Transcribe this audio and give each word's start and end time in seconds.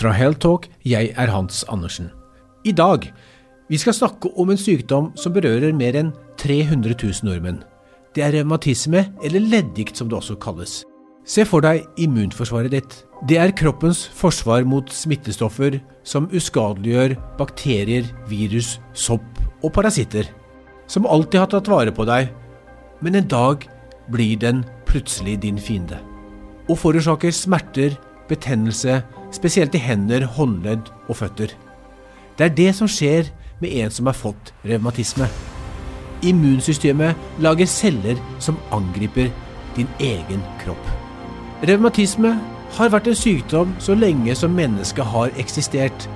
Fra 0.00 0.14
Helltalk, 0.16 0.64
jeg 0.88 1.10
er 1.12 1.28
Hans 1.28 1.58
Andersen. 1.68 2.06
I 2.64 2.72
dag 2.72 3.04
vi 3.68 3.76
skal 3.76 3.92
snakke 3.92 4.30
om 4.40 4.48
en 4.48 4.58
sykdom 4.58 5.10
som 5.20 5.34
berører 5.34 5.74
mer 5.76 5.98
enn 6.00 6.14
300 6.40 6.94
000 6.96 7.26
nordmenn. 7.28 7.58
Det 8.16 8.24
er 8.24 8.32
revmatisme, 8.38 9.02
eller 9.20 9.44
leddgikt 9.44 10.00
som 10.00 10.08
det 10.08 10.16
også 10.16 10.38
kalles. 10.40 10.78
Se 11.28 11.44
for 11.44 11.60
deg 11.60 11.84
immunforsvaret 12.00 12.72
ditt. 12.72 12.96
Det 13.28 13.36
er 13.42 13.52
kroppens 13.52 14.06
forsvar 14.16 14.64
mot 14.64 14.88
smittestoffer 14.88 15.76
som 16.02 16.30
uskadeliggjør 16.32 17.18
bakterier, 17.36 18.08
virus, 18.32 18.78
sopp 18.96 19.44
og 19.60 19.74
parasitter. 19.76 20.24
Som 20.88 21.04
alltid 21.04 21.44
har 21.44 21.52
tatt 21.52 21.68
vare 21.68 21.92
på 21.92 22.08
deg, 22.08 22.32
men 23.04 23.20
en 23.20 23.28
dag 23.28 23.68
blir 24.08 24.40
den 24.40 24.64
plutselig 24.88 25.42
din 25.44 25.60
fiende. 25.60 26.00
Og 26.72 26.80
forårsaker 26.80 27.36
smerter, 27.36 28.00
betennelse, 28.32 29.02
spesielt 29.34 29.74
i 29.74 29.82
hender, 29.82 30.26
håndledd 30.36 30.90
og 31.08 31.16
føtter. 31.22 31.54
Det 32.38 32.46
er 32.46 32.56
det 32.56 32.70
som 32.76 32.88
skjer 32.88 33.30
med 33.60 33.74
en 33.82 33.92
som 33.92 34.08
har 34.08 34.16
fått 34.16 34.52
revmatisme. 34.64 35.28
Immunsystemet 36.26 37.16
lager 37.40 37.68
celler 37.68 38.20
som 38.38 38.58
angriper 38.72 39.30
din 39.76 39.88
egen 40.00 40.42
kropp. 40.62 40.90
Revmatisme 41.64 42.34
har 42.76 42.92
vært 42.92 43.10
en 43.10 43.18
sykdom 43.18 43.74
så 43.82 43.96
lenge 43.98 44.34
som 44.38 44.54
mennesket 44.56 45.04
har 45.12 45.32
eksistert. 45.40 46.06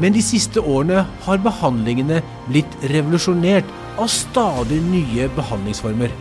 Men 0.00 0.14
de 0.14 0.22
siste 0.24 0.60
årene 0.60 1.04
har 1.24 1.42
behandlingene 1.44 2.20
blitt 2.48 2.76
revolusjonert 2.92 3.68
av 4.00 4.08
stadig 4.12 4.80
nye 4.90 5.28
behandlingsformer. 5.36 6.12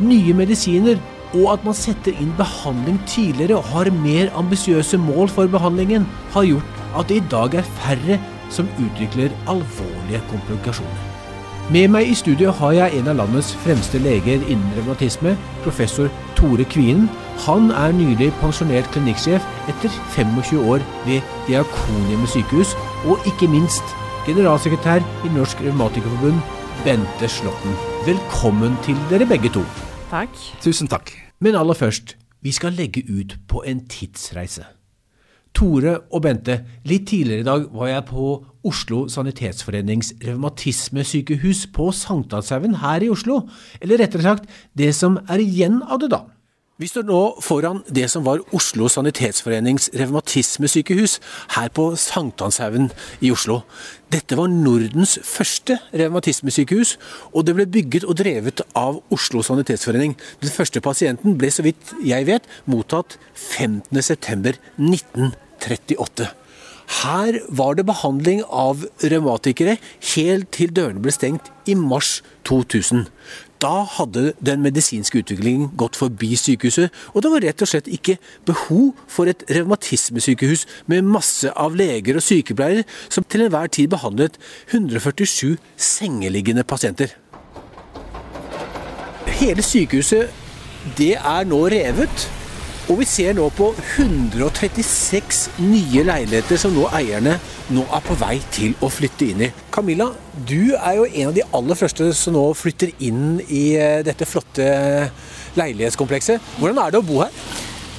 Nye 0.00 0.34
medisiner 0.36 1.00
og 1.34 1.52
at 1.52 1.64
man 1.66 1.76
setter 1.76 2.16
inn 2.18 2.32
behandling 2.38 2.98
tidligere 3.10 3.60
og 3.60 3.70
har 3.70 3.92
mer 4.02 4.32
ambisiøse 4.38 4.98
mål 4.98 5.30
for 5.30 5.50
behandlingen, 5.50 6.08
har 6.34 6.48
gjort 6.48 6.82
at 6.98 7.08
det 7.08 7.20
i 7.20 7.28
dag 7.30 7.54
er 7.60 7.72
færre 7.78 8.18
som 8.50 8.68
utvikler 8.82 9.32
alvorlige 9.48 10.22
komplikasjoner. 10.30 11.06
Med 11.70 11.86
meg 11.94 12.08
i 12.10 12.16
studio 12.18 12.50
har 12.58 12.72
jeg 12.74 12.98
en 12.98 13.08
av 13.12 13.20
landets 13.20 13.52
fremste 13.62 14.00
leger 14.02 14.42
innen 14.50 14.72
revmatisme, 14.74 15.36
professor 15.62 16.08
Tore 16.34 16.64
Kvinen. 16.66 17.06
Han 17.44 17.70
er 17.70 17.94
nylig 17.94 18.32
pensjonert 18.40 18.88
klinikksjef 18.90 19.46
etter 19.70 19.94
25 20.16 20.64
år 20.66 20.82
ved 21.04 21.22
Diakonhjemmet 21.46 22.32
sykehus, 22.32 22.74
og 23.06 23.22
ikke 23.30 23.48
minst 23.52 23.94
generalsekretær 24.26 24.98
i 24.98 25.30
Norsk 25.36 25.62
Revmatikerforbund, 25.62 26.42
Bente 26.82 27.30
Slåtten. 27.30 27.78
Velkommen 28.08 28.74
til 28.82 28.98
dere 29.12 29.30
begge 29.30 29.54
to. 29.54 29.62
Takk. 30.10 30.34
Tusen 30.58 30.88
takk. 30.90 31.12
Men 31.38 31.54
aller 31.54 31.76
først, 31.78 32.16
vi 32.42 32.50
skal 32.50 32.74
legge 32.74 33.04
ut 33.06 33.36
på 33.46 33.60
en 33.62 33.84
tidsreise. 33.86 34.64
Tore 35.54 35.92
og 36.10 36.24
Bente, 36.24 36.56
litt 36.82 37.06
tidligere 37.10 37.44
i 37.44 37.46
dag 37.46 37.68
var 37.74 37.92
jeg 37.92 38.06
på 38.08 38.24
Oslo 38.66 39.04
Sanitetsforenings 39.10 40.12
revmatismesykehus 40.26 41.68
på 41.74 41.92
Sankthanshaugen 41.94 42.74
her 42.82 43.06
i 43.06 43.10
Oslo. 43.14 43.44
Eller 43.78 44.02
rettere 44.02 44.26
sagt, 44.26 44.50
det 44.74 44.90
som 44.98 45.20
er 45.30 45.42
igjen 45.46 45.78
av 45.86 46.02
det, 46.02 46.10
da. 46.10 46.24
Vi 46.80 46.88
står 46.88 47.04
nå 47.04 47.36
foran 47.44 47.82
det 47.92 48.06
som 48.08 48.24
var 48.24 48.40
Oslo 48.56 48.88
Sanitetsforenings 48.88 49.92
revmatismesykehus 50.00 51.20
her 51.52 51.68
på 51.76 51.92
Sankthanshaugen 52.00 52.88
i 53.20 53.28
Oslo. 53.34 53.68
Dette 54.08 54.32
var 54.38 54.48
Nordens 54.48 55.18
første 55.28 55.76
revmatismesykehus, 55.92 56.96
og 57.36 57.44
det 57.44 57.52
ble 57.58 57.66
bygget 57.68 58.08
og 58.08 58.16
drevet 58.22 58.64
av 58.72 59.04
Oslo 59.12 59.44
Sanitetsforening. 59.44 60.16
Den 60.40 60.48
første 60.54 60.80
pasienten 60.80 61.36
ble, 61.36 61.52
så 61.52 61.60
vidt 61.68 61.92
jeg 62.00 62.24
vet, 62.30 62.48
mottatt 62.64 63.18
15.9.1938. 63.36 66.32
Her 67.04 67.32
var 67.60 67.76
det 67.76 67.84
behandling 67.92 68.40
av 68.48 68.88
revmatikere 69.04 69.76
helt 70.14 70.48
til 70.56 70.72
dørene 70.72 71.04
ble 71.04 71.12
stengt 71.12 71.52
i 71.68 71.76
mars 71.76 72.24
2000. 72.48 73.04
Da 73.60 73.82
hadde 73.84 74.32
den 74.40 74.62
medisinske 74.64 75.20
utviklingen 75.20 75.68
gått 75.76 75.98
forbi 76.00 76.32
sykehuset, 76.40 76.88
og 77.12 77.22
det 77.22 77.32
var 77.34 77.44
rett 77.44 77.60
og 77.60 77.68
slett 77.68 77.90
ikke 77.92 78.16
behov 78.48 78.94
for 79.04 79.28
et 79.28 79.44
revmatismesykehus 79.52 80.64
med 80.88 81.04
masse 81.04 81.52
av 81.52 81.76
leger 81.76 82.16
og 82.16 82.24
sykepleiere 82.24 82.86
som 83.12 83.26
til 83.28 83.44
enhver 83.44 83.68
tid 83.68 83.92
behandlet 83.92 84.40
147 84.72 85.58
sengeliggende 85.76 86.64
pasienter. 86.64 87.12
Hele 89.40 89.64
sykehuset 89.64 90.32
det 90.96 91.14
er 91.20 91.48
nå 91.48 91.66
revet. 91.68 92.39
Og 92.90 92.96
vi 92.98 93.06
ser 93.06 93.36
nå 93.38 93.44
på 93.54 93.68
136 93.78 95.44
nye 95.62 96.02
leiligheter 96.08 96.58
som 96.58 96.72
nå 96.74 96.88
eierne 96.98 97.36
nå 97.70 97.84
er 97.86 98.02
på 98.02 98.16
vei 98.18 98.40
til 98.50 98.72
å 98.82 98.88
flytte 98.90 99.28
inn 99.30 99.44
i. 99.46 99.50
Camilla, 99.70 100.08
du 100.34 100.72
er 100.74 100.96
jo 100.98 101.04
en 101.06 101.28
av 101.28 101.36
de 101.36 101.44
aller 101.54 101.78
første 101.78 102.08
som 102.18 102.34
nå 102.34 102.42
flytter 102.58 102.90
inn 103.06 103.38
i 103.46 103.76
eh, 103.78 104.00
dette 104.02 104.26
flotte 104.26 104.66
leilighetskomplekset. 105.54 106.42
Hvordan 106.58 106.82
er 106.82 106.90
det 106.90 106.98
å 106.98 107.06
bo 107.06 107.20
her? 107.22 107.38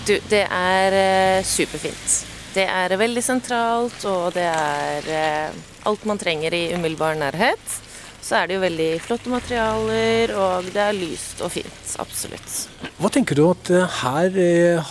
Du, 0.09 0.17
det 0.27 0.43
er 0.43 0.97
uh, 0.97 1.47
superfint. 1.47 2.17
Det 2.51 2.65
er 2.67 2.97
veldig 2.99 3.23
sentralt, 3.23 4.03
og 4.11 4.33
det 4.35 4.43
er 4.43 5.55
alt 5.87 6.03
man 6.09 6.19
trenger 6.19 6.51
i 6.57 6.65
umiddelbar 6.75 7.15
nærhet. 7.15 7.79
Så 8.21 8.37
er 8.37 8.47
det 8.47 8.57
jo 8.57 8.63
veldig 8.63 8.89
flotte 9.01 9.31
materialer, 9.33 10.33
og 10.37 10.67
det 10.71 10.81
er 10.83 10.97
lyst 10.97 11.41
og 11.41 11.51
fint. 11.55 11.95
Absolutt. 12.01 12.57
Hva 13.01 13.09
tenker 13.13 13.39
du 13.39 13.47
at 13.49 13.71
uh, 13.73 13.99
her 14.03 14.37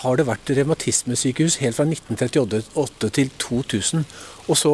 har 0.01 0.19
det 0.19 0.27
vært 0.27 0.51
revmatismesykehus 0.57 1.61
helt 1.63 1.79
fra 1.79 1.87
1938 1.87 3.11
til 3.15 3.31
2000? 3.39 4.03
Og 4.51 4.57
så 4.59 4.73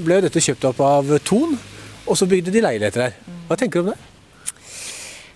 ble 0.00 0.22
dette 0.24 0.40
kjøpt 0.40 0.64
opp 0.70 0.80
av 0.84 1.12
Thon, 1.28 1.58
og 2.06 2.16
så 2.16 2.28
bygde 2.30 2.54
de 2.54 2.64
leiligheter 2.64 3.08
her. 3.08 3.18
Hva 3.48 3.58
tenker 3.60 3.80
du 3.80 3.88
om 3.88 3.92
det? 3.92 3.98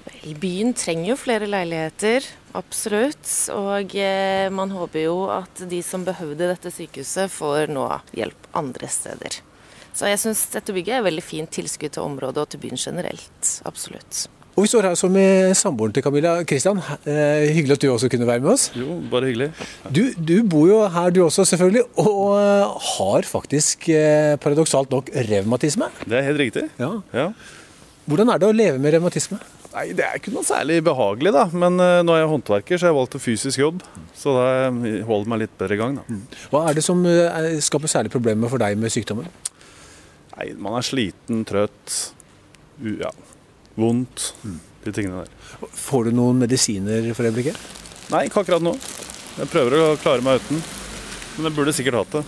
Vel, 0.05 0.35
byen 0.41 0.73
trenger 0.77 1.11
jo 1.13 1.17
flere 1.21 1.49
leiligheter, 1.51 2.27
absolutt. 2.57 3.29
Og 3.55 3.97
eh, 3.99 4.49
man 4.55 4.73
håper 4.73 5.05
jo 5.07 5.17
at 5.33 5.65
de 5.71 5.83
som 5.85 6.07
behøvde 6.07 6.49
dette 6.49 6.73
sykehuset, 6.73 7.33
får 7.33 7.73
nå 7.75 7.89
hjelp 8.17 8.49
andre 8.57 8.89
steder. 8.91 9.43
Så 9.94 10.09
jeg 10.10 10.19
syns 10.19 10.47
dette 10.50 10.75
bygget 10.75 10.97
er 10.97 11.03
et 11.05 11.06
veldig 11.06 11.22
fint 11.22 11.50
tilskudd 11.55 11.94
til 11.94 12.03
området 12.03 12.43
og 12.43 12.49
til 12.50 12.62
byen 12.65 12.81
generelt. 12.81 13.50
Absolutt. 13.69 14.25
Og 14.55 14.62
Vi 14.62 14.71
står 14.71 14.87
her 14.87 14.94
som 14.99 15.10
med 15.10 15.50
samboeren 15.59 15.94
til 15.94 16.03
Camilla. 16.06 16.37
Kristian, 16.47 16.78
eh, 17.10 17.50
hyggelig 17.56 17.75
at 17.75 17.82
du 17.82 17.88
også 17.91 18.10
kunne 18.10 18.27
være 18.27 18.43
med 18.43 18.53
oss. 18.53 18.69
Jo, 18.78 19.00
bare 19.10 19.27
hyggelig. 19.27 19.49
Du, 19.91 20.03
du 20.15 20.37
bor 20.47 20.69
jo 20.69 20.77
her 20.94 21.10
du 21.10 21.25
også, 21.25 21.43
selvfølgelig, 21.50 21.82
og 21.99 22.37
eh, 22.38 22.77
har 22.91 23.27
faktisk 23.27 23.88
eh, 23.91 24.37
paradoksalt 24.38 24.94
nok 24.94 25.10
revmatisme. 25.31 25.91
Det 26.06 26.21
er 26.21 26.26
helt 26.28 26.38
riktig. 26.38 26.69
Ja. 26.78 26.93
Ja. 27.12 27.32
Hvordan 28.06 28.31
er 28.31 28.38
det 28.38 28.50
å 28.50 28.55
leve 28.55 28.78
med 28.78 28.94
revmatisme? 28.94 29.41
Nei, 29.75 29.88
Det 29.91 30.05
er 30.06 30.21
ikke 30.21 30.31
noe 30.31 30.47
særlig 30.47 30.78
behagelig, 30.87 31.32
da. 31.34 31.49
Men 31.50 31.75
nå 32.06 32.15
er 32.15 32.21
jeg 32.22 32.31
håndverker, 32.31 32.78
så 32.78 32.93
jeg 32.93 32.94
valgte 32.94 33.19
fysisk 33.19 33.59
jobb. 33.59 33.82
Så 34.15 34.37
det 34.38 35.00
holder 35.09 35.32
meg 35.32 35.41
litt 35.43 35.56
bedre 35.59 35.75
i 35.75 35.81
gang, 35.81 35.99
da. 35.99 36.21
Hva 36.53 36.69
er 36.71 36.78
det 36.78 36.84
som 36.87 37.03
skaper 37.59 37.91
særlig 37.91 38.15
problemer 38.15 38.53
for 38.53 38.62
deg 38.62 38.78
med 38.78 38.94
sykdommen? 38.94 39.26
Nei, 40.34 40.50
Man 40.59 40.78
er 40.78 40.87
sliten, 40.87 41.45
trøtt, 41.47 41.99
u 42.83 42.97
ja, 43.00 43.11
vondt. 43.78 44.33
De 44.84 44.93
tingene 44.93 45.25
der. 45.25 45.69
Får 45.78 46.09
du 46.09 46.17
noen 46.19 46.41
medisiner 46.43 47.06
for 47.17 47.25
øyeblikket? 47.25 47.59
Nei, 48.12 48.27
ikke 48.28 48.43
akkurat 48.43 48.65
nå. 48.65 48.75
Jeg 49.39 49.50
prøver 49.50 49.81
å 49.81 49.93
klare 50.03 50.25
meg 50.25 50.43
uten. 50.43 50.61
Men 51.37 51.49
jeg 51.49 51.56
burde 51.56 51.75
sikkert 51.75 52.03
hatt 52.03 52.19
det. 52.19 52.25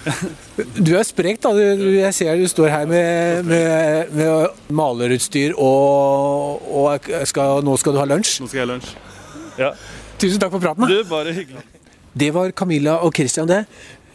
Du 0.86 0.94
er 0.96 1.04
sprek, 1.04 1.38
da. 1.44 1.52
Du, 1.56 1.84
jeg 1.92 2.16
ser 2.16 2.40
du 2.40 2.46
står 2.48 2.72
her 2.72 2.88
med, 2.88 3.44
med, 3.48 4.12
med 4.16 4.72
malerutstyr 4.72 5.54
og, 5.60 6.64
og 6.66 7.10
skal, 7.28 7.60
nå 7.64 7.76
skal 7.80 7.96
du 7.96 8.00
ha 8.02 8.08
lunsj. 8.08 8.40
Nå 8.42 8.50
skal 8.50 8.62
jeg 8.62 8.66
ha 8.66 8.72
lunsj. 8.72 8.94
Ja. 9.60 9.74
Tusen 10.20 10.40
takk 10.40 10.52
for 10.56 10.64
praten. 10.64 10.88
Du, 10.88 10.98
bare 11.08 11.36
hyggelig. 11.36 11.62
Det 12.20 12.32
var 12.34 12.50
Camilla 12.56 12.98
og 13.06 13.14
Christian 13.14 13.48
det. 13.48 13.62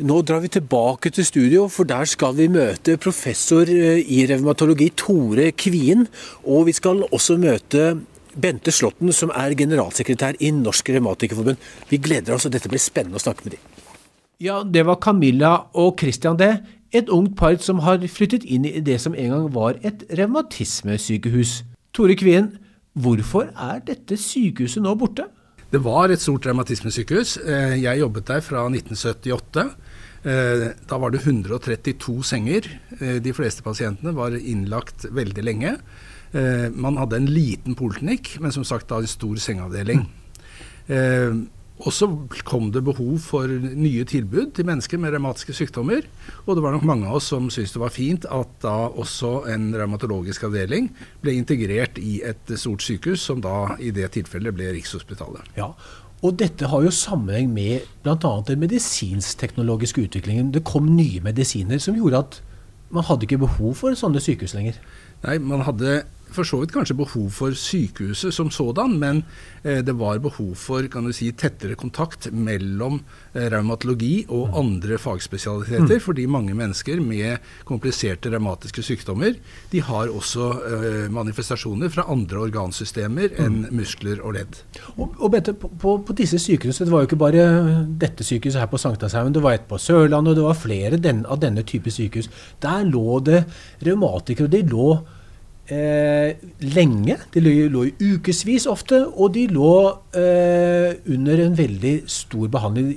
Nå 0.03 0.17
drar 0.27 0.41
vi 0.43 0.49
tilbake 0.51 1.07
til 1.15 1.23
studio, 1.23 1.69
for 1.71 1.87
der 1.87 2.03
skal 2.03 2.33
vi 2.35 2.49
møte 2.51 2.97
professor 2.99 3.69
eh, 3.71 4.01
i 4.03 4.25
revmatologi 4.27 4.89
Tore 4.91 5.53
Kvien. 5.55 6.01
Og 6.43 6.65
vi 6.67 6.73
skal 6.75 7.05
også 7.15 7.37
møte 7.39 8.01
Bente 8.35 8.73
Slåtten, 8.75 9.13
som 9.15 9.31
er 9.31 9.55
generalsekretær 9.55 10.35
i 10.43 10.49
Norsk 10.51 10.91
Revmatikerforbund. 10.91 11.61
Vi 11.87 12.01
gleder 12.03 12.35
oss, 12.35 12.43
og 12.43 12.51
dette 12.51 12.67
blir 12.67 12.83
spennende 12.83 13.21
å 13.21 13.23
snakke 13.23 13.47
med 13.47 13.55
dem. 13.55 13.85
Ja, 14.43 14.57
det 14.67 14.83
var 14.83 14.99
Camilla 14.99 15.53
og 15.71 15.95
Christian 16.03 16.35
det. 16.43 16.57
Et 16.91 17.07
ungt 17.07 17.37
par 17.39 17.55
som 17.63 17.79
har 17.87 18.03
flyttet 18.11 18.43
inn 18.43 18.67
i 18.67 18.83
det 18.83 18.99
som 18.99 19.15
en 19.15 19.31
gang 19.31 19.47
var 19.55 19.79
et 19.79 20.03
revmatismesykehus. 20.11 21.61
Tore 21.95 22.19
Kvien, 22.19 22.51
hvorfor 22.99 23.47
er 23.55 23.79
dette 23.87 24.19
sykehuset 24.19 24.83
nå 24.83 24.97
borte? 24.99 25.29
Det 25.71 25.81
var 25.83 26.11
et 26.13 26.21
stort 26.21 26.45
revmatismesykehus. 26.47 27.37
Eh, 27.43 27.75
Jeg 27.81 27.99
jobbet 27.99 28.25
der 28.29 28.41
fra 28.41 28.67
1978. 28.69 29.65
Eh, 30.25 30.71
Da 30.87 30.97
var 30.97 31.09
det 31.11 31.21
132 31.25 32.23
senger. 32.23 32.69
Eh, 33.01 33.19
De 33.19 33.33
fleste 33.33 33.63
pasientene 33.63 34.13
var 34.15 34.31
innlagt 34.31 35.05
veldig 35.11 35.43
lenge. 35.43 35.77
Man 36.75 36.97
hadde 36.97 37.15
en 37.15 37.27
liten 37.31 37.75
poliklinikk, 37.75 38.41
men 38.41 38.51
som 38.51 38.63
sagt 38.65 38.89
da 38.89 38.97
en 38.97 39.07
stor 39.07 39.35
sengeavdeling. 39.39 40.01
Og 41.75 41.91
så 41.91 42.07
kom 42.47 42.69
det 42.71 42.85
behov 42.87 43.17
for 43.19 43.51
nye 43.51 44.05
tilbud 44.07 44.53
til 44.55 44.67
mennesker 44.67 44.99
med 45.01 45.11
revmatiske 45.11 45.57
sykdommer. 45.57 46.05
Og 46.45 46.55
det 46.55 46.63
var 46.63 46.71
nok 46.71 46.85
mange 46.87 47.09
av 47.09 47.17
oss 47.19 47.27
som 47.33 47.49
syntes 47.51 47.73
det 47.75 47.81
var 47.81 47.91
fint 47.91 48.27
at 48.31 48.53
da 48.63 48.75
også 48.87 49.33
en 49.51 49.67
revmatologisk 49.75 50.47
avdeling 50.47 50.87
ble 51.23 51.35
integrert 51.35 51.99
i 51.99 52.21
et 52.23 52.55
stort 52.55 52.85
sykehus, 52.85 53.25
som 53.27 53.43
da 53.43 53.75
i 53.83 53.91
det 53.95 54.07
tilfellet 54.15 54.55
ble 54.55 54.71
Rikshospitalet. 54.77 55.51
Ja, 55.59 55.73
og 56.23 56.39
dette 56.39 56.71
har 56.71 56.85
jo 56.85 56.95
sammenheng 56.95 57.51
med 57.53 57.83
bl.a. 58.05 58.33
den 58.47 58.61
medisinsk-teknologiske 58.63 60.07
utviklingen. 60.07 60.53
Det 60.55 60.63
kom 60.65 60.87
nye 60.95 61.19
medisiner 61.25 61.81
som 61.83 61.99
gjorde 61.99 62.23
at 62.23 62.39
man 62.95 63.03
hadde 63.03 63.27
ikke 63.27 63.43
behov 63.43 63.75
for 63.81 63.97
sånne 63.99 64.23
sykehus 64.23 64.55
lenger. 64.55 64.79
Nei, 65.25 65.37
man 65.43 65.65
hadde 65.67 66.05
for 66.33 66.47
så 66.47 66.59
vidt 66.61 66.73
kanskje 66.75 66.97
behov 66.97 67.29
for 67.33 67.55
sykehuset 67.57 68.33
som 68.33 68.49
sådan, 68.53 68.97
men 68.99 69.23
eh, 69.63 69.81
det 69.85 69.95
var 69.97 70.19
behov 70.23 70.53
for 70.59 70.87
kan 70.91 71.05
du 71.07 71.13
si, 71.15 71.31
tettere 71.37 71.77
kontakt 71.79 72.27
mellom 72.31 72.99
eh, 73.33 73.47
revmatologi 73.51 74.25
og 74.29 74.49
mm. 74.49 74.57
andre 74.61 74.99
fagspesialiteter. 75.01 75.97
Mm. 75.99 76.03
Fordi 76.05 76.27
mange 76.31 76.55
mennesker 76.57 77.01
med 77.03 77.43
kompliserte 77.67 78.31
revmatiske 78.33 78.83
sykdommer 78.85 79.35
de 79.71 79.83
har 79.85 80.11
også 80.11 80.49
eh, 80.69 81.01
manifestasjoner 81.13 81.91
fra 81.93 82.07
andre 82.11 82.45
organsystemer 82.47 83.31
mm. 83.35 83.41
enn 83.45 83.59
muskler 83.75 84.21
og 84.23 84.37
ledd. 84.39 84.61
Og, 84.95 85.15
og 85.19 85.31
Bette, 85.35 85.55
på, 85.55 85.69
på, 85.79 86.15
disse 86.15 86.39
sykehusene, 86.41 86.87
det 86.87 86.93
var 86.93 87.03
jo 87.03 87.09
ikke 87.09 87.19
bare 87.19 87.45
dette 88.01 88.25
sykehuset 88.25 88.61
her 88.61 88.71
på 88.71 88.79
Sankthanshaugen, 88.81 89.35
det 89.35 89.43
var 89.43 89.57
et 89.57 89.67
på 89.69 89.79
Sørlandet, 89.81 90.35
og 90.35 90.39
det 90.39 90.47
var 90.47 90.59
flere 90.59 91.01
den, 91.01 91.25
av 91.27 91.41
denne 91.43 91.65
type 91.67 91.91
sykehus. 91.91 92.29
Der 92.63 92.85
lå 92.87 93.19
det 93.25 93.43
revmatikere. 93.83 94.51
De 94.51 94.63
lå 94.69 94.89
eh, 95.71 96.35
lenge. 96.75 97.17
De 97.33 97.43
lå, 97.43 97.85
i 97.87 98.11
ukevis 98.15 98.67
ofte, 98.69 99.05
og 99.07 99.33
de 99.37 99.47
lå 99.53 99.75
eh, 100.17 100.97
under 101.11 101.45
en 101.45 101.57
veldig 101.57 101.95
stor 102.11 102.51
behandling. 102.53 102.91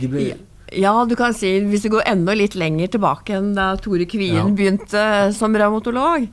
De 0.00 0.10
ble, 0.10 0.28
ja, 0.76 0.92
du 1.08 1.14
kan 1.16 1.32
si 1.36 1.54
hvis 1.64 1.86
du 1.86 1.92
går 1.94 2.08
enda 2.10 2.34
litt 2.36 2.56
lenger 2.58 2.90
tilbake 2.92 3.38
enn 3.38 3.54
da 3.56 3.70
Tore 3.80 4.04
Kvien 4.08 4.36
ja. 4.36 4.46
begynte 4.52 5.04
som 5.36 5.56
revmatolog, 5.56 6.26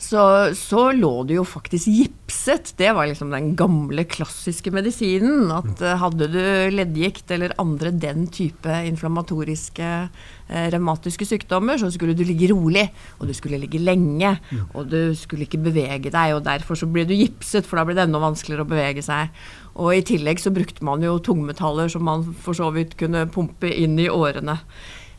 så, 0.00 0.22
så, 0.56 0.86
lå 0.96 1.10
det 1.28 1.36
jo 1.36 1.42
faktisk 1.44 1.90
gipset. 1.92 2.72
Det 2.78 2.88
var 2.96 3.10
liksom 3.10 3.34
den 3.34 3.50
gamle, 3.58 4.06
klassiske 4.08 4.72
medisinen. 4.72 5.50
At 5.52 5.82
uh, 5.84 5.98
hadde 6.00 6.30
du 6.32 6.40
leddgikt 6.72 7.30
eller 7.36 7.52
andre 7.60 7.92
den 7.92 8.24
type 8.32 8.78
inflammatoriske 8.88 9.90
eh, 9.90 10.68
revmatiske 10.72 11.28
sykdommer, 11.28 11.76
så 11.76 11.90
skulle 11.92 12.16
du 12.16 12.24
ligge 12.24 12.48
rolig. 12.54 12.86
Og 13.18 13.28
du 13.28 13.34
skulle 13.36 13.60
ligge 13.60 13.82
lenge. 13.82 14.32
Og 14.72 14.88
du 14.88 15.12
skulle 15.18 15.44
ikke 15.44 15.60
bevege 15.68 16.08
deg. 16.08 16.32
Og 16.38 16.46
derfor 16.48 16.80
så 16.80 16.88
ble 16.88 17.04
du 17.04 17.12
gipset, 17.18 17.68
for 17.68 17.76
da 17.76 17.84
ble 17.84 17.98
det 17.98 18.08
enda 18.08 18.22
vanskeligere 18.24 18.64
å 18.64 18.72
bevege 18.72 19.04
seg. 19.04 19.28
Og 19.76 19.92
i 19.98 20.06
tillegg 20.06 20.40
så 20.40 20.52
brukte 20.54 20.84
man 20.86 21.04
jo 21.04 21.18
tungmetaller 21.22 21.92
som 21.92 22.08
man 22.08 22.24
for 22.40 22.56
så 22.56 22.72
vidt 22.72 22.96
kunne 23.00 23.28
pumpe 23.30 23.68
inn 23.68 24.00
i 24.00 24.08
årene. 24.10 24.56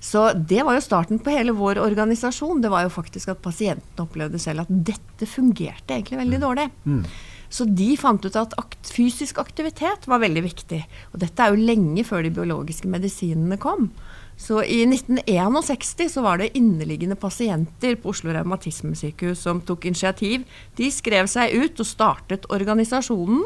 Så 0.02 0.24
det 0.34 0.64
var 0.66 0.76
jo 0.76 0.82
starten 0.84 1.20
på 1.22 1.34
hele 1.34 1.54
vår 1.54 1.78
organisasjon. 1.82 2.64
Det 2.64 2.72
var 2.74 2.88
jo 2.88 2.94
faktisk 2.94 3.36
at 3.36 3.44
pasientene 3.44 4.02
opplevde 4.02 4.42
selv 4.42 4.64
at 4.64 4.72
dette 4.90 5.28
fungerte 5.30 5.94
egentlig 5.94 6.18
veldig 6.24 6.40
mm. 6.40 6.46
dårlig. 6.48 6.66
Mm. 6.90 7.04
Så 7.52 7.68
de 7.68 7.90
fant 8.00 8.26
ut 8.26 8.38
at 8.40 8.56
akt, 8.58 8.90
fysisk 8.96 9.42
aktivitet 9.44 10.08
var 10.10 10.24
veldig 10.24 10.44
viktig. 10.48 10.80
Og 11.12 11.22
dette 11.22 11.44
er 11.44 11.54
jo 11.54 11.68
lenge 11.70 12.06
før 12.08 12.26
de 12.26 12.34
biologiske 12.34 12.90
medisinene 12.90 13.60
kom. 13.62 13.92
Så 14.42 14.64
i 14.66 14.80
1961 14.88 16.10
så 16.16 16.24
var 16.26 16.42
det 16.42 16.56
inneliggende 16.58 17.18
pasienter 17.20 17.94
på 18.02 18.10
Oslo 18.10 18.34
Revmatismesykehus 18.34 19.44
som 19.46 19.62
tok 19.62 19.86
initiativ. 19.86 20.48
De 20.80 20.90
skrev 20.90 21.30
seg 21.30 21.54
ut 21.54 21.84
og 21.84 21.88
startet 21.88 22.50
organisasjonen 22.50 23.46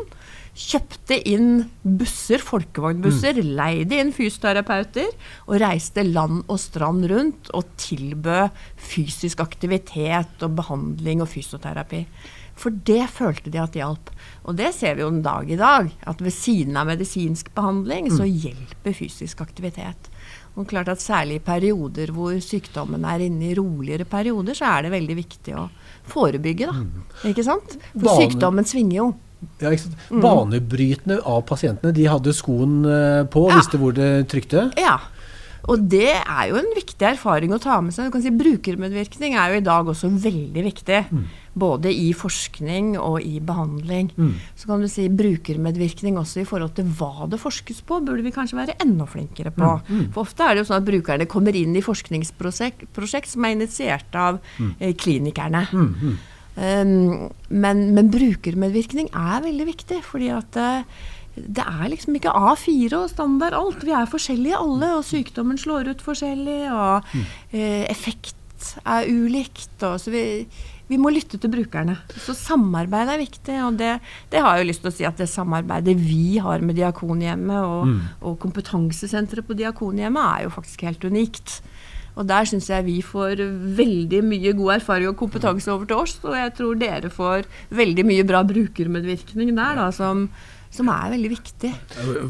kjøpte 0.55 1.17
inn 1.27 1.65
busser, 1.83 2.39
folkevognbusser, 2.39 3.41
mm. 3.41 3.51
leide 3.59 3.99
inn 3.99 4.13
fysioterapeuter 4.15 5.11
og 5.49 5.59
reiste 5.59 6.05
land 6.07 6.45
og 6.47 6.59
strand 6.63 7.03
rundt 7.11 7.51
og 7.51 7.75
tilbød 7.81 8.55
fysisk 8.79 9.43
aktivitet 9.43 10.47
og 10.47 10.55
behandling 10.61 11.23
og 11.25 11.31
fysioterapi. 11.33 12.05
For 12.55 12.71
det 12.87 13.03
følte 13.11 13.51
de 13.51 13.59
at 13.59 13.75
hjalp. 13.75 14.13
Og 14.47 14.55
det 14.55 14.71
ser 14.77 14.95
vi 14.95 15.03
jo 15.03 15.11
en 15.11 15.23
dag 15.25 15.49
i 15.51 15.59
dag. 15.59 15.89
At 16.07 16.23
ved 16.23 16.31
siden 16.31 16.79
av 16.79 16.87
medisinsk 16.87 17.51
behandling 17.55 18.07
så 18.13 18.23
mm. 18.23 18.37
hjelper 18.45 18.95
fysisk 18.95 19.43
aktivitet. 19.43 20.07
Og 20.55 20.67
klart 20.69 20.89
at 20.91 21.03
Særlig 21.03 21.41
i 21.41 21.43
perioder 21.43 22.13
hvor 22.15 22.35
sykdommen 22.41 23.03
er 23.07 23.25
inne 23.27 23.49
i 23.49 23.55
roligere 23.57 24.07
perioder, 24.07 24.55
så 24.57 24.69
er 24.71 24.85
det 24.85 24.95
veldig 24.95 25.17
viktig 25.19 25.55
å 25.59 25.67
forebygge. 26.11 26.71
da. 26.71 26.75
Mm. 26.79 27.05
Ikke 27.31 27.45
sant? 27.45 27.77
For 27.93 28.23
sykdommen 28.23 28.67
svinger 28.67 28.99
jo 29.01 29.13
ja, 29.59 29.69
mm. 30.09 30.21
Banebrytende 30.23 31.19
av 31.27 31.43
pasientene. 31.45 31.93
De 31.93 32.07
hadde 32.09 32.33
skoen 32.33 32.79
eh, 32.89 33.25
på 33.29 33.45
og 33.45 33.51
ja. 33.51 33.59
visste 33.59 33.79
hvor 33.81 33.93
det 33.95 34.09
trykte. 34.31 34.69
Ja. 34.79 34.97
Og 35.71 35.87
det 35.89 36.11
er 36.13 36.49
jo 36.51 36.59
en 36.59 36.69
viktig 36.75 37.07
erfaring 37.07 37.53
å 37.55 37.61
ta 37.61 37.79
med 37.81 37.95
seg. 37.95 38.09
Du 38.09 38.15
kan 38.15 38.23
si 38.23 38.33
Brukermedvirkning 38.35 39.37
er 39.39 39.53
jo 39.53 39.61
i 39.61 39.65
dag 39.65 39.89
også 39.89 40.11
veldig 40.11 40.63
viktig. 40.67 40.99
Mm. 41.09 41.23
Både 41.55 41.91
i 41.93 42.09
forskning 42.17 42.93
og 42.99 43.17
i 43.23 43.39
behandling. 43.43 44.11
Mm. 44.17 44.33
Så 44.59 44.69
kan 44.69 44.83
du 44.83 44.89
si 44.91 45.07
brukermedvirkning 45.07 46.19
også 46.19 46.43
i 46.43 46.47
forhold 46.47 46.75
til 46.77 46.91
hva 46.99 47.29
det 47.31 47.39
forskes 47.41 47.81
på, 47.87 48.01
burde 48.05 48.25
vi 48.25 48.33
kanskje 48.35 48.59
være 48.59 48.77
enda 48.83 49.07
flinkere 49.09 49.55
på. 49.55 49.73
Mm. 49.87 49.97
mm. 49.97 50.05
For 50.13 50.27
ofte 50.27 50.45
er 50.45 50.55
det 50.55 50.65
jo 50.65 50.69
sånn 50.69 50.81
at 50.83 50.89
brukerne 50.91 51.29
kommer 51.31 51.57
inn 51.57 51.75
i 51.75 51.83
forskningsprosjekt 51.85 53.31
som 53.31 53.47
er 53.47 53.57
initiert 53.57 54.19
av 54.19 54.41
mm. 54.59 54.71
eh, 54.79 54.95
klinikerne. 54.99 55.65
Um, 56.55 57.31
men, 57.51 57.81
men, 57.91 58.07
brukermedvirkning 58.13 59.09
er 59.11 59.41
veldig 59.43 59.65
viktig, 59.67 59.97
fordi 60.07 60.29
at 60.31 60.55
uh, 60.55 61.07
det 61.35 61.63
er 61.67 61.89
liksom 61.91 62.15
ikke 62.15 62.31
A4 62.31 62.95
og 62.95 63.09
standard 63.11 63.55
alt. 63.57 63.83
Vi 63.83 63.93
er 63.95 64.07
forskjellige 64.07 64.59
alle, 64.59 64.93
og 64.99 65.03
sykdommen 65.07 65.59
slår 65.59 65.91
ut 65.91 66.05
forskjellig, 66.05 66.61
og 66.71 67.09
uh, 67.11 67.83
effekt 67.91 68.71
er 68.85 69.09
ulikt. 69.11 69.75
Og, 69.83 69.99
så 69.99 70.13
vi, 70.13 70.23
vi, 70.87 70.99
må 71.01 71.11
lytte 71.11 71.39
til 71.41 71.51
brukerne. 71.51 71.97
Så 72.23 72.37
samarbeid 72.39 73.11
er 73.11 73.21
viktig, 73.21 73.57
og 73.67 73.81
det, 73.81 73.97
det, 74.31 74.39
har 74.39 74.55
jeg 74.55 74.65
jo 74.65 74.71
lyst 74.71 74.85
til 74.85 74.93
å 74.93 74.95
si 74.95 75.09
at 75.09 75.19
det 75.19 75.29
samarbeidet 75.31 75.97
vi 75.99 76.37
har 76.43 76.63
med 76.63 76.79
Diakonhjemmet 76.79 77.59
og, 77.59 77.91
mm. 77.91 78.01
og 78.31 78.39
kompetansesenteret 78.45 79.47
på 79.47 79.59
Diakonhjemmet, 79.59 80.23
er 80.23 80.47
jo 80.47 80.55
faktisk 80.55 80.87
helt 80.87 81.03
unikt. 81.03 81.59
Og 82.15 82.23
der 82.29 82.47
syns 82.47 82.69
jeg 82.71 82.85
vi 82.87 83.01
får 83.03 83.41
veldig 83.75 84.21
mye 84.23 84.53
god 84.55 84.77
erfaring 84.77 85.11
og 85.11 85.17
kompetanse 85.19 85.67
over 85.73 85.89
til 85.89 85.99
oss. 85.99 86.15
Og 86.23 86.37
jeg 86.39 86.53
tror 86.55 86.77
dere 86.79 87.11
får 87.11 87.49
veldig 87.75 88.05
mye 88.07 88.27
bra 88.27 88.39
brukermedvirkning 88.47 89.51
der, 89.51 89.81
da, 89.81 89.89
som, 89.91 90.29
som 90.75 90.89
er 90.91 91.13
veldig 91.15 91.31
viktig. 91.31 91.71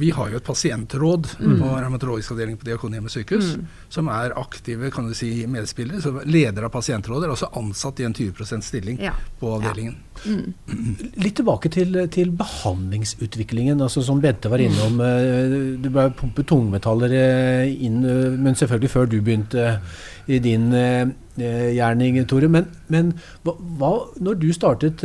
Vi 0.02 0.12
har 0.16 0.32
jo 0.32 0.40
et 0.40 0.46
pasientråd 0.46 1.30
mm. 1.40 1.56
på 1.62 1.72
revmatologisk 1.74 2.36
avdeling 2.36 2.58
på 2.62 2.68
Diakonhjemmet 2.70 3.14
sykehus, 3.14 3.56
mm. 3.58 3.66
som 3.98 4.10
er 4.14 4.36
aktive 4.40 4.92
kan 4.94 5.10
du 5.10 5.16
si, 5.18 5.32
medspillere. 5.50 6.02
Så 6.04 6.14
leder 6.30 6.68
av 6.68 6.74
pasientrådet 6.74 7.28
er 7.28 7.36
også 7.36 7.52
ansatt 7.60 8.02
i 8.02 8.08
en 8.08 8.16
20 8.16 8.46
%-stilling 8.46 9.02
ja. 9.04 9.16
på 9.40 9.56
avdelingen. 9.58 9.98
Ja. 10.24 10.36
Mm. 10.36 11.12
Litt 11.22 11.36
tilbake 11.42 11.70
til, 11.74 11.98
til, 12.14 12.32
behandlingsutviklingen. 12.36 13.82
altså 13.82 14.04
Som 14.06 14.22
Bente 14.24 14.50
var 14.52 14.64
innom. 14.64 15.02
Eh, 15.04 15.60
du 15.82 15.90
ble 15.90 16.08
pumpet 16.18 16.48
tungmetaller 16.50 17.14
eh, 17.20 17.76
inn, 17.86 18.02
eh, 18.06 18.40
men 18.40 18.58
selvfølgelig 18.58 18.94
før 18.94 19.12
du 19.12 19.20
begynte 19.22 19.80
i 20.26 20.40
din 20.42 20.72
gjerning, 21.38 22.20
Tore. 22.30 22.50
Men, 22.52 22.68
men 22.92 23.14
hva, 23.44 23.94
når 24.24 24.40
du 24.42 24.50
startet 24.56 25.04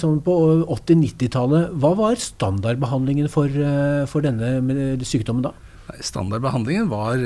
sånn 0.00 0.22
på 0.24 0.36
80-90-tallet, 0.66 1.76
hva 1.82 1.92
var 1.98 2.20
standardbehandlingen 2.20 3.30
for, 3.32 3.52
for 4.10 4.24
denne 4.24 4.98
sykdommen 5.06 5.46
da? 5.48 5.54
Standardbehandlingen 6.02 6.90
var 6.92 7.20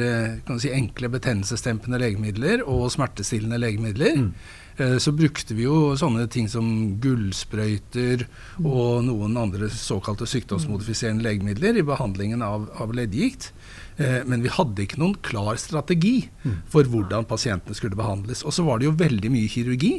si, 0.59 0.71
enkle 0.75 1.11
betennelsesdempende 1.13 2.01
legemidler 2.03 2.65
og 2.65 2.89
smertestillende 2.95 3.61
legemidler. 3.63 4.23
Mm. 4.25 4.31
Eh, 4.77 4.99
så 5.01 5.13
brukte 5.17 5.55
vi 5.57 5.65
jo 5.65 5.95
sånne 5.97 6.27
ting 6.33 6.51
som 6.53 6.67
gullsprøyter 7.01 8.27
og 8.61 9.07
noen 9.07 9.39
andre 9.41 9.71
såkalte 9.73 10.29
sykdomsmodifiserende 10.29 11.25
legemidler 11.25 11.81
i 11.81 11.87
behandlingen 11.87 12.45
av, 12.45 12.69
av 12.77 12.93
leddgikt. 12.97 13.51
Eh, 13.97 14.21
men 14.29 14.45
vi 14.45 14.53
hadde 14.53 14.85
ikke 14.85 15.01
noen 15.01 15.17
klar 15.25 15.57
strategi 15.61 16.29
for 16.73 16.89
hvordan 16.93 17.25
pasientene 17.29 17.77
skulle 17.79 17.97
behandles. 17.97 18.45
Og 18.45 18.53
så 18.53 18.67
var 18.67 18.81
det 18.81 18.91
jo 18.91 18.99
veldig 19.01 19.33
mye 19.33 19.49
kirurgi. 19.53 19.95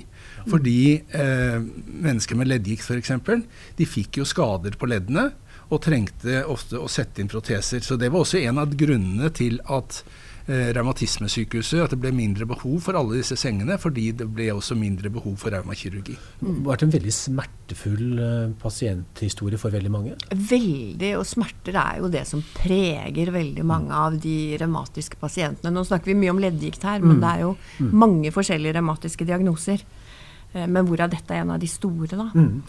Fordi 0.45 0.77
eh, 1.01 1.57
mennesker 1.87 2.37
med 2.37 2.51
leddgikt 2.53 2.85
f.eks. 2.85 3.15
de 3.79 3.89
fikk 3.89 4.21
jo 4.21 4.29
skader 4.29 4.77
på 4.77 4.89
leddene 4.93 5.31
og 5.67 5.81
trengte 5.83 6.45
ofte 6.47 6.79
å 6.79 6.87
sette 6.91 7.19
inn 7.19 7.31
proteser. 7.31 7.81
Så 7.83 7.97
det 7.99 8.13
var 8.13 8.23
også 8.23 8.39
en 8.45 8.61
av 8.61 8.77
grunnene 8.77 9.33
til 9.35 9.59
at 9.65 10.03
eh, 10.47 10.69
revmatismesykehuset 10.75 11.83
at 11.83 11.93
det 11.93 11.99
ble 12.01 12.11
mindre 12.15 12.47
behov 12.49 12.79
for 12.85 12.97
alle 12.99 13.19
disse 13.19 13.37
sengene, 13.39 13.77
fordi 13.81 14.09
det 14.19 14.27
ble 14.33 14.49
også 14.53 14.77
mindre 14.79 15.11
behov 15.13 15.37
for 15.41 15.53
revmakirurgi. 15.53 16.15
Det 16.39 16.47
har 16.47 16.63
vært 16.69 16.85
en 16.87 16.93
veldig 16.95 17.13
smertefull 17.15 18.23
eh, 18.23 18.55
pasienthistorie 18.61 19.61
for 19.61 19.75
veldig 19.75 19.93
mange? 19.93 20.15
Veldig, 20.31 21.13
og 21.19 21.27
smerter 21.27 21.79
er 21.81 22.01
jo 22.01 22.11
det 22.13 22.25
som 22.29 22.43
preger 22.55 23.33
veldig 23.35 23.67
mange 23.67 24.01
av 24.07 24.17
de 24.23 24.37
revmatiske 24.61 25.19
pasientene. 25.21 25.73
Nå 25.73 25.85
snakker 25.87 26.13
vi 26.13 26.19
mye 26.23 26.35
om 26.35 26.41
leddgikt 26.43 26.87
her, 26.87 27.03
men 27.03 27.17
mm. 27.17 27.23
det 27.23 27.33
er 27.33 27.45
jo 27.45 27.53
mm. 27.57 27.93
mange 28.05 28.33
forskjellige 28.35 28.79
revmatiske 28.79 29.27
diagnoser. 29.27 29.85
Eh, 30.57 30.67
men 30.69 30.87
hvorav 30.87 31.11
dette 31.11 31.33
er 31.33 31.43
en 31.43 31.53
av 31.55 31.61
de 31.61 31.69
store, 31.69 32.17
da. 32.17 32.27
Mm. 32.35 32.61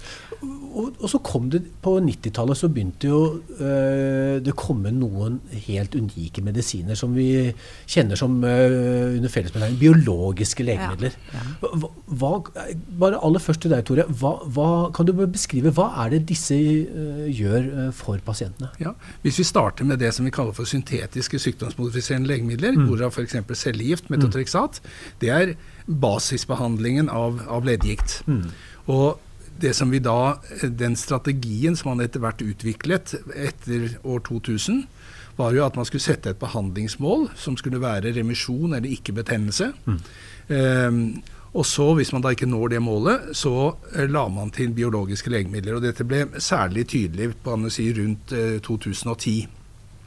Og, 0.78 0.92
og, 1.00 1.06
så 1.10 1.20
kom 1.24 1.48
det 1.52 1.62
på 1.82 1.96
90-tallet 2.04 2.58
så 2.60 2.68
begynte 2.70 3.08
jo 3.08 3.20
øh, 3.58 4.38
det 4.44 4.54
komme 4.58 4.92
noen 4.94 5.40
helt 5.66 5.96
unike 5.98 6.44
medisiner 6.44 6.98
som 6.98 7.16
vi 7.16 7.48
kjenner 7.88 8.18
som 8.20 8.36
øh, 8.44 9.16
under 9.16 9.32
fellesbetegnelsen 9.32 9.80
biologiske 9.80 10.66
legemidler. 10.66 11.16
Ja, 11.32 11.44
ja. 11.62 11.80
Hva, 12.20 12.32
bare 13.00 13.22
aller 13.24 13.42
først 13.42 13.64
til 13.64 13.72
deg, 13.74 13.84
Tore. 13.88 14.06
Hva, 14.20 14.34
hva, 14.54 14.68
kan 14.94 15.08
du 15.08 15.14
beskrive 15.24 15.72
hva 15.74 15.88
er 16.04 16.14
det 16.14 16.22
disse 16.30 16.58
øh, 16.58 17.26
gjør 17.32 17.90
for 17.96 18.20
pasientene? 18.24 18.70
Ja, 18.82 18.94
Hvis 19.24 19.40
vi 19.40 19.48
starter 19.48 19.88
med 19.88 19.98
det 20.02 20.12
som 20.14 20.28
vi 20.28 20.34
kaller 20.34 20.54
for 20.56 20.68
syntetiske 20.68 21.40
sykdomsmodifiserende 21.42 22.30
legemidler, 22.30 22.76
mm. 22.76 22.86
hvorav 22.90 23.16
f.eks. 23.16 23.40
cellegift, 23.58 24.10
metotrexat, 24.12 24.80
mm. 24.82 25.18
det 25.24 25.34
er 25.34 25.56
basisbehandlingen 25.88 27.08
av, 27.08 27.40
av 27.48 27.64
leddgikt. 27.66 28.20
Mm. 28.28 28.44
Og 28.92 29.18
det 29.58 29.72
som 29.74 29.90
vi 29.90 29.98
da, 29.98 30.38
Den 30.62 30.94
strategien 30.96 31.76
som 31.76 31.92
man 31.92 32.04
etter 32.04 32.22
hvert 32.22 32.44
utviklet 32.44 33.16
etter 33.34 33.96
år 34.04 34.22
2000, 34.28 34.84
var 35.38 35.54
jo 35.54 35.64
at 35.64 35.76
man 35.78 35.86
skulle 35.86 36.02
sette 36.02 36.32
et 36.32 36.38
behandlingsmål 36.40 37.28
som 37.38 37.56
skulle 37.58 37.80
være 37.82 38.12
remisjon 38.16 38.74
eller 38.74 38.90
ikke 38.90 39.14
betennelse. 39.20 39.70
Mm. 39.86 39.98
Um, 40.48 41.02
og 41.58 41.66
så, 41.66 41.86
hvis 41.96 42.10
man 42.12 42.22
da 42.22 42.32
ikke 42.34 42.48
når 42.48 42.74
det 42.74 42.80
målet, 42.82 43.30
så 43.38 43.52
uh, 43.70 44.02
la 44.10 44.26
man 44.28 44.50
til 44.54 44.74
biologiske 44.74 45.30
legemidler. 45.32 45.78
Og 45.78 45.86
dette 45.86 46.06
ble 46.06 46.26
særlig 46.42 46.88
tydelig 46.90 47.32
på 47.44 47.56
si, 47.72 47.88
rundt 47.96 48.34
eh, 48.34 48.58
2010. 48.62 49.46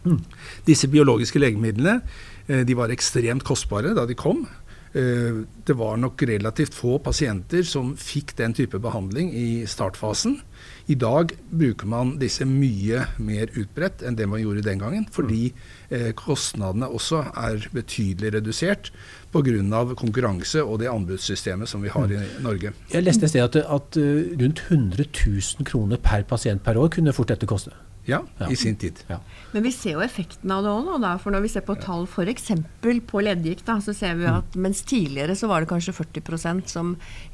Mm. 0.03 0.19
Disse 0.67 0.87
biologiske 0.91 1.39
legemidlene 1.39 1.99
eh, 2.47 2.61
de 2.67 2.77
var 2.77 2.93
ekstremt 2.93 3.45
kostbare 3.47 3.95
da 3.97 4.05
de 4.05 4.17
kom. 4.19 4.45
Eh, 4.93 5.43
det 5.63 5.73
var 5.79 5.95
nok 5.97 6.19
relativt 6.27 6.75
få 6.75 6.97
pasienter 6.99 7.63
som 7.63 7.93
fikk 7.95 8.33
den 8.35 8.51
type 8.57 8.79
behandling 8.83 9.29
i 9.31 9.63
startfasen. 9.67 10.41
I 10.91 10.97
dag 10.99 11.31
bruker 11.47 11.87
man 11.87 12.17
disse 12.19 12.43
mye 12.47 13.05
mer 13.23 13.53
utbredt 13.55 14.03
enn 14.03 14.17
det 14.19 14.27
man 14.27 14.41
gjorde 14.41 14.65
den 14.65 14.81
gangen, 14.81 15.05
fordi 15.07 15.53
eh, 15.89 16.11
kostnadene 16.17 16.89
også 16.91 17.21
er 17.39 17.69
betydelig 17.71 18.33
redusert 18.35 18.91
pga. 19.31 19.95
konkurranse 19.95 20.63
og 20.63 20.79
det 20.79 20.91
anbudssystemet 20.91 21.69
som 21.69 21.81
vi 21.81 21.89
har 21.89 22.11
i 22.11 22.19
mm. 22.19 22.43
Norge. 22.43 22.73
Jeg 22.91 23.03
leste 23.03 23.25
et 23.25 23.31
sted 23.31 23.47
at, 23.47 23.55
at 23.55 23.97
eh, 23.97 24.35
rundt 24.43 24.65
100 24.67 25.07
000 25.07 25.65
kroner 25.65 25.97
per 25.97 26.27
pasient 26.27 26.63
per 26.63 26.75
år 26.75 26.91
kunne 26.91 27.13
fort 27.13 27.31
dette 27.31 27.47
koste. 27.47 27.71
Ja, 28.05 28.19
i 28.49 28.55
sin 28.57 28.75
tid. 28.81 28.97
Ja. 29.07 29.19
Men 29.53 29.63
vi 29.63 29.71
ser 29.75 29.91
jo 29.93 29.99
effekten 30.01 30.51
av 30.53 30.63
det 30.65 30.71
òg 30.73 30.85
nå. 30.89 30.97
For 31.21 31.31
når 31.33 31.41
vi 31.43 31.49
ser 31.53 31.61
på 31.67 31.75
tall 31.81 32.03
f.eks. 32.07 32.51
på 33.07 33.21
leddgikt, 33.21 33.67
så 33.85 33.93
ser 33.93 34.15
vi 34.17 34.25
at 34.29 34.55
mm. 34.55 34.61
mens 34.65 34.81
tidligere 34.87 35.35
så 35.37 35.47
var 35.51 35.59
det 35.61 35.69
kanskje 35.69 35.93
40% 35.99 36.67
som 36.71 36.87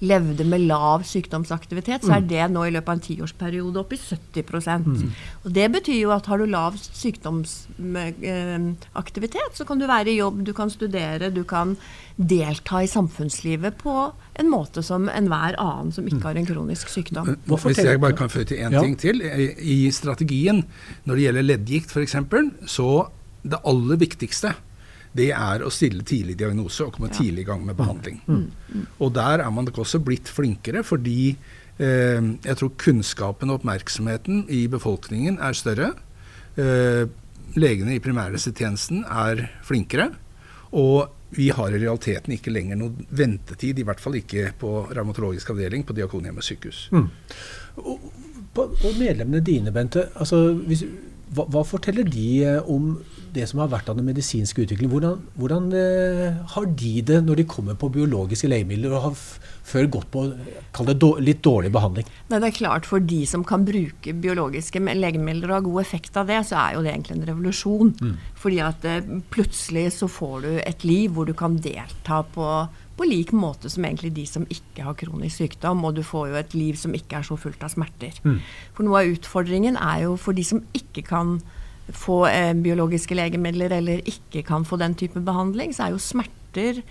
levde 0.04 0.44
med 0.48 0.62
lav 0.68 1.04
sykdomsaktivitet, 1.08 2.02
så 2.04 2.12
er 2.18 2.24
mm. 2.26 2.30
det 2.34 2.46
nå 2.52 2.62
i 2.68 2.74
løpet 2.76 2.90
av 2.92 2.96
en 2.98 3.08
tiårsperiode 3.08 3.78
oppe 3.80 3.96
i 3.96 4.04
70 4.04 4.44
mm. 4.84 5.10
Og 5.46 5.50
Det 5.56 5.68
betyr 5.78 6.00
jo 6.02 6.10
at 6.16 6.28
har 6.28 6.38
du 6.42 6.46
lav 6.52 6.72
sykdomsaktivitet, 6.84 9.52
så 9.56 9.64
kan 9.68 9.78
du 9.80 9.86
være 9.88 10.10
i 10.12 10.20
jobb, 10.20 10.36
du 10.44 10.54
kan 10.58 10.70
studere, 10.74 11.32
du 11.32 11.44
kan 11.48 11.78
delta 12.18 12.82
i 12.84 12.90
samfunnslivet 12.90 13.78
på 13.78 13.94
en 14.38 14.50
måte 14.51 14.84
som 14.86 15.10
enhver 15.12 15.58
annen 15.62 15.91
som 15.96 16.08
ikke 16.08 16.24
har 16.29 16.39
en 16.39 16.48
kronisk 16.48 16.91
sykdom. 16.94 17.36
Hvis 17.48 17.82
jeg 17.84 18.01
bare 18.03 18.17
kan 18.17 18.32
føye 18.32 18.48
til 18.48 18.62
én 18.62 18.75
ja. 18.75 18.84
ting 18.84 18.98
til. 19.00 19.22
I 19.24 19.89
strategien 19.96 20.63
når 21.06 21.13
det 21.15 21.27
gjelder 21.27 21.48
leddgikt 21.48 21.94
f.eks., 21.94 22.17
så 22.70 22.89
det 23.48 23.62
aller 23.67 24.01
viktigste 24.01 24.53
det 25.17 25.32
er 25.34 25.63
å 25.65 25.72
stille 25.74 26.06
tidlig 26.06 26.36
diagnose 26.38 26.86
og 26.86 26.96
komme 26.96 27.10
ja. 27.10 27.17
tidlig 27.17 27.46
i 27.46 27.48
gang 27.48 27.63
med 27.65 27.77
behandling. 27.79 28.20
Mm. 28.27 28.44
Mm. 28.74 28.84
Og 29.01 29.13
der 29.15 29.44
er 29.44 29.53
man 29.53 29.65
nok 29.65 29.79
også 29.82 30.01
blitt 30.03 30.29
flinkere, 30.29 30.84
fordi 30.86 31.32
eh, 31.32 32.20
jeg 32.46 32.60
tror 32.60 32.75
kunnskapen 32.77 33.50
og 33.50 33.62
oppmerksomheten 33.62 34.46
i 34.53 34.65
befolkningen 34.72 35.39
er 35.41 35.58
større. 35.58 35.94
Eh, 36.60 37.08
legene 37.58 37.96
i 37.96 38.03
primærhelsetjenesten 38.03 39.06
er 39.08 39.48
flinkere. 39.65 40.12
Og 40.75 41.08
vi 41.29 41.50
har 41.50 41.74
i 41.74 41.79
realiteten 41.79 42.34
ikke 42.38 42.53
lenger 42.53 42.79
noen 42.79 43.07
ventetid, 43.10 43.79
i 43.79 43.86
hvert 43.88 44.01
fall 44.01 44.15
ikke 44.19 44.51
på 44.60 44.72
revmatologisk 44.96 45.51
avdeling 45.51 45.84
på 45.88 45.96
Diakonhjemmet 45.98 46.46
sykehus. 46.46 46.88
Mm. 46.96 47.10
Og, 47.84 48.07
og, 48.57 48.88
medlemmene 48.98 49.43
dine, 49.46 49.74
Bente, 49.75 50.07
altså, 50.15 50.53
hvis, 50.67 50.86
hva, 51.36 51.46
hva, 51.51 51.65
forteller 51.67 52.07
de 52.07 52.29
om 52.63 52.93
det 53.36 53.48
som 53.50 53.62
har 53.62 53.69
vært 53.72 53.89
av 53.91 53.98
den 54.00 54.07
medisinske 54.07 54.63
utviklingen. 54.63 54.91
Hvordan, 54.93 55.22
hvordan 55.39 55.67
eh, 55.75 56.39
har 56.53 56.67
de 56.79 56.93
det 57.10 57.19
når 57.25 57.41
de 57.41 57.48
kommer 57.50 57.77
på 57.79 57.89
biologiske 57.93 58.50
legemidler 58.50 58.96
og 58.96 59.05
har 59.10 59.22
før 59.67 59.89
gått 59.98 60.10
på 60.13 60.24
det 60.88 60.98
litt 61.25 61.43
dårlig 61.46 61.72
behandling? 61.75 62.07
Nei, 62.31 62.39
det 62.39 62.51
er 62.51 62.55
klart 62.55 62.88
For 62.88 63.03
de 63.03 63.22
som 63.27 63.43
kan 63.48 63.65
bruke 63.67 64.15
biologiske 64.15 64.79
legemidler 64.79 65.51
og 65.51 65.57
ha 65.57 65.62
god 65.67 65.84
effekt 65.84 66.19
av 66.19 66.31
det, 66.31 66.41
så 66.48 66.60
er 66.62 66.77
jo 66.77 66.84
det 66.86 66.93
egentlig 66.93 67.17
en 67.17 67.29
revolusjon. 67.31 67.93
Mm. 68.01 68.17
Fordi 68.39 68.60
at 68.65 68.89
eh, 68.89 69.13
plutselig 69.34 69.88
så 70.00 70.12
får 70.12 70.36
du 70.46 70.51
et 70.63 70.88
liv 70.88 71.15
hvor 71.15 71.27
du 71.27 71.36
kan 71.38 71.60
delta 71.62 72.24
på 72.34 72.51
på 72.98 73.05
lik 73.05 73.31
måte 73.36 73.69
som 73.69 73.86
egentlig 73.86 74.10
de 74.15 74.25
som 74.25 74.46
ikke 74.50 74.86
har 74.88 74.98
kronisk 74.98 75.43
sykdom. 75.43 75.84
Og 75.86 76.00
du 76.00 76.03
får 76.05 76.31
jo 76.31 76.39
et 76.39 76.57
liv 76.57 76.77
som 76.79 76.96
ikke 76.98 77.19
er 77.19 77.27
så 77.27 77.38
fullt 77.39 77.63
av 77.65 77.74
smerter. 77.74 78.17
Mm. 78.25 78.39
For 78.74 78.88
noe 78.88 79.03
av 79.03 79.13
utfordringen 79.13 79.77
er 79.77 80.07
jo 80.07 80.17
for 80.22 80.38
de 80.38 80.46
som 80.48 80.63
ikke 80.77 81.05
kan 81.07 81.38
få 81.96 82.25
eh, 82.29 82.53
biologiske 82.53 83.15
legemidler 83.15 83.77
eller 83.77 84.03
ikke 84.06 84.44
kan 84.48 84.65
få 84.67 84.79
den 84.82 84.96
type 84.96 85.22
behandling, 85.24 85.75
så 85.75 85.88
er 85.88 85.96
jo 85.96 86.01
smerter 86.01 86.82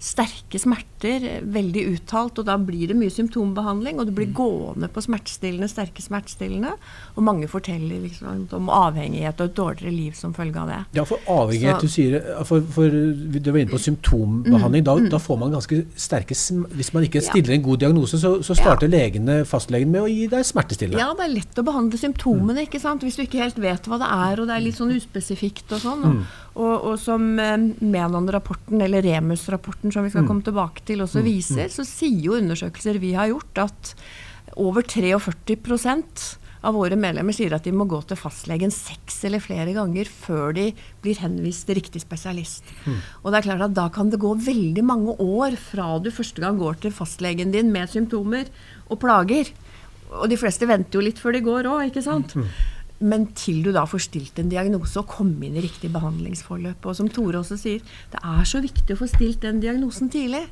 sterke 0.00 0.56
smerter, 0.56 1.24
veldig 1.52 1.82
uttalt, 1.92 2.38
og 2.40 2.46
da 2.48 2.54
blir 2.56 2.88
det 2.88 2.96
mye 2.96 3.12
symptombehandling. 3.12 3.98
Og 4.00 4.08
du 4.08 4.14
blir 4.16 4.30
mm. 4.30 4.34
gående 4.36 4.88
på 4.88 5.02
smertestillende, 5.04 5.68
sterke 5.68 6.00
smertestillende. 6.00 6.72
Og 7.16 7.26
mange 7.26 7.48
forteller 7.52 8.00
liksom 8.06 8.46
om 8.56 8.70
avhengighet 8.72 9.42
og 9.44 9.50
et 9.50 9.58
dårligere 9.58 9.92
liv 9.92 10.16
som 10.16 10.32
følge 10.36 10.62
av 10.62 10.72
det. 10.72 10.78
Ja, 10.96 11.04
for 11.08 11.20
avhengighet, 11.28 11.84
Så, 11.84 11.90
du 11.90 11.92
sier 11.92 12.44
for, 12.48 12.64
for, 12.72 12.88
Du 12.88 13.50
var 13.52 13.60
inne 13.60 13.74
på 13.74 13.82
symptombehandling. 13.82 14.80
Mm, 14.80 14.88
da, 14.88 14.96
mm. 15.04 15.10
da, 15.12 15.20
får 15.20 15.40
man 15.44 15.52
ganske 15.52 15.82
sterke 16.00 16.36
Hvis 16.80 16.92
man 16.96 17.04
ikke 17.04 17.20
stiller 17.24 17.58
en 17.58 17.66
god 17.68 17.84
diagnose, 17.84 18.20
så, 18.22 18.38
så 18.46 18.56
starter 18.56 18.88
ja. 18.88 18.96
legene, 18.96 19.42
fastlegen 19.48 19.92
med 19.92 20.06
å 20.06 20.08
gi 20.08 20.30
deg 20.32 20.48
smertestillende. 20.48 21.02
Ja, 21.02 21.12
det 21.18 21.28
er 21.28 21.34
lett 21.36 21.60
å 21.60 21.66
behandle 21.66 22.00
symptomene, 22.00 22.62
mm. 22.62 22.66
ikke 22.70 22.80
sant. 22.80 23.04
Hvis 23.04 23.20
du 23.20 23.26
ikke 23.26 23.44
helt 23.44 23.60
vet 23.60 23.90
hva 23.90 24.00
det 24.00 24.08
er, 24.08 24.40
og 24.40 24.48
det 24.48 24.56
er 24.56 24.64
litt 24.64 24.80
sånn 24.80 24.96
uspesifikt 24.96 25.76
og 25.76 25.84
sånn. 25.84 26.06
Og, 26.08 26.22
mm. 26.22 26.48
Og, 26.60 26.74
og 26.90 26.96
som 27.00 27.24
eh, 27.40 27.56
Menon-rapporten, 27.80 28.82
eller 28.84 29.04
Remus-rapporten, 29.06 29.92
som 29.94 30.04
vi 30.04 30.12
skal 30.12 30.26
mm. 30.26 30.28
komme 30.28 30.44
tilbake 30.44 30.84
til, 30.88 31.04
også 31.06 31.22
mm. 31.22 31.26
viser, 31.26 31.64
mm. 31.70 31.74
så 31.78 31.86
sier 31.88 32.26
jo 32.26 32.36
undersøkelser 32.36 33.00
vi 33.00 33.14
har 33.16 33.30
gjort, 33.32 33.64
at 33.64 33.94
over 34.60 34.84
43% 34.84 36.28
av 36.60 36.76
våre 36.76 36.96
medlemmer 37.00 37.32
sier 37.32 37.54
at 37.56 37.64
de 37.64 37.72
må 37.72 37.86
gå 37.88 38.00
til 38.04 38.18
fastlegen 38.20 38.72
seks 38.74 39.22
eller 39.24 39.40
flere 39.40 39.72
ganger 39.76 40.08
før 40.10 40.52
de 40.56 40.66
blir 41.00 41.20
henvist 41.22 41.64
til 41.68 41.78
riktig 41.78 42.02
spesialist. 42.02 42.66
Mm. 42.84 42.98
Og 43.22 43.30
det 43.30 43.38
er 43.38 43.46
klart 43.48 43.64
at 43.70 43.76
Da 43.78 43.86
kan 43.94 44.10
det 44.12 44.20
gå 44.20 44.34
veldig 44.44 44.84
mange 44.84 45.16
år 45.16 45.56
fra 45.56 45.94
du 46.02 46.10
første 46.12 46.42
gang 46.44 46.60
går 46.60 46.82
til 46.82 46.92
fastlegen 46.92 47.54
din 47.54 47.72
med 47.72 47.88
symptomer 47.88 48.50
og 48.90 49.00
plager. 49.00 49.48
Og 50.20 50.28
de 50.28 50.36
fleste 50.36 50.68
venter 50.68 50.98
jo 50.98 51.06
litt 51.06 51.22
før 51.22 51.38
de 51.38 51.44
går 51.46 51.70
òg, 51.70 51.86
ikke 51.88 52.04
sant. 52.04 52.36
Mm. 52.36 52.50
Men 53.00 53.30
til 53.38 53.62
du 53.64 53.70
da 53.72 53.86
får 53.88 54.04
stilt 54.04 54.38
en 54.40 54.50
diagnose 54.52 55.00
og 55.00 55.08
komme 55.08 55.46
inn 55.46 55.56
i 55.56 55.64
riktig 55.64 55.88
behandlingsforløp. 55.94 56.84
Og 56.84 56.98
som 56.98 57.08
Tore 57.08 57.40
også 57.40 57.56
sier, 57.60 57.80
det 58.12 58.20
er 58.20 58.44
så 58.48 58.60
viktig 58.60 58.96
å 58.96 59.00
få 59.00 59.08
stilt 59.08 59.40
den 59.46 59.62
diagnosen 59.62 60.12
tidlig. 60.12 60.44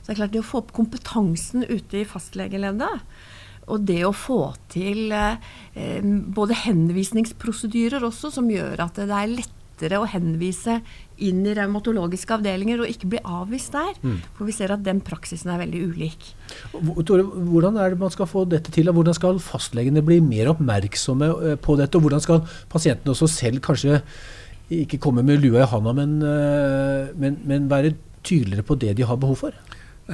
Så 0.00 0.08
det 0.10 0.16
er 0.16 0.20
klart 0.24 0.34
det 0.34 0.42
å 0.42 0.48
få 0.48 0.64
opp 0.64 0.74
kompetansen 0.74 1.62
ute 1.68 2.00
i 2.00 2.08
fastlegeleddet, 2.08 3.06
og 3.70 3.84
det 3.86 4.00
å 4.02 4.10
få 4.10 4.40
til 4.72 5.12
eh, 5.14 6.02
både 6.02 6.58
henvisningsprosedyrer 6.64 8.02
også, 8.02 8.32
som 8.34 8.50
gjør 8.50 8.82
at 8.82 8.98
det 8.98 9.06
er 9.14 9.36
lettere 9.82 10.00
å 10.00 10.06
henvise 10.08 10.80
inn 11.22 11.42
i 11.46 11.54
revmatologiske 11.54 12.36
avdelinger 12.36 12.82
og 12.82 12.90
ikke 12.90 13.10
bli 13.12 13.20
avvist 13.22 13.74
der. 13.74 13.94
Mm. 14.02 14.20
For 14.36 14.46
vi 14.48 14.54
ser 14.54 14.72
at 14.74 14.84
den 14.84 15.02
praksisen 15.04 15.50
er 15.52 15.60
veldig 15.62 15.82
ulik. 15.92 16.28
Tore, 17.06 17.22
hvordan 17.22 17.78
er 17.78 17.92
det 17.92 18.00
man 18.00 18.14
skal 18.14 18.30
få 18.30 18.44
dette 18.44 18.72
til? 18.74 18.90
Hvordan 18.90 19.18
skal 19.18 19.42
fastlegene 19.42 20.04
bli 20.04 20.20
mer 20.24 20.52
oppmerksomme 20.54 21.32
eh, 21.52 21.58
på 21.58 21.76
dette? 21.80 21.98
Og 21.98 22.06
hvordan 22.06 22.22
skal 22.22 22.42
pasientene 22.72 23.14
også 23.14 23.30
selv 23.30 23.62
kanskje 23.62 24.00
ikke 24.72 25.00
komme 25.02 25.24
med 25.26 25.42
lua 25.42 25.66
i 25.66 25.68
handa, 25.68 25.92
men, 25.92 26.16
eh, 26.24 27.12
men, 27.18 27.38
men 27.44 27.70
være 27.70 27.94
tydeligere 28.24 28.64
på 28.64 28.78
det 28.80 28.96
de 28.96 29.06
har 29.06 29.20
behov 29.20 29.42
for? 29.44 29.62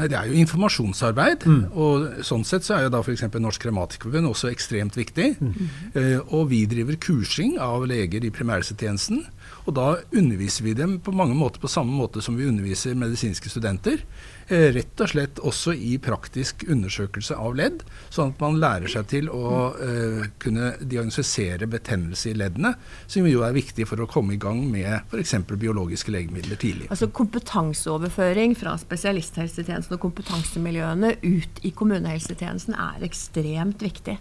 Det 0.06 0.14
er 0.14 0.28
jo 0.28 0.36
informasjonsarbeid. 0.36 1.46
Mm. 1.48 1.62
og 1.72 2.24
Sånn 2.26 2.44
sett 2.46 2.66
så 2.66 2.76
er 2.76 2.86
jo 2.86 2.92
da 2.92 3.00
f.eks. 3.00 3.24
Norsk 3.40 3.64
Revmatikerforbund 3.66 4.28
også 4.30 4.50
ekstremt 4.52 4.98
viktig. 4.98 5.30
Mm. 5.40 5.54
Uh, 5.96 6.18
og 6.36 6.50
vi 6.52 6.64
driver 6.70 6.98
kursing 7.00 7.56
av 7.62 7.86
leger 7.88 8.26
i 8.26 8.32
primærhelsetjenesten. 8.34 9.24
Og 9.68 9.74
da 9.76 9.88
underviser 10.16 10.64
vi 10.64 10.72
dem 10.72 10.96
på 11.04 11.12
mange 11.12 11.36
måter 11.36 11.60
på 11.60 11.68
samme 11.68 11.92
måte 11.92 12.22
som 12.24 12.38
vi 12.38 12.46
underviser 12.48 12.96
medisinske 12.96 13.50
studenter. 13.52 14.00
Eh, 14.48 14.70
rett 14.72 15.02
og 15.04 15.10
slett 15.12 15.40
også 15.44 15.74
i 15.76 15.98
praktisk 16.00 16.64
undersøkelse 16.72 17.36
av 17.36 17.52
ledd, 17.58 17.82
sånn 18.08 18.32
at 18.32 18.40
man 18.40 18.56
lærer 18.62 18.88
seg 18.88 19.10
til 19.10 19.28
å 19.28 19.50
eh, 19.76 20.22
kunne 20.40 20.70
diagnostisere 20.80 21.68
betennelse 21.68 22.30
i 22.30 22.36
leddene, 22.40 22.72
som 23.04 23.28
jo 23.28 23.42
er 23.44 23.52
viktig 23.58 23.84
for 23.90 24.00
å 24.00 24.08
komme 24.08 24.38
i 24.38 24.40
gang 24.40 24.62
med 24.72 24.88
f.eks. 25.10 25.36
biologiske 25.52 26.14
legemidler 26.16 26.56
tidlig. 26.56 26.88
Altså 26.88 27.10
Kompetanseoverføring 27.12 28.56
fra 28.56 28.72
spesialisthelsetjenesten 28.80 29.98
og 29.98 30.04
kompetansemiljøene 30.06 31.18
ut 31.26 31.60
i 31.60 31.74
kommunehelsetjenesten 31.76 32.78
er 32.78 33.04
ekstremt 33.04 33.84
viktig. 33.84 34.16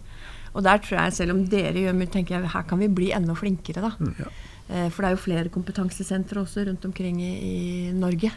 Og 0.57 0.65
der 0.65 0.83
tror 0.83 0.99
jeg, 1.05 1.15
selv 1.21 1.37
om 1.37 1.41
dere 1.47 1.85
gjør 1.85 1.95
mye, 1.95 2.11
tenker 2.11 2.35
jeg 2.35 2.51
her 2.51 2.67
kan 2.67 2.83
vi 2.83 2.91
bli 2.91 3.13
enda 3.15 3.35
flinkere, 3.37 3.87
da. 3.87 4.11
Ja. 4.19 4.31
Eh, 4.67 4.89
for 4.91 5.03
det 5.03 5.09
er 5.09 5.15
jo 5.15 5.21
flere 5.23 5.51
kompetansesentre 5.51 6.41
også 6.41 6.65
rundt 6.67 6.83
omkring 6.89 7.21
i, 7.23 7.29
i, 7.39 7.91
Norge. 7.95 8.33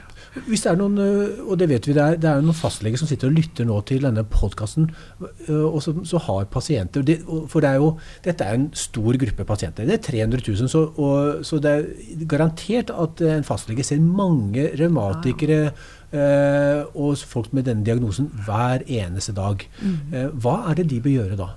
Hvis 0.47 0.63
det 0.63 0.71
er 0.71 0.77
noen, 0.79 0.99
eh, 1.03 1.41
og 1.43 1.57
det 1.59 1.67
vet 1.73 1.89
vi 1.89 1.95
det 1.97 2.05
er, 2.05 2.19
det 2.23 2.29
er 2.31 2.45
noen 2.45 2.55
fastleger 2.57 3.01
som 3.01 3.11
sitter 3.11 3.33
og 3.33 3.35
lytter 3.35 3.67
nå 3.67 3.81
til 3.89 4.07
denne 4.07 4.23
podkasten, 4.31 4.87
eh, 5.25 5.51
og 5.57 5.81
som 5.83 6.05
så 6.07 6.21
har 6.29 6.47
pasienter 6.53 7.03
det, 7.07 7.19
For 7.51 7.65
det 7.65 7.73
er 7.73 7.81
jo, 7.83 7.97
dette 8.23 8.47
er 8.47 8.61
en 8.61 8.69
stor 8.79 9.19
gruppe 9.19 9.47
pasienter. 9.49 9.89
Det 9.89 9.97
er 9.99 10.05
300 10.07 10.45
000, 10.47 10.71
så, 10.71 10.85
og, 10.95 11.43
så 11.47 11.59
det 11.63 11.73
er 11.73 12.23
garantert 12.31 12.95
at 12.95 13.25
en 13.27 13.47
fastlege 13.47 13.87
ser 13.87 13.99
mange 13.99 14.69
revmatikere 14.79 15.59
ja. 15.67 16.87
og 16.99 17.19
folk 17.27 17.53
med 17.55 17.69
denne 17.69 17.87
diagnosen 17.87 18.31
hver 18.47 18.83
eneste 18.87 19.35
dag. 19.35 19.63
Mm. 19.83 20.39
Hva 20.43 20.57
er 20.71 20.81
det 20.81 20.89
de 20.91 21.03
bør 21.03 21.15
gjøre 21.15 21.39
da? 21.39 21.51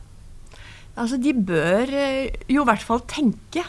Altså, 0.94 1.18
De 1.18 1.34
bør 1.34 1.90
jo 2.50 2.62
i 2.62 2.70
hvert 2.70 2.86
fall 2.86 3.02
tenke 3.10 3.66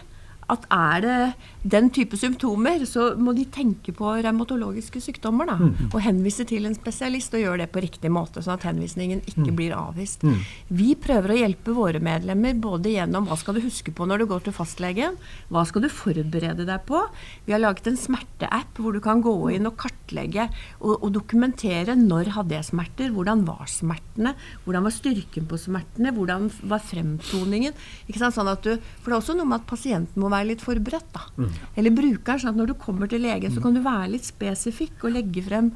at 0.53 0.67
er 0.73 1.05
det 1.05 1.19
den 1.65 1.89
type 1.95 2.19
symptomer, 2.21 2.83
så 2.89 3.15
må 3.17 3.33
de 3.37 3.47
tenke 3.49 3.95
på 3.97 4.11
revmatologiske 4.25 5.01
sykdommer. 5.01 5.49
da, 5.49 5.57
mm. 5.57 5.91
Og 5.93 6.01
henvise 6.05 6.45
til 6.49 6.67
en 6.69 6.77
spesialist, 6.77 7.35
og 7.35 7.41
gjøre 7.41 7.63
det 7.65 7.71
på 7.73 7.83
riktig 7.85 8.11
måte, 8.13 8.43
sånn 8.45 8.59
at 8.59 8.67
henvisningen 8.69 9.23
ikke 9.25 9.49
mm. 9.49 9.57
blir 9.57 9.77
avvist. 9.77 10.25
Mm. 10.27 10.43
Vi 10.69 10.91
prøver 11.01 11.33
å 11.33 11.39
hjelpe 11.39 11.77
våre 11.77 12.03
medlemmer 12.05 12.57
både 12.61 12.93
gjennom 12.93 13.29
hva 13.29 13.39
skal 13.41 13.57
du 13.57 13.65
huske 13.65 13.95
på 13.95 14.09
når 14.09 14.23
du 14.23 14.29
går 14.31 14.45
til 14.45 14.57
fastlegen, 14.57 15.17
hva 15.49 15.65
skal 15.69 15.87
du 15.87 15.91
forberede 15.93 16.69
deg 16.69 16.85
på. 16.89 17.01
Vi 17.47 17.57
har 17.57 17.63
laget 17.63 17.89
en 17.89 17.99
smerteapp 18.01 18.81
hvor 18.81 18.97
du 18.97 19.01
kan 19.05 19.25
gå 19.25 19.35
inn 19.57 19.69
og 19.71 19.79
kartlegge 19.81 20.51
og, 20.83 20.99
og 20.99 21.09
dokumentere 21.17 21.97
når 21.99 22.35
hadde 22.37 22.59
jeg 22.59 22.69
smerter, 22.69 23.13
hvordan 23.15 23.47
var 23.49 23.65
smertene, 23.71 24.35
hvordan 24.67 24.85
var 24.85 24.95
styrken 24.95 25.49
på 25.49 25.61
smertene, 25.61 26.13
hvordan 26.15 26.51
var 26.69 26.85
fremtoningen. 26.85 27.73
sånn 28.13 28.53
at 28.53 28.65
du, 28.65 28.77
For 29.01 29.11
det 29.11 29.17
er 29.17 29.21
også 29.23 29.39
noe 29.39 29.49
med 29.49 29.63
at 29.63 29.69
pasienten 29.71 30.21
må 30.21 30.31
være 30.35 30.51
litt 30.53 30.65
forberedt. 30.65 31.11
da. 31.15 31.27
Mm. 31.39 31.53
Eller 31.81 31.95
brukeren. 31.97 32.43
sånn 32.43 32.55
at 32.55 32.61
når 32.61 32.73
du 32.73 32.75
kommer 32.87 33.11
til 33.11 33.25
legen, 33.25 33.53
så 33.53 33.63
mm. 33.63 33.65
kan 33.67 33.79
du 33.79 33.85
være 33.85 34.13
litt 34.17 34.29
spesifikk 34.29 35.07
og 35.07 35.17
legge 35.19 35.47
frem 35.47 35.75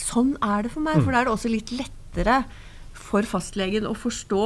Sånn 0.00 0.36
er 0.38 0.62
det 0.64 0.70
for 0.72 0.80
meg. 0.86 1.00
For 1.02 1.12
da 1.12 1.18
er 1.20 1.26
det 1.26 1.32
også 1.34 1.50
litt 1.50 1.72
lettere 1.74 2.36
for 2.96 3.26
fastlegen 3.26 3.88
å 3.88 3.94
forstå 3.98 4.44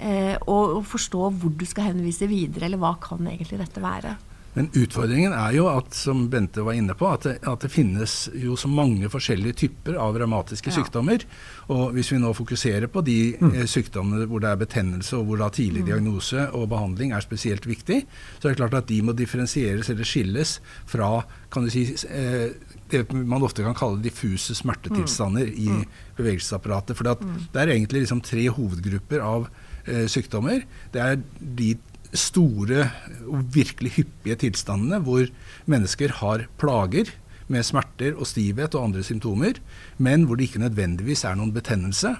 eh, 0.00 0.36
og, 0.40 0.80
og 0.80 0.86
forstå 0.88 1.28
hvor 1.36 1.52
du 1.52 1.66
skal 1.68 1.90
henvise 1.90 2.26
videre, 2.30 2.64
eller 2.66 2.80
hva 2.80 2.94
kan 3.02 3.20
egentlig 3.28 3.60
dette 3.60 3.82
være. 3.84 4.16
Men 4.56 4.66
utfordringen 4.74 5.34
er 5.36 5.52
jo 5.54 5.68
at, 5.70 5.92
som 5.94 6.24
Bente 6.30 6.64
var 6.66 6.74
inne 6.74 6.96
på, 6.98 7.06
at 7.06 7.26
det, 7.26 7.36
at 7.46 7.62
det 7.62 7.70
finnes 7.70 8.14
jo 8.34 8.56
så 8.58 8.70
mange 8.70 9.10
forskjellige 9.12 9.58
typer 9.62 9.98
av 10.02 10.18
revmatiske 10.18 10.72
ja. 10.72 10.76
sykdommer. 10.80 11.22
Og 11.70 11.94
hvis 11.94 12.10
vi 12.10 12.18
nå 12.18 12.32
fokuserer 12.34 12.90
på 12.90 13.04
de 13.06 13.18
mm. 13.38 13.52
eh, 13.52 13.68
sykdommene 13.70 14.26
hvor 14.30 14.42
det 14.42 14.50
er 14.50 14.62
betennelse, 14.64 15.14
og 15.20 15.28
hvor 15.28 15.42
da 15.44 15.52
tidlig 15.54 15.84
mm. 15.84 15.90
diagnose 15.92 16.48
og 16.50 16.66
behandling 16.72 17.14
er 17.14 17.22
spesielt 17.22 17.68
viktig, 17.70 18.02
så 18.38 18.48
er 18.48 18.52
det 18.52 18.60
klart 18.62 18.78
at 18.80 18.90
de 18.90 18.98
må 19.06 19.14
differensieres 19.14 19.92
eller 19.92 20.08
skilles 20.08 20.58
fra 20.90 21.20
kan 21.50 21.66
du 21.66 21.70
si, 21.72 21.84
eh, 22.10 22.50
det 22.90 23.04
man 23.14 23.46
ofte 23.46 23.62
kan 23.62 23.76
kalle 23.78 24.02
diffuse 24.02 24.54
smertetilstander 24.58 25.46
mm. 25.46 25.58
i 25.62 25.68
mm. 25.70 25.84
bevegelsesapparatet. 26.18 26.98
For 26.98 27.06
mm. 27.06 27.38
det 27.54 27.62
er 27.62 27.74
egentlig 27.76 28.02
liksom 28.04 28.22
tre 28.26 28.48
hovedgrupper 28.50 29.22
av 29.22 29.46
eh, 29.86 30.06
sykdommer. 30.10 30.66
Det 30.94 31.06
er 31.06 31.22
de 31.38 31.76
store 32.16 32.88
og 33.28 33.44
virkelig 33.54 33.94
hyppige 33.98 34.38
tilstandene 34.46 35.00
hvor 35.04 35.28
mennesker 35.70 36.16
har 36.20 36.46
plager 36.60 37.12
med 37.50 37.66
smerter 37.66 38.14
og 38.14 38.28
stivhet 38.30 38.76
og 38.78 38.88
andre 38.88 39.02
symptomer, 39.06 39.58
men 39.98 40.24
hvor 40.26 40.38
det 40.38 40.48
ikke 40.48 40.62
nødvendigvis 40.62 41.24
er 41.26 41.38
noen 41.38 41.54
betennelse. 41.54 42.14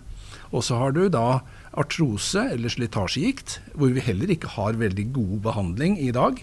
Og 0.51 0.65
så 0.67 0.79
har 0.81 0.95
du 0.95 1.05
da 1.11 1.41
artrose 1.79 2.43
eller 2.51 2.73
slitasjegikt, 2.73 3.61
hvor 3.79 3.93
vi 3.95 4.03
heller 4.03 4.33
ikke 4.35 4.51
har 4.57 4.79
veldig 4.79 5.07
god 5.15 5.37
behandling 5.47 5.99
i 6.03 6.11
dag. 6.15 6.41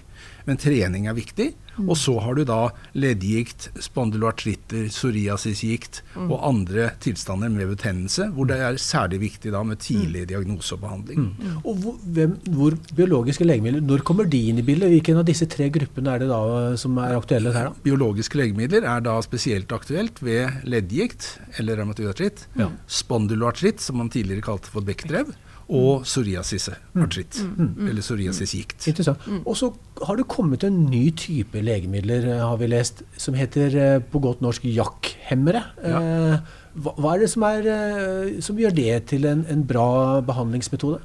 Men 0.48 0.60
trening 0.62 1.08
er 1.10 1.18
viktig. 1.18 1.52
Mm. 1.78 1.90
Og 1.92 1.98
så 2.00 2.16
har 2.24 2.38
du 2.38 2.44
da 2.48 2.60
leddgikt, 2.98 3.68
spondyloartritter, 3.86 4.88
psoriasisgikt 4.90 6.02
mm. 6.16 6.26
og 6.26 6.40
andre 6.48 6.90
tilstander 7.04 7.52
med 7.54 7.70
betennelse, 7.76 8.30
hvor 8.34 8.50
det 8.50 8.58
er 8.66 8.80
særlig 8.82 9.22
viktig 9.28 9.54
da 9.54 9.62
med 9.68 9.82
tidlig 9.84 10.26
mm. 10.26 10.30
diagnose 10.32 10.74
og 10.76 10.84
behandling. 10.86 11.28
Mm. 11.28 11.34
mm. 11.38 11.58
Og 11.62 11.84
hvor, 11.84 11.98
hvem, 12.18 12.36
hvor, 12.58 12.78
biologiske 12.98 13.46
legemidler, 13.46 13.84
når 13.86 14.06
kommer 14.08 14.30
de 14.30 14.42
inn 14.50 14.62
i 14.62 14.66
bildet? 14.66 14.90
Hvilken 14.96 15.22
av 15.22 15.28
disse 15.28 15.46
tre 15.52 15.70
gruppene 15.74 16.16
er 16.16 16.24
det 16.24 16.32
da 16.32 16.42
som 16.82 16.98
er 17.04 17.18
aktuelle 17.18 17.54
her? 17.54 17.70
da? 17.70 17.84
Biologiske 17.86 18.42
legemidler 18.42 18.88
er 18.90 19.04
da 19.06 19.18
spesielt 19.26 19.72
aktuelt 19.76 20.24
ved 20.26 20.66
leddgikt 20.66 21.36
eller 21.62 21.78
revmatoidartritt, 21.78 22.48
ja. 22.58 22.72
spondyloartritt, 22.90 23.84
som 23.84 24.02
man 24.02 24.10
tidligere 24.14 24.46
kalte 24.46 24.72
for 24.74 24.86
bekkdrev, 24.88 25.30
og. 25.70 26.06
Mm. 26.08 27.08
mm. 27.58 27.74
mm. 27.78 27.88
Eller 27.88 28.02
psoriasisgikt. 28.02 28.88
Interessant. 28.88 29.20
Og 29.46 29.58
så 29.58 29.72
har 30.06 30.16
det 30.16 30.28
kommet 30.28 30.64
en 30.64 30.86
ny 30.92 31.10
type 31.12 31.62
legemidler, 31.62 32.30
eh, 32.36 32.46
har 32.46 32.58
vi 32.58 32.68
lest, 32.68 33.04
som 33.18 33.34
heter 33.34 33.76
eh, 33.76 34.00
på 34.00 34.20
godt 34.20 34.42
norsk 34.42 34.66
jakkhemmere. 34.66 35.64
Ja. 35.84 36.02
Eh, 36.02 36.56
hva, 36.78 36.94
hva, 37.02 37.16
er 37.16 37.24
det 37.24 37.30
som, 37.32 37.44
er, 37.48 37.68
som 38.46 38.58
gjør 38.62 38.76
det 38.78 38.92
til 39.10 39.26
en, 39.26 39.42
en 39.50 39.64
bra 39.66 40.22
behandlingsmetode? 40.22 41.00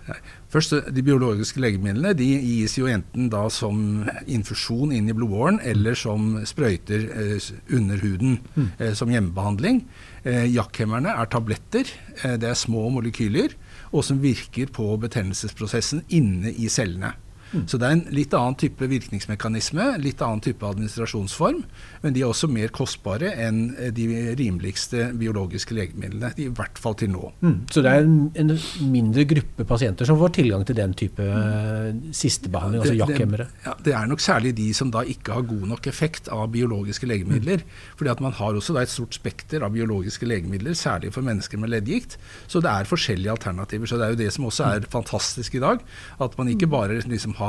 Først, 0.53 0.75
De 0.93 1.03
biologiske 1.05 1.63
legemidlene 1.65 2.13
de 2.13 2.27
gis 2.29 2.75
jo 2.77 2.91
enten 2.93 3.31
da 3.33 3.47
som 3.49 4.05
infusjon 4.29 4.93
inn 4.93 5.09
i 5.09 5.15
blodåren 5.17 5.63
eller 5.65 5.97
som 5.97 6.35
sprøyter 6.49 7.07
eh, 7.09 7.47
under 7.73 8.03
huden 8.05 8.37
mm. 8.53 8.67
eh, 8.77 8.93
som 8.99 9.09
hjemmebehandling. 9.13 9.81
Eh, 10.29 10.45
jakkhemmerne 10.53 11.17
er 11.17 11.31
tabletter. 11.33 11.89
det 12.23 12.51
er 12.51 12.59
små 12.59 12.91
molekyler 12.93 13.57
og 13.93 14.05
som 14.07 14.23
virker 14.23 14.73
på 14.73 14.89
betennelsesprosessen 15.03 16.05
inne 16.09 16.53
i 16.53 16.69
cellene. 16.73 17.13
Mm. 17.53 17.65
Så 17.69 17.79
det 17.81 17.89
er 17.89 17.97
en 17.97 18.05
litt 18.15 18.35
annen 18.37 18.57
type 18.61 18.89
virkningsmekanisme, 18.89 19.89
litt 20.03 20.23
annen 20.25 20.43
type 20.45 20.67
administrasjonsform. 20.67 21.63
Men 22.03 22.17
de 22.17 22.23
er 22.23 22.31
også 22.31 22.49
mer 22.51 22.73
kostbare 22.75 23.33
enn 23.45 23.61
eh, 23.77 23.93
de 23.95 24.07
rimeligste 24.39 25.11
biologiske 25.19 25.77
legemidlene. 25.77 26.33
I 26.41 26.49
hvert 26.53 26.81
fall 26.81 26.97
til 26.99 27.13
nå. 27.13 27.33
Mm. 27.45 27.57
Så 27.73 27.85
det 27.85 27.93
er 27.93 28.07
en, 28.07 28.17
en, 28.41 28.55
mindre 28.93 29.27
gruppe 29.29 29.67
pasienter 29.69 30.09
som 30.09 30.19
får 30.21 30.35
tilgang 30.39 30.65
til 30.67 30.77
den 30.79 30.95
type 30.99 31.23
uh, 31.23 31.93
sistebehandling, 32.17 32.83
altså 32.83 32.97
jakkhemmere? 32.99 33.49
Ja, 33.67 33.77
det 33.85 33.95
er 33.99 34.09
nok 34.11 34.25
særlig 34.25 34.55
de 34.59 34.69
som 34.77 34.91
da 34.93 35.05
ikke 35.07 35.37
har 35.37 35.47
god 35.49 35.67
nok 35.75 35.89
effekt 35.91 36.31
av 36.33 36.49
biologiske 36.55 37.09
legemidler. 37.09 37.63
Mm. 37.63 37.81
fordi 37.99 38.11
at 38.11 38.21
man 38.25 38.35
har 38.37 38.57
også 38.57 38.75
da 38.75 38.83
et 38.83 38.93
stort 38.93 39.15
spekter 39.15 39.63
av 39.65 39.75
biologiske 39.75 40.27
legemidler, 40.27 40.75
særlig 40.79 41.13
for 41.15 41.25
mennesker 41.27 41.61
med 41.61 41.73
leddgikt. 41.75 42.17
Så 42.51 42.63
det 42.65 42.71
er 42.73 42.89
forskjellige 42.89 43.33
alternativer. 43.35 43.87
Så 43.87 43.99
det 43.99 44.07
er 44.07 44.15
jo 44.17 44.21
det 44.23 44.31
som 44.35 44.49
også 44.49 44.69
er 44.69 44.89
fantastisk 44.91 45.57
i 45.59 45.63
dag. 45.63 45.83
At 46.23 46.37
man 46.39 46.51
ikke 46.53 46.67
mm. 46.69 46.73
bare 46.73 47.01
liksom 47.01 47.37
har 47.39 47.42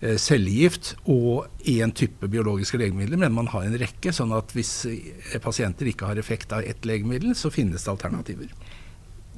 eh, 0.00 0.16
cellegift 0.20 0.94
og 1.04 1.48
én 1.68 1.94
type 1.96 2.28
biologiske 2.30 2.80
legemidler, 2.80 3.20
men 3.20 3.36
man 3.36 3.50
har 3.52 3.66
en 3.66 3.78
rekke. 3.80 4.14
Sånn 4.16 4.34
at 4.36 4.54
hvis 4.56 4.74
eh, 4.90 5.38
pasienter 5.42 5.90
ikke 5.90 6.10
har 6.10 6.20
effekt 6.20 6.52
av 6.56 6.66
ett 6.66 6.88
legemiddel, 6.88 7.34
så 7.38 7.52
finnes 7.54 7.84
det 7.84 7.94
alternativer. 7.94 8.54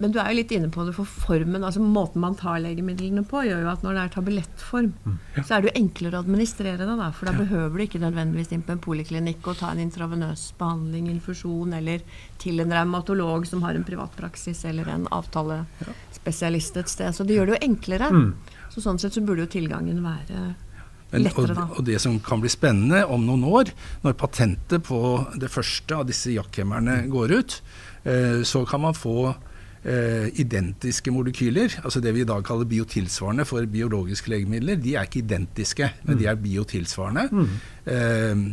Men 0.00 0.12
du 0.12 0.16
er 0.18 0.30
jo 0.32 0.38
litt 0.38 0.52
inne 0.56 0.70
på 0.72 0.86
det 0.86 0.94
for 0.96 1.06
formen, 1.06 1.64
altså 1.66 1.82
måten 1.84 2.22
man 2.24 2.34
tar 2.38 2.62
legemidlene 2.64 3.22
på, 3.28 3.42
gjør 3.44 3.60
jo 3.66 3.72
at 3.74 3.82
når 3.84 3.94
det 3.94 4.02
er 4.02 4.12
tablettform, 4.14 4.88
mm, 5.04 5.18
ja. 5.36 5.44
så 5.44 5.54
er 5.54 5.62
det 5.62 5.68
jo 5.68 5.82
enklere 5.82 6.16
å 6.16 6.22
administrere 6.24 6.80
det. 6.80 6.96
da, 6.98 7.10
For 7.12 7.28
da 7.28 7.34
ja. 7.36 7.42
behøver 7.44 7.76
du 7.76 7.84
ikke 7.84 8.00
nødvendigvis 8.02 8.54
inn 8.56 8.64
på 8.64 8.72
en 8.74 8.80
poliklinikk 8.82 9.50
og 9.52 9.60
ta 9.60 9.74
en 9.74 9.82
intravenøs 9.84 10.46
behandling, 10.58 11.10
infusjon, 11.12 11.76
eller 11.76 12.02
til 12.42 12.64
en 12.64 12.72
revmatolog 12.72 13.44
som 13.50 13.62
har 13.66 13.76
en 13.76 13.86
privatpraksis, 13.86 14.64
eller 14.72 14.88
en 14.94 15.04
avtalespesialist 15.12 16.80
et 16.80 16.94
sted. 16.96 17.12
Så 17.12 17.28
det 17.28 17.36
gjør 17.36 17.52
det 17.52 17.58
jo 17.58 17.64
enklere. 17.68 18.10
Mm. 18.16 18.58
Så 18.72 18.82
sånn 18.84 19.00
sett 19.00 19.16
så 19.16 19.22
burde 19.24 19.44
jo 19.44 19.52
tilgangen 19.52 20.00
være 20.04 20.54
men, 21.12 21.26
lettere, 21.26 21.52
da. 21.52 21.66
Og, 21.68 21.78
og, 21.80 21.86
det 21.86 21.98
som 22.00 22.16
kan 22.24 22.40
bli 22.40 22.50
spennende 22.52 23.02
om 23.12 23.24
noen 23.26 23.44
år, 23.44 23.72
når 24.04 24.16
patentet 24.20 24.84
på 24.86 25.00
det 25.40 25.50
første 25.52 25.98
av 25.98 26.06
disse 26.08 26.32
jakkhemmerne 26.32 27.02
går 27.12 27.36
ut, 27.36 27.58
eh, 28.08 28.40
så 28.48 28.64
kan 28.68 28.80
man 28.86 28.96
få 28.96 29.16
eh, 29.28 30.32
identiske 30.40 31.12
molekyler, 31.12 31.82
altså 31.82 32.00
det 32.00 32.14
vi 32.16 32.24
i 32.24 32.28
dag 32.28 32.44
kaller 32.46 32.68
biotilsvarende 32.70 33.44
for 33.48 33.68
biologiske 33.68 34.32
legemidler. 34.32 34.80
De 34.80 34.96
er 34.96 35.08
ikke 35.08 35.20
identiske, 35.20 35.92
men 36.08 36.20
de 36.20 36.30
er 36.32 36.40
biotilsvarende. 36.40 37.28
Mm. 37.28 37.56
Eh, 37.92 38.44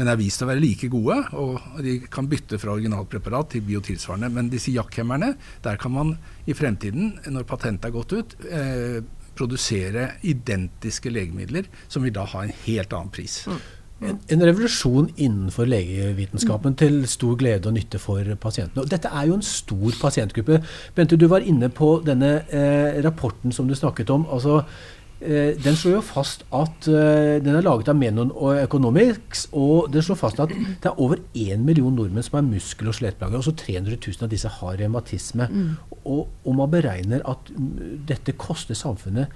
men 0.00 0.08
er 0.08 0.16
vist 0.16 0.40
å 0.40 0.48
være 0.48 0.62
like 0.62 0.88
gode, 0.88 1.16
og 1.36 1.80
de 1.84 1.98
kan 2.10 2.28
bytte 2.30 2.56
fra 2.62 2.72
originalpreparat 2.72 3.50
til 3.52 3.64
biotilsvarende. 3.66 4.30
Men 4.32 4.48
disse 4.48 4.72
jakkhemmerne, 4.72 5.34
der 5.64 5.80
kan 5.80 5.92
man 5.92 6.14
i 6.48 6.56
fremtiden, 6.56 7.18
når 7.28 7.48
patentet 7.48 7.90
er 7.90 7.94
gått 7.94 8.14
ut, 8.16 8.36
eh, 8.48 9.02
produsere 9.40 10.12
identiske 10.22 11.12
legemidler 11.12 11.68
som 11.88 12.04
vil 12.04 12.14
da 12.14 12.28
ha 12.28 12.44
en 12.44 12.56
helt 12.66 12.92
annen 12.92 13.12
pris. 13.14 13.42
Mm. 13.48 13.60
En, 14.00 14.16
en 14.32 14.42
revolusjon 14.48 15.10
innenfor 15.20 15.68
legevitenskapen 15.68 16.76
til 16.80 17.02
stor 17.08 17.34
glede 17.40 17.68
og 17.68 17.74
nytte 17.76 18.00
for 18.00 18.24
pasientene. 18.40 18.86
Og 18.86 18.88
dette 18.88 19.10
er 19.12 19.26
jo 19.28 19.36
en 19.36 19.44
stor 19.44 19.98
pasientgruppe. 20.00 20.62
Bente, 20.96 21.18
du 21.20 21.26
var 21.28 21.44
inne 21.44 21.68
på 21.68 21.98
denne 22.06 22.38
eh, 22.48 22.96
rapporten 23.04 23.52
som 23.52 23.68
du 23.68 23.76
snakket 23.76 24.10
om. 24.14 24.24
altså 24.32 24.62
den 25.20 25.76
slår 25.76 25.98
jo 25.98 26.00
fast 26.00 26.46
at 26.48 26.86
uh, 26.88 27.36
Den 27.44 27.58
er 27.58 27.64
laget 27.66 27.90
av 27.92 27.98
Menon 27.98 28.30
og 28.32 28.56
Economics, 28.56 29.46
og 29.52 29.90
den 29.92 30.04
slår 30.04 30.16
fast 30.16 30.40
at 30.40 30.54
det 30.54 30.88
er 30.88 31.02
over 31.02 31.20
1 31.36 31.60
million 31.60 31.92
nordmenn 31.92 32.24
som 32.24 32.38
har 32.38 32.46
muskel- 32.46 32.88
og 32.88 32.96
skjelettplager. 32.96 33.36
Og 33.36 33.44
så 33.44 33.52
300 33.52 33.98
000 34.00 34.24
av 34.24 34.32
disse 34.32 34.54
har 34.56 34.80
revmatisme. 34.80 35.50
Mm. 35.52 35.70
Og, 36.00 36.24
og, 36.44 36.50
man 36.56 36.72
beregner 36.72 37.20
at 37.28 37.52
mm, 37.52 38.00
dette 38.08 38.36
koster 38.40 38.78
samfunnet 38.78 39.28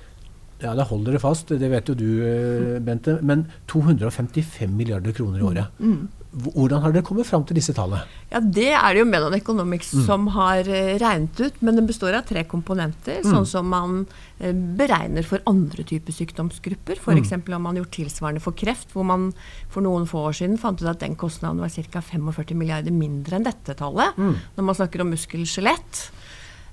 ja, 0.62 0.72
da 0.72 0.84
holder 0.86 1.16
det 1.16 1.20
fast, 1.20 1.50
det 1.60 1.68
vet 1.68 1.88
jo 1.90 1.96
du, 1.98 2.08
eh, 2.24 2.76
Bente. 2.80 3.18
Men 3.26 3.46
255 3.68 4.70
milliarder 4.72 5.12
kroner 5.12 5.42
i 5.42 5.48
året. 5.50 5.80
Mm. 5.82 6.06
Hvordan 6.34 6.82
har 6.82 6.94
dere 6.94 7.06
kommet 7.06 7.28
fram 7.28 7.44
til 7.46 7.58
disse 7.58 7.74
tallene? 7.76 8.02
Ja, 8.32 8.40
Det 8.42 8.70
er 8.74 8.94
det 8.94 9.02
jo 9.02 9.06
Menon 9.06 9.36
Economics 9.36 9.92
mm. 9.94 10.02
som 10.08 10.26
har 10.34 10.66
eh, 10.66 10.96
regnet 10.98 11.38
ut. 11.38 11.60
Men 11.62 11.78
den 11.78 11.86
består 11.86 12.16
av 12.18 12.26
tre 12.26 12.42
komponenter. 12.50 13.20
Mm. 13.22 13.30
Sånn 13.30 13.46
som 13.46 13.68
man 13.70 14.00
eh, 14.40 14.50
beregner 14.50 15.26
for 15.26 15.44
andre 15.50 15.86
typer 15.86 16.16
sykdomsgrupper. 16.16 16.98
F.eks. 16.98 17.36
Mm. 17.38 17.46
har 17.54 17.62
man 17.62 17.78
gjort 17.78 17.94
tilsvarende 17.94 18.42
for 18.42 18.56
kreft, 18.58 18.90
hvor 18.96 19.06
man 19.06 19.30
for 19.70 19.86
noen 19.86 20.08
få 20.10 20.26
år 20.30 20.38
siden 20.40 20.58
fant 20.58 20.82
ut 20.82 20.90
at 20.90 21.04
den 21.04 21.14
kostnaden 21.20 21.62
var 21.62 21.70
ca. 21.70 22.02
45 22.02 22.58
milliarder 22.58 22.94
mindre 22.94 23.38
enn 23.38 23.46
dette 23.46 23.78
tallet. 23.78 24.18
Mm. 24.18 24.34
Når 24.58 24.68
man 24.70 24.80
snakker 24.80 25.04
om 25.04 25.14
muskel-skjelett. 25.14 26.08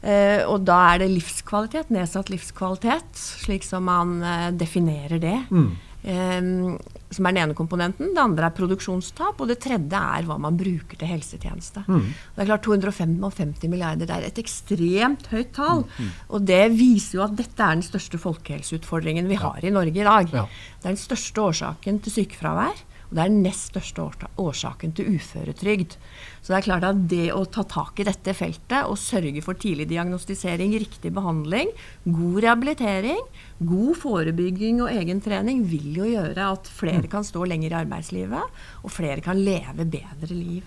Uh, 0.02 0.42
og 0.50 0.64
da 0.66 0.80
er 0.96 1.04
det 1.04 1.12
livskvalitet, 1.12 1.92
nedsatt 1.94 2.32
livskvalitet, 2.34 3.12
slik 3.14 3.62
som 3.62 3.86
man 3.86 4.16
uh, 4.26 4.48
definerer 4.50 5.22
det. 5.22 5.38
Mm. 5.54 5.76
Um, 6.02 6.80
som 7.14 7.28
er 7.28 7.36
den 7.36 7.44
ene 7.44 7.56
komponenten. 7.58 8.14
Det 8.16 8.22
andre 8.22 8.48
er 8.48 8.56
produksjonstap. 8.58 9.42
Og 9.42 9.50
det 9.52 9.60
tredje 9.62 10.00
er 10.00 10.26
hva 10.26 10.38
man 10.42 10.58
bruker 10.58 10.98
til 10.98 11.12
helsetjeneste. 11.12 11.84
Mm. 11.86 12.08
Det 12.36 12.44
er 12.44 12.50
klart 12.50 12.66
250 12.66 13.70
milliarder 13.70 14.10
det 14.10 14.16
er 14.16 14.30
et 14.30 14.42
ekstremt 14.42 15.28
høyt 15.34 15.52
tall. 15.58 15.84
Mm. 15.86 16.06
mm. 16.08 16.14
Og 16.34 16.48
det 16.50 16.64
viser 16.78 17.20
jo 17.20 17.26
at 17.28 17.36
dette 17.38 17.62
er 17.62 17.78
den 17.78 17.86
største 17.86 18.22
folkehelseutfordringen 18.22 19.30
vi 19.30 19.42
har 19.42 19.62
i 19.62 19.74
Norge 19.74 20.02
i 20.02 20.08
dag. 20.08 20.32
Ja. 20.34 20.48
Det 20.80 20.88
er 20.88 20.96
den 20.96 21.04
største 21.04 21.46
årsaken 21.52 22.02
til 22.02 22.18
sykefravær. 22.22 22.88
Det 23.12 23.20
er 23.20 23.28
den 23.28 23.42
nest 23.44 23.74
største 23.74 24.06
årsaken 24.40 24.94
til 24.96 25.18
uføretrygd. 25.18 25.98
Så 26.40 26.54
det 26.54 26.58
er 26.62 26.68
klart 26.70 26.86
at 26.88 27.02
det 27.12 27.34
å 27.36 27.44
ta 27.44 27.66
tak 27.68 28.00
i 28.00 28.06
dette 28.08 28.32
feltet 28.38 28.88
og 28.88 29.00
sørge 29.00 29.44
for 29.44 29.60
tidlig 29.60 29.90
diagnostisering, 29.92 30.72
riktig 30.80 31.12
behandling, 31.16 31.74
god 32.08 32.40
rehabilitering, 32.46 33.20
god 33.68 34.00
forebygging 34.00 34.80
og 34.86 34.94
egentrening 34.96 35.66
vil 35.68 35.92
jo 36.00 36.08
gjøre 36.08 36.52
at 36.56 36.72
flere 36.72 37.12
kan 37.12 37.28
stå 37.28 37.44
lenger 37.52 37.76
i 37.76 37.80
arbeidslivet, 37.84 38.62
og 38.80 38.96
flere 38.96 39.20
kan 39.26 39.44
leve 39.44 39.88
bedre 39.92 40.32
liv. 40.32 40.64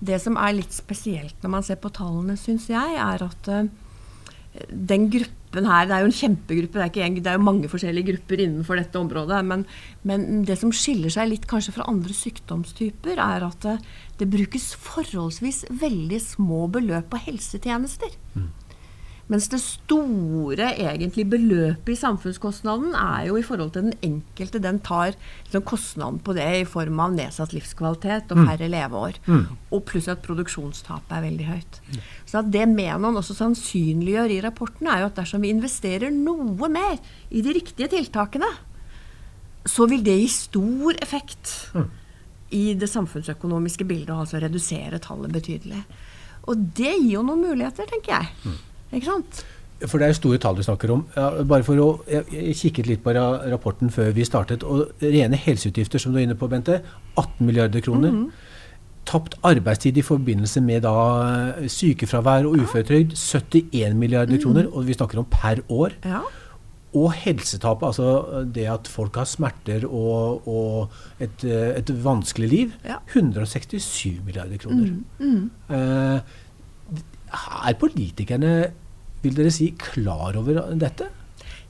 Det 0.00 0.20
som 0.20 0.36
er 0.40 0.56
litt 0.56 0.76
spesielt 0.76 1.40
når 1.40 1.56
man 1.56 1.64
ser 1.64 1.80
på 1.80 1.92
tallene, 1.96 2.36
syns 2.40 2.68
jeg, 2.68 2.96
er 3.00 3.24
at 3.24 3.50
uh, 3.52 3.64
den 4.68 5.08
gruppen 5.50 5.66
her 5.66 5.86
Det 5.86 5.94
er 5.94 6.00
jo 6.00 6.06
en 6.06 6.14
kjempegruppe, 6.14 6.78
det 6.78 7.00
er, 7.00 7.06
en, 7.06 7.14
det 7.14 7.26
er 7.26 7.38
jo 7.38 7.42
mange 7.42 7.68
forskjellige 7.68 8.12
grupper 8.12 8.40
innenfor 8.40 8.76
dette 8.78 8.98
området. 8.98 9.44
Men, 9.44 9.66
men, 10.04 10.44
det 10.44 10.58
som 10.58 10.70
skiller 10.70 11.10
seg 11.10 11.28
litt 11.28 11.46
kanskje 11.46 11.74
fra 11.74 11.88
andre 11.88 12.14
sykdomstyper, 12.14 13.18
er 13.18 13.42
at 13.42 13.60
det, 13.62 13.78
det 14.18 14.30
brukes 14.30 14.74
forholdsvis 14.78 15.66
veldig 15.70 16.20
små 16.20 16.68
beløp 16.68 17.10
på 17.10 17.18
helsetjenester. 17.26 18.14
Mm. 18.34 18.50
Mens 19.30 19.46
det 19.52 19.60
store 19.62 20.72
egentlig 20.74 21.22
beløpet 21.30 21.92
i 21.94 21.98
samfunnskostnaden 22.00 22.96
er 22.98 23.28
jo 23.28 23.36
i 23.38 23.44
forhold 23.46 23.70
til 23.76 23.86
den 23.86 23.98
enkelte. 24.02 24.58
Den 24.62 24.80
tar 24.82 25.12
liksom, 25.14 25.62
kostnaden 25.68 26.18
på 26.26 26.34
det 26.34 26.46
i 26.58 26.66
form 26.66 26.98
av 27.04 27.14
nedsatt 27.14 27.54
livskvalitet 27.54 28.32
og 28.34 28.40
mm. 28.40 28.48
færre 28.48 28.70
leveår. 28.72 29.20
Mm. 29.30 29.44
Og 29.70 29.84
pluss 29.86 30.08
at 30.10 30.24
produksjonstapet 30.24 31.14
er 31.14 31.22
veldig 31.28 31.46
høyt. 31.46 31.78
Mm. 31.86 32.00
Så 32.32 32.42
det 32.56 32.64
Menon 32.72 33.20
også 33.20 33.36
sannsynliggjør 33.38 34.34
i 34.34 34.40
rapporten, 34.42 34.90
er 34.90 35.04
jo 35.04 35.10
at 35.12 35.20
dersom 35.20 35.46
vi 35.46 35.52
investerer 35.54 36.10
noe 36.14 36.70
mer 36.72 36.98
i 37.30 37.44
de 37.46 37.54
riktige 37.54 37.90
tiltakene, 37.92 38.48
så 39.68 39.86
vil 39.86 40.02
det 40.02 40.16
gi 40.16 40.26
stor 40.32 40.98
effekt 41.04 41.52
mm. 41.76 41.86
i 42.58 42.64
det 42.80 42.90
samfunnsøkonomiske 42.90 43.86
bildet, 43.86 44.10
og 44.10 44.24
altså 44.24 44.42
redusere 44.42 44.98
tallet 45.04 45.30
betydelig. 45.38 45.84
Og 46.50 46.66
det 46.74 46.96
gir 46.96 47.20
jo 47.20 47.22
noen 47.22 47.44
muligheter, 47.44 47.86
tenker 47.86 48.16
jeg. 48.16 48.58
Ikke 48.92 49.06
sant? 49.06 49.42
For 49.88 49.96
det 49.96 50.06
er 50.06 50.12
jo 50.12 50.18
store 50.18 50.40
tall 50.42 50.58
du 50.58 50.62
snakker 50.64 50.92
om. 50.92 51.06
bare 51.48 51.64
for 51.64 51.80
å, 51.80 51.88
Jeg 52.08 52.56
kikket 52.56 52.86
litt 52.86 53.02
på 53.02 53.14
rapporten 53.14 53.90
før 53.90 54.12
vi 54.12 54.24
startet. 54.24 54.62
og 54.62 54.92
Rene 55.00 55.36
helseutgifter 55.36 55.98
som 55.98 56.12
du 56.12 56.18
er 56.18 56.26
inne 56.28 56.36
på, 56.36 56.48
Bente. 56.48 56.82
18 57.16 57.46
milliarder 57.46 57.80
kroner. 57.80 58.10
Mm 58.10 58.26
-hmm. 58.26 58.30
Tapt 59.06 59.34
arbeidstid 59.42 59.96
i 59.96 60.02
forbindelse 60.02 60.60
med 60.60 60.82
da 60.82 61.52
sykefravær 61.66 62.46
og 62.46 62.56
uføretrygd 62.58 63.16
71 63.16 63.94
milliarder 63.94 64.34
mm. 64.34 64.42
kroner. 64.42 64.66
Og 64.76 64.86
vi 64.86 64.92
snakker 64.92 65.18
om 65.18 65.24
per 65.24 65.56
år. 65.68 65.90
Ja. 66.04 66.20
Og 66.94 67.12
helsetapet, 67.12 67.86
altså 67.86 68.44
det 68.54 68.66
at 68.66 68.88
folk 68.88 69.16
har 69.16 69.24
smerter 69.24 69.86
og, 69.86 70.48
og 70.48 70.90
et, 71.20 71.44
et, 71.44 72.04
vanskelig 72.04 72.48
liv. 72.48 72.72
Ja. 72.84 72.96
167 73.14 74.20
milliarder 74.26 74.56
kroner. 74.56 74.90
Mm. 75.18 75.50
Eh, 75.70 76.20
er 77.30 77.78
politikerne 77.80 78.52
vil 79.20 79.36
dere 79.36 79.52
si, 79.52 79.70
klar 79.76 80.36
over 80.40 80.62
dette? 80.80 81.08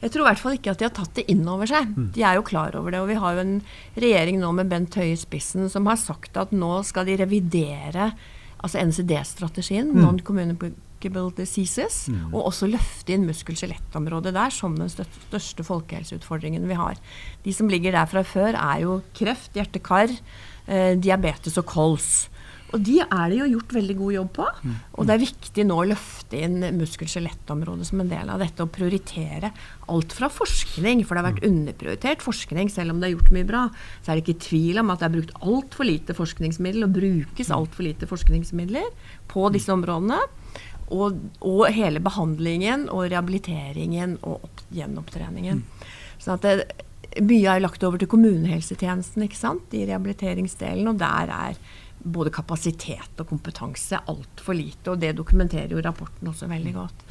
Jeg 0.00 0.14
tror 0.14 0.24
i 0.24 0.28
hvert 0.30 0.40
fall 0.40 0.56
ikke 0.56 0.72
at 0.72 0.80
de 0.80 0.86
har 0.86 0.92
tatt 0.96 1.16
det 1.18 1.26
inn 1.32 1.42
over 1.50 1.68
seg. 1.68 1.88
Mm. 1.92 2.10
De 2.16 2.22
er 2.24 2.38
jo 2.38 2.44
klar 2.46 2.76
over 2.78 2.94
det. 2.94 3.00
Og 3.02 3.10
vi 3.10 3.18
har 3.20 3.36
jo 3.36 3.42
en 3.42 3.56
regjering 4.00 4.38
nå 4.40 4.52
med 4.56 4.70
Bent 4.70 4.96
Høie 4.96 5.12
i 5.12 5.18
spissen 5.20 5.68
som 5.72 5.88
har 5.90 5.98
sagt 6.00 6.38
at 6.40 6.54
nå 6.56 6.78
skal 6.88 7.08
de 7.08 7.18
revidere 7.20 8.12
altså 8.60 8.80
NCD-strategien, 8.84 9.88
mm. 9.92 10.00
Non-Communicable 10.04 11.30
Diseases, 11.36 12.02
mm. 12.12 12.32
og 12.32 12.50
også 12.50 12.68
løfte 12.68 13.14
inn 13.14 13.24
muskel-skjelettområdet 13.28 14.34
der 14.36 14.52
som 14.52 14.76
den 14.76 14.90
største 14.92 15.64
folkehelseutfordringen 15.64 16.68
vi 16.68 16.76
har. 16.76 17.00
De 17.44 17.54
som 17.56 17.70
ligger 17.72 17.96
der 17.96 18.10
fra 18.10 18.24
før, 18.26 18.56
er 18.56 18.82
jo 18.84 18.98
kreft, 19.16 19.56
hjerte-kar, 19.56 20.12
eh, 20.66 20.92
diabetes 21.00 21.56
og 21.60 21.68
kols. 21.72 22.28
Og 22.70 22.82
de 22.86 23.00
er 23.02 23.30
det 23.30 23.38
jo 23.40 23.48
gjort 23.54 23.74
veldig 23.74 23.96
god 23.98 24.14
jobb 24.14 24.30
på. 24.36 24.46
Mm. 24.62 24.74
Og 24.94 25.06
det 25.08 25.14
er 25.14 25.22
viktig 25.24 25.64
nå 25.66 25.78
å 25.82 25.86
løfte 25.90 26.42
inn 26.46 26.58
muskel-skjelettområdet 26.78 27.88
som 27.88 28.02
en 28.02 28.10
del 28.12 28.30
av 28.30 28.42
dette, 28.42 28.62
og 28.62 28.72
prioritere 28.74 29.52
alt 29.90 30.14
fra 30.14 30.30
forskning, 30.30 31.02
for 31.06 31.16
det 31.16 31.22
har 31.22 31.28
vært 31.32 31.42
mm. 31.42 31.48
underprioritert 31.50 32.26
forskning, 32.26 32.70
selv 32.72 32.94
om 32.94 33.00
det 33.02 33.10
er 33.10 33.16
gjort 33.16 33.32
mye 33.34 33.48
bra. 33.48 33.62
Så 34.00 34.12
er 34.12 34.18
det 34.18 34.26
ikke 34.26 34.46
tvil 34.46 34.82
om 34.82 34.92
at 34.94 35.02
det 35.02 35.08
er 35.08 35.16
brukt 35.16 35.34
altfor 35.40 35.88
lite 35.88 36.16
forskningsmidler, 36.18 36.86
og 36.86 36.98
brukes 37.00 37.50
mm. 37.50 37.56
altfor 37.58 37.88
lite 37.88 38.10
forskningsmidler 38.10 38.92
på 39.30 39.48
disse 39.56 39.74
områdene. 39.74 40.20
Og, 40.90 41.18
og, 41.46 41.64
hele 41.70 42.02
behandlingen 42.02 42.88
og 42.90 43.04
rehabiliteringen 43.12 44.16
og 44.26 44.46
opp, 44.48 44.62
gjenopptreningen. 44.74 45.60
Sånn 46.18 46.34
at 46.34 46.46
det, 46.46 46.86
mye 47.22 47.54
er 47.54 47.62
lagt 47.62 47.82
over 47.86 47.98
til 47.98 48.10
kommunehelsetjenesten 48.10 49.24
ikke 49.26 49.38
sant, 49.38 49.70
i 49.74 49.84
rehabiliteringsdelen, 49.86 50.90
og 50.90 50.98
der 51.00 51.30
er 51.34 51.60
både 52.02 52.32
kapasitet 52.32 53.20
og 53.20 53.28
kompetanse 53.28 53.98
altfor 54.10 54.56
lite. 54.56 54.92
Og 54.92 55.00
det 55.02 55.12
dokumenterer 55.18 55.74
jo 55.74 55.82
rapporten 55.84 56.30
også 56.30 56.48
veldig 56.50 56.72
godt. 56.74 57.04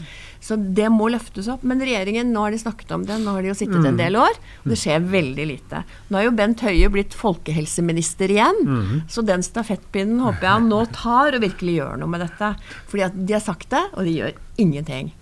Så 0.43 0.57
det 0.57 0.87
må 0.93 1.09
løftes 1.13 1.49
opp. 1.51 1.65
Men 1.67 1.83
regjeringen, 1.83 2.31
nå 2.33 2.45
har 2.45 2.55
de 2.55 2.61
snakket 2.61 2.95
om 2.95 3.05
det, 3.07 3.19
nå 3.21 3.35
har 3.35 3.45
de 3.45 3.51
jo 3.51 3.57
sittet 3.59 3.79
en 3.79 3.93
mm. 3.93 4.01
del 4.01 4.19
år, 4.19 4.41
og 4.63 4.73
det 4.73 4.79
skjer 4.81 5.05
veldig 5.11 5.47
lite. 5.51 5.83
Nå 6.09 6.19
er 6.19 6.27
jo 6.27 6.35
Bent 6.39 6.65
Høie 6.65 6.89
blitt 6.93 7.17
folkehelseminister 7.17 8.33
igjen, 8.33 8.63
mm. 8.65 8.97
så 9.11 9.25
den 9.25 9.45
stafettpinnen 9.45 10.23
håper 10.25 10.47
jeg 10.47 10.57
han 10.57 10.69
nå 10.71 10.83
tar 10.95 11.37
og 11.37 11.45
virkelig 11.45 11.79
gjør 11.79 12.01
noe 12.01 12.13
med 12.15 12.25
dette. 12.25 12.53
Fordi 12.89 13.07
at 13.09 13.17
de 13.19 13.37
har 13.37 13.45
sagt 13.45 13.71
det, 13.73 13.85
og 13.93 14.07
de 14.07 14.19
gjør 14.19 14.37
ingenting. 14.59 15.13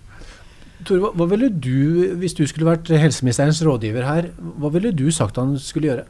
Tore, 0.86 1.10
hva 1.18 1.26
ville 1.26 1.48
du, 1.50 2.14
hvis 2.20 2.36
du 2.38 2.44
skulle 2.46 2.68
vært 2.68 2.90
helseministerens 2.92 3.60
rådgiver 3.66 4.06
her, 4.06 4.30
hva 4.38 4.70
ville 4.74 4.94
du 4.94 5.08
sagt 5.14 5.40
han 5.40 5.56
skulle 5.60 5.90
gjøre? 5.90 6.06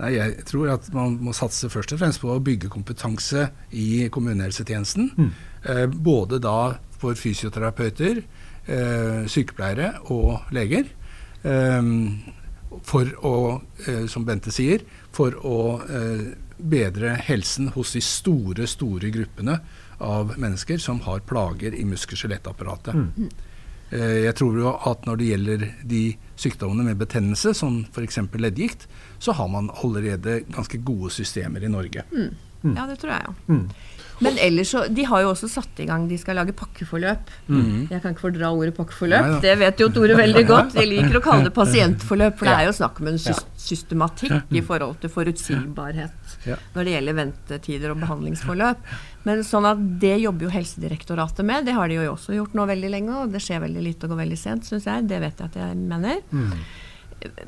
Nei, 0.00 0.10
jeg 0.16 0.44
tror 0.48 0.72
at 0.74 0.88
man 0.94 1.18
må 1.22 1.34
satse 1.36 1.70
først 1.70 1.94
og 1.94 2.00
fremst 2.00 2.22
på 2.22 2.32
å 2.34 2.42
bygge 2.42 2.70
kompetanse 2.72 3.48
i 3.70 4.08
kommunehelsetjenesten. 4.12 5.10
Mm. 5.14 5.28
Eh, 5.70 5.84
både 5.86 6.40
da 6.42 6.74
for 6.98 7.14
fysioterapeuter, 7.18 8.24
eh, 8.66 9.20
sykepleiere 9.30 9.92
og 10.10 10.50
leger. 10.50 10.90
Eh, 11.44 11.82
for 12.82 13.10
å, 13.22 13.62
eh, 13.86 14.06
som 14.10 14.24
Bente 14.26 14.50
sier, 14.50 14.82
for 15.14 15.36
å 15.46 15.58
eh, 15.86 16.34
bedre 16.58 17.14
helsen 17.28 17.70
hos 17.74 17.94
de 17.94 18.02
store, 18.02 18.66
store 18.66 19.10
gruppene 19.14 19.60
av 20.00 20.34
mennesker 20.40 20.78
som 20.82 21.00
har 21.06 21.22
plager 21.28 21.74
i 21.74 21.84
muskel-skjelettapparatet. 21.86 22.94
Mm. 22.94 23.28
Eh, 23.90 24.24
jeg 24.24 24.34
tror 24.38 24.58
jo 24.58 24.72
at 24.90 25.04
når 25.06 25.20
det 25.20 25.28
gjelder 25.32 25.66
de 25.90 26.02
sykdommene 26.40 26.86
med 26.88 27.00
betennelse, 27.02 27.54
som 27.54 27.82
f.eks. 27.92 28.18
leddgikt, 28.32 28.88
så 29.18 29.34
har 29.36 29.48
man 29.48 29.70
allerede 29.82 30.42
ganske 30.54 30.80
gode 30.84 31.12
systemer 31.14 31.64
i 31.64 31.70
Norge. 31.72 32.06
Mm. 32.12 32.32
Mm. 32.64 32.76
Ja, 32.76 32.86
det 32.88 32.98
tror 33.02 33.12
jeg, 33.12 33.28
ja. 33.28 33.54
Mm. 33.54 33.68
Men 34.22 34.36
ellers 34.38 34.70
så 34.70 34.84
De 34.94 35.04
har 35.08 35.24
jo 35.24 35.30
også 35.32 35.48
satt 35.50 35.80
i 35.82 35.86
gang 35.88 36.04
De 36.10 36.18
skal 36.20 36.38
lage 36.38 36.54
pakkeforløp. 36.56 37.32
Mm. 37.48 37.88
Jeg 37.90 38.02
kan 38.02 38.14
ikke 38.14 38.26
fordra 38.26 38.52
ordet 38.54 38.74
pakkeforløp. 38.76 39.30
Nei 39.32 39.40
det 39.44 39.54
vet 39.60 39.82
jo 39.82 39.88
Tore 39.94 40.18
veldig 40.18 40.44
godt. 40.48 40.76
Jeg 40.78 40.90
liker 40.90 41.18
å 41.18 41.22
kalle 41.24 41.48
det 41.48 41.54
pasientforløp, 41.56 42.38
for 42.38 42.50
det 42.50 42.54
er 42.54 42.68
jo 42.68 42.76
snakk 42.76 43.00
om 43.02 43.10
en 43.10 43.18
systematikk 43.20 44.54
i 44.54 44.62
forhold 44.64 45.00
til 45.02 45.12
forutsigbarhet 45.12 46.38
når 46.44 46.86
det 46.86 46.94
gjelder 46.94 47.18
ventetider 47.18 47.92
og 47.94 48.00
behandlingsforløp. 48.02 48.88
Men 49.24 49.44
sånn 49.46 49.66
at 49.68 49.84
det 50.02 50.16
jobber 50.20 50.46
jo 50.46 50.52
Helsedirektoratet 50.52 51.46
med. 51.48 51.64
Det 51.68 51.76
har 51.76 51.88
de 51.88 51.98
jo 51.98 52.08
også 52.12 52.36
gjort 52.36 52.56
nå 52.56 52.66
veldig 52.68 52.90
lenge, 52.92 53.20
og 53.22 53.32
det 53.32 53.42
skjer 53.44 53.62
veldig 53.64 53.84
lite 53.86 54.06
og 54.06 54.14
går 54.14 54.24
veldig 54.24 54.40
sent, 54.40 54.68
syns 54.68 54.88
jeg. 54.90 55.06
Det 55.08 55.20
vet 55.22 55.40
jeg 55.40 55.52
at 55.52 55.60
jeg 55.62 55.78
mener. 55.80 56.20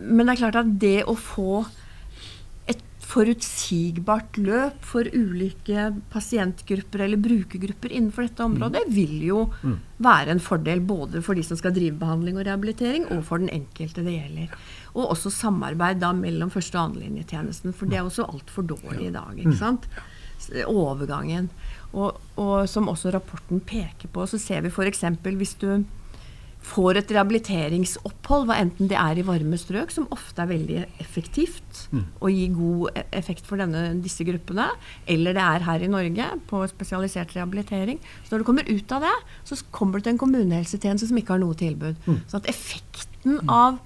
Men 0.01 0.25
det 0.25 0.37
er 0.37 0.41
klart 0.47 0.61
at 0.63 0.73
det 0.81 0.99
å 1.05 1.17
få 1.19 1.67
forutsigbart 3.07 4.39
løp 4.43 4.83
for 4.85 5.07
ulike 5.15 5.91
pasientgrupper 6.11 7.05
eller 7.05 7.21
brukergrupper 7.23 7.93
innenfor 7.95 8.27
dette 8.27 8.43
området, 8.43 8.83
vil 8.91 9.21
jo 9.23 9.45
være 10.03 10.35
en 10.35 10.43
fordel 10.43 10.83
både 10.83 11.23
for 11.23 11.39
de 11.39 11.45
som 11.47 11.59
skal 11.61 11.75
drive 11.77 11.95
behandling 12.01 12.41
og 12.41 12.47
rehabilitering, 12.49 13.07
og 13.15 13.23
for 13.29 13.43
den 13.43 13.53
enkelte 13.55 14.03
det 14.03 14.17
gjelder. 14.17 14.57
Og 14.97 15.13
også 15.15 15.31
samarbeid 15.31 16.03
da 16.03 16.13
mellom 16.13 16.51
første- 16.51 16.79
og 16.79 16.91
annenlinjetjenesten, 16.91 17.73
for 17.73 17.87
det 17.87 18.01
er 18.01 18.09
også 18.09 18.27
altfor 18.27 18.67
dårlig 18.67 19.09
i 19.09 19.15
dag. 19.15 19.39
ikke 19.39 19.57
sant? 19.57 19.87
Overgangen. 20.67 21.51
Og, 21.95 22.19
og 22.37 22.67
som 22.69 22.89
også 22.89 23.15
rapporten 23.15 23.61
peker 23.61 24.11
på, 24.13 24.27
så 24.27 24.39
ser 24.39 24.67
vi 24.67 24.73
f.eks. 24.75 25.05
hvis 25.23 25.55
du 25.63 25.85
får 26.67 26.99
et 26.99 27.13
rehabiliteringsopphold, 27.15 28.47
hva 28.49 28.57
enten 28.59 28.89
det 28.91 28.97
er 28.99 29.21
i 29.21 29.25
varme 29.27 29.55
strøk, 29.61 29.93
som 29.95 30.09
ofte 30.15 30.43
er 30.43 30.51
veldig 30.51 30.79
effektivt 31.03 31.85
og 32.21 32.31
gir 32.33 32.51
god 32.57 32.99
e- 32.99 33.05
effekt 33.21 33.47
for 33.47 33.57
denne, 33.63 33.85
disse 34.03 34.27
gruppene, 34.27 34.67
eller 35.07 35.37
det 35.37 35.45
er 35.45 35.67
her 35.69 35.85
i 35.87 35.91
Norge 35.93 36.27
på 36.51 36.65
spesialisert 36.73 37.35
rehabilitering. 37.37 38.01
Så 38.25 38.35
når 38.35 38.43
du 38.43 38.49
kommer 38.51 38.67
ut 38.71 38.93
av 38.93 39.07
det, 39.07 39.15
så 39.47 39.61
kommer 39.71 39.99
du 39.99 40.07
til 40.09 40.17
en 40.17 40.23
kommunehelsetjeneste 40.25 41.07
som 41.13 41.17
ikke 41.23 41.37
har 41.37 41.45
noe 41.45 41.55
tilbud. 41.55 41.97
Så 42.27 42.41
at 42.41 42.51
effekten 42.51 43.39
av 43.49 43.79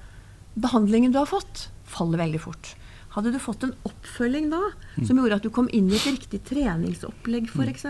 behandlingen 0.57 1.13
du 1.13 1.19
har 1.21 1.29
fått, 1.31 1.69
faller 1.85 2.19
veldig 2.25 2.41
fort. 2.41 2.75
Hadde 3.11 3.33
du 3.35 3.39
fått 3.43 3.65
en 3.67 3.73
oppfølging 3.89 4.51
da, 4.53 4.61
som 5.03 5.19
gjorde 5.19 5.41
at 5.41 5.47
du 5.47 5.51
kom 5.51 5.67
inn 5.75 5.89
i 5.91 5.97
et 5.99 6.07
riktig 6.07 6.43
treningsopplegg 6.47 7.49
f.eks., 7.51 7.87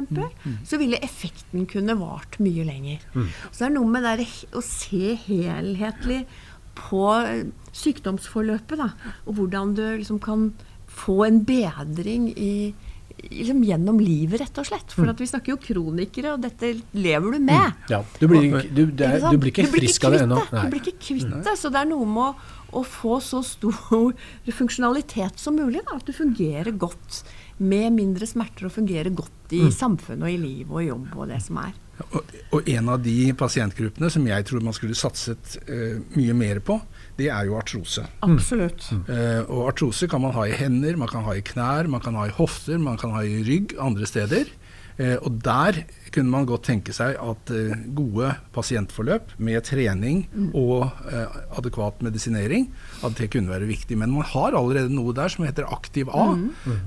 så 0.65 0.79
ville 0.81 1.01
effekten 1.05 1.67
kunne 1.69 1.97
vart 2.01 2.39
mye 2.41 2.65
lenger. 2.65 3.05
Så 3.51 3.59
det 3.59 3.67
er 3.69 3.75
noe 3.77 3.91
med 3.93 4.07
det 4.09 4.27
å 4.57 4.63
se 4.65 5.15
helhetlig 5.27 6.23
på 6.81 7.05
eh, 7.27 7.45
sykdomsforløpet, 7.77 8.79
da, 8.81 8.93
og 9.27 9.37
hvordan 9.37 9.75
du 9.77 9.83
liksom 9.99 10.21
kan 10.25 10.53
få 10.91 11.25
en 11.29 11.43
bedring 11.45 12.31
i 12.37 12.55
Liksom 13.21 13.59
gjennom 13.67 13.99
livet, 14.01 14.41
rett 14.41 14.59
og 14.63 14.65
slett. 14.65 14.95
For 14.97 15.11
at 15.11 15.19
vi 15.21 15.27
snakker 15.29 15.53
jo 15.53 15.59
kronikere, 15.61 16.31
og 16.33 16.41
dette 16.41 16.71
lever 16.97 17.35
du 17.37 17.43
med. 17.45 17.83
Ja, 17.93 17.99
du 18.17 18.23
blir, 18.31 18.47
du, 18.73 18.81
er, 18.97 19.19
du 19.21 19.37
blir 19.37 19.51
ikke 19.53 19.67
frisk 19.69 20.07
av 20.09 20.15
det 20.15 20.23
ennå. 20.25 20.39
Du 20.49 20.71
blir 20.73 20.81
ikke 20.81 20.95
kvitt 20.97 21.35
det. 21.45 21.53
Så 21.61 21.69
det 21.69 21.83
er 21.83 21.91
noe 21.91 22.09
med 22.09 22.31
å, 22.31 22.60
å 22.77 22.83
få 22.87 23.19
så 23.25 23.43
stor 23.47 24.15
funksjonalitet 24.61 25.41
som 25.41 25.59
mulig. 25.59 25.85
Da. 25.87 25.99
At 26.01 26.09
du 26.09 26.15
fungerer 26.17 26.73
godt 26.73 27.23
med 27.61 27.93
mindre 27.93 28.29
smerter 28.29 28.69
og 28.69 28.75
fungerer 28.79 29.13
godt 29.13 29.55
i 29.57 29.67
samfunnet 29.75 30.25
og 30.25 30.33
i 30.33 30.41
livet 30.41 30.73
og 30.73 30.83
i 30.83 30.89
jobb 30.89 31.17
og 31.17 31.31
det 31.33 31.41
som 31.45 31.61
er. 31.61 31.77
Og, 32.01 32.31
og 32.57 32.69
en 32.73 32.89
av 32.95 33.03
de 33.05 33.17
pasientgruppene 33.37 34.09
som 34.13 34.25
jeg 34.25 34.47
tror 34.49 34.65
man 34.65 34.77
skulle 34.77 34.97
satset 34.97 35.59
uh, 35.69 35.99
mye 36.17 36.37
mer 36.37 36.63
på, 36.65 36.79
det 37.21 37.29
er 37.29 37.49
jo 37.49 37.59
artrose. 37.61 38.07
Absolutt. 38.25 38.87
Eh, 39.13 39.43
og 39.45 39.67
artrose 39.69 40.09
kan 40.09 40.23
man 40.25 40.33
ha 40.33 40.47
i 40.49 40.55
hender, 40.57 40.97
man 40.97 41.11
kan 41.11 41.27
ha 41.27 41.35
i 41.37 41.45
knær, 41.45 41.91
man 41.93 42.01
kan 42.01 42.17
ha 42.17 42.25
i 42.31 42.33
hofter, 42.33 42.81
man 42.81 42.97
kan 43.01 43.13
ha 43.13 43.21
i 43.27 43.43
rygg 43.45 43.75
andre 43.77 44.09
steder. 44.09 44.49
Eh, 44.99 45.17
og 45.23 45.39
der 45.45 45.73
kunne 46.13 46.31
man 46.31 46.47
godt 46.49 46.65
tenke 46.67 46.93
seg 46.93 47.15
at 47.23 47.51
eh, 47.55 47.77
gode 47.95 48.33
pasientforløp 48.53 49.31
med 49.39 49.63
trening 49.65 50.25
og 50.55 50.91
eh, 51.13 51.27
adekvat 51.59 52.03
medisinering, 52.03 52.67
at 53.07 53.15
det 53.21 53.31
kunne 53.33 53.49
være 53.53 53.67
viktig. 53.71 53.97
Men 53.99 54.11
man 54.13 54.23
har 54.33 54.57
allerede 54.59 54.91
noe 54.93 55.15
der 55.17 55.29
som 55.33 55.45
heter 55.47 55.71
Aktiv 55.73 56.09
A, 56.11 56.27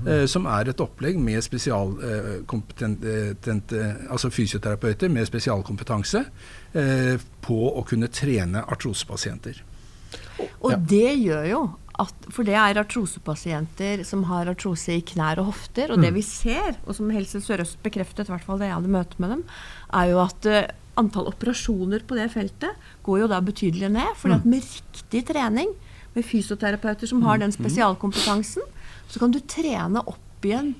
eh, 0.06 0.26
som 0.30 0.46
er 0.46 0.68
et 0.74 0.80
opplegg 0.84 1.18
med 1.18 1.42
spesialkompetente, 1.42 3.80
altså 4.10 4.30
fysioterapeuter 4.32 5.08
med 5.12 5.26
spesialkompetanse 5.28 6.24
eh, 6.74 7.16
på 7.44 7.58
å 7.78 7.82
kunne 7.88 8.08
trene 8.12 8.62
artrosepasienter. 8.66 9.62
Og 10.60 10.70
Ja. 10.72 10.76
det 10.76 11.16
gjør 11.22 11.44
jo 11.50 11.62
at 12.02 12.28
For 12.34 12.46
det 12.46 12.56
er 12.58 12.80
artrosepasienter 12.80 14.02
som 14.06 14.24
har 14.26 14.48
artrose 14.50 14.96
i 14.96 15.04
knær 15.06 15.38
og 15.42 15.52
hofter. 15.52 15.92
Og 15.94 16.02
det 16.02 16.10
vi 16.16 16.24
ser, 16.26 16.78
og 16.88 16.96
som 16.96 17.12
Helse 17.14 17.42
Sør-Øst 17.44 17.78
bekreftet, 17.84 18.26
i 18.26 18.34
hvert 18.34 18.46
fall 18.46 18.58
da 18.58 18.66
jeg 18.66 18.78
hadde 18.78 18.94
møte 18.94 19.20
med 19.22 19.36
dem, 19.36 19.44
er 19.94 20.10
jo 20.10 20.22
at 20.24 20.48
uh, 20.50 20.62
antall 20.98 21.30
operasjoner 21.30 22.02
på 22.06 22.18
det 22.18 22.30
feltet 22.34 22.88
går 23.06 23.24
jo 23.24 23.30
da 23.30 23.38
betydelig 23.44 23.92
ned. 23.94 24.16
fordi 24.18 24.40
at 24.40 24.48
med 24.48 24.66
riktig 24.66 25.22
trening, 25.30 25.70
med 26.14 26.26
fysioterapeuter 26.26 27.10
som 27.10 27.22
har 27.26 27.38
den 27.42 27.54
spesialkompetansen, 27.54 28.62
så 29.10 29.22
kan 29.22 29.32
du 29.34 29.40
trene 29.42 30.02
opp 30.06 30.46
igjen 30.46 30.74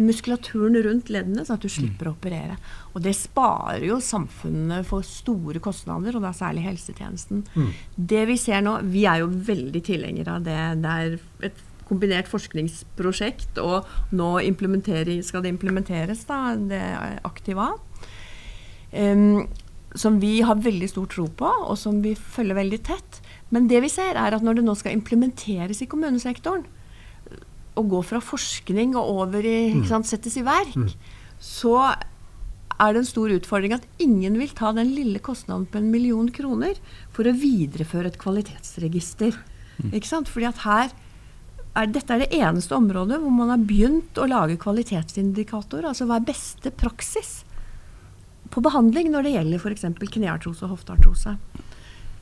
muskulaturen 0.00 0.78
rundt 0.84 1.10
leddene, 1.12 1.44
sånn 1.44 1.58
at 1.58 1.64
du 1.64 1.68
slipper 1.72 2.08
å 2.08 2.14
operere. 2.14 2.56
Og 2.92 3.02
det 3.04 3.14
sparer 3.18 3.84
jo 3.88 3.98
samfunnet 4.02 4.86
for 4.88 5.04
store 5.06 5.60
kostnader, 5.62 6.16
og 6.16 6.24
da 6.24 6.32
særlig 6.36 6.64
helsetjenesten. 6.66 7.44
Det 7.96 8.24
vi 8.30 8.38
ser 8.40 8.64
nå, 8.64 8.78
vi 8.88 9.04
er 9.10 9.22
jo 9.22 9.28
veldig 9.28 9.82
tilhengere 9.84 10.38
av 10.38 10.46
det. 10.48 10.60
Det 10.82 10.96
er 10.96 11.18
et 11.50 11.62
kombinert 11.88 12.30
forskningsprosjekt, 12.30 13.58
og 13.60 13.88
nå 14.16 14.30
skal 15.26 15.42
det 15.44 15.52
implementeres, 15.52 16.24
da, 16.28 16.54
det 16.56 16.82
Aktiva. 17.28 17.72
Um, 18.92 19.48
som 19.94 20.18
vi 20.20 20.40
har 20.40 20.60
veldig 20.60 20.88
stor 20.88 21.08
tro 21.12 21.26
på, 21.28 21.48
og 21.48 21.76
som 21.76 22.00
vi 22.04 22.14
følger 22.16 22.56
veldig 22.56 22.80
tett. 22.86 23.20
Men 23.52 23.68
det 23.68 23.82
vi 23.84 23.90
ser, 23.92 24.16
er 24.16 24.32
at 24.32 24.44
når 24.44 24.60
det 24.60 24.64
nå 24.64 24.74
skal 24.78 24.96
implementeres 24.96 25.82
i 25.84 25.88
kommunesektoren, 25.90 26.64
å 27.78 27.84
gå 27.88 28.00
fra 28.04 28.20
forskning 28.22 28.96
og 28.98 29.22
over 29.22 29.46
i 29.48 29.58
ikke 29.72 29.90
sant, 29.90 30.08
settes 30.08 30.36
i 30.36 30.44
verk, 30.46 30.96
så 31.42 31.76
er 32.82 32.94
det 32.94 33.02
en 33.02 33.08
stor 33.08 33.32
utfordring 33.32 33.74
at 33.76 33.86
ingen 34.02 34.36
vil 34.40 34.52
ta 34.56 34.72
den 34.76 34.90
lille 34.96 35.20
kostnaden 35.22 35.68
på 35.70 35.80
en 35.80 35.90
million 35.92 36.28
kroner 36.34 36.78
for 37.14 37.28
å 37.28 37.36
videreføre 37.36 38.10
et 38.10 38.20
kvalitetsregister. 38.20 39.38
Ikke 39.90 40.08
sant? 40.08 40.30
Fordi 40.30 40.48
at 40.50 40.62
her 40.66 40.92
er, 41.72 41.88
dette 41.88 42.12
er 42.12 42.24
det 42.24 42.36
eneste 42.36 42.76
området 42.76 43.20
hvor 43.22 43.32
man 43.34 43.52
har 43.54 43.64
begynt 43.64 44.18
å 44.20 44.28
lage 44.28 44.58
kvalitetsindikatorer. 44.60 45.88
Altså 45.92 46.08
hva 46.08 46.18
er 46.20 46.28
beste 46.28 46.72
praksis 46.74 47.40
på 48.52 48.60
behandling 48.64 49.12
når 49.12 49.26
det 49.26 49.36
gjelder 49.36 49.62
f.eks. 49.62 49.86
kneartrose 50.12 50.66
og 50.66 50.74
hofteartrose. 50.76 51.36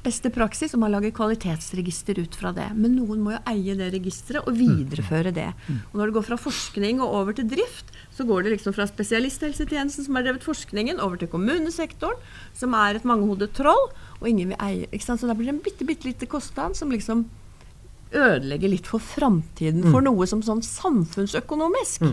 Beste 0.00 0.30
praksis, 0.32 0.72
og 0.72 0.80
man 0.80 0.94
lager 0.94 1.12
kvalitetsregister 1.12 2.22
ut 2.22 2.36
fra 2.40 2.54
det. 2.56 2.70
Men 2.72 2.94
noen 2.96 3.20
må 3.20 3.34
jo 3.34 3.40
eie 3.50 3.74
det 3.76 3.90
registeret 3.92 4.48
og 4.48 4.56
videreføre 4.56 5.32
det. 5.36 5.50
Og 5.90 5.98
når 6.00 6.08
det 6.08 6.16
går 6.16 6.26
fra 6.30 6.38
forskning 6.40 7.02
og 7.04 7.16
over 7.18 7.36
til 7.36 7.50
drift, 7.50 7.92
så 8.16 8.24
går 8.24 8.46
det 8.46 8.54
liksom 8.54 8.72
fra 8.76 8.88
spesialisthelsetjenesten, 8.88 10.06
som 10.06 10.16
har 10.16 10.24
drevet 10.24 10.46
forskningen, 10.46 11.02
over 11.04 11.20
til 11.20 11.28
kommunesektoren, 11.28 12.16
som 12.56 12.72
er 12.80 12.96
et 12.96 13.04
mangehodet 13.04 13.52
troll, 13.58 13.90
og 14.22 14.28
ingen 14.28 14.54
vil 14.54 14.64
eie. 14.64 14.88
Ikke 14.88 15.04
sant? 15.04 15.20
Så 15.20 15.28
da 15.28 15.36
blir 15.36 15.50
det 15.50 15.58
en 15.58 15.64
bitte, 15.68 15.84
bitte 15.84 16.08
lite 16.08 16.30
kostnad 16.30 16.80
som 16.80 16.92
liksom 16.92 17.26
ødelegger 18.10 18.72
litt 18.72 18.88
for 18.90 19.04
framtiden 19.04 19.84
for 19.86 20.02
noe 20.02 20.26
som 20.26 20.40
sånn 20.42 20.64
samfunnsøkonomisk 20.66 22.08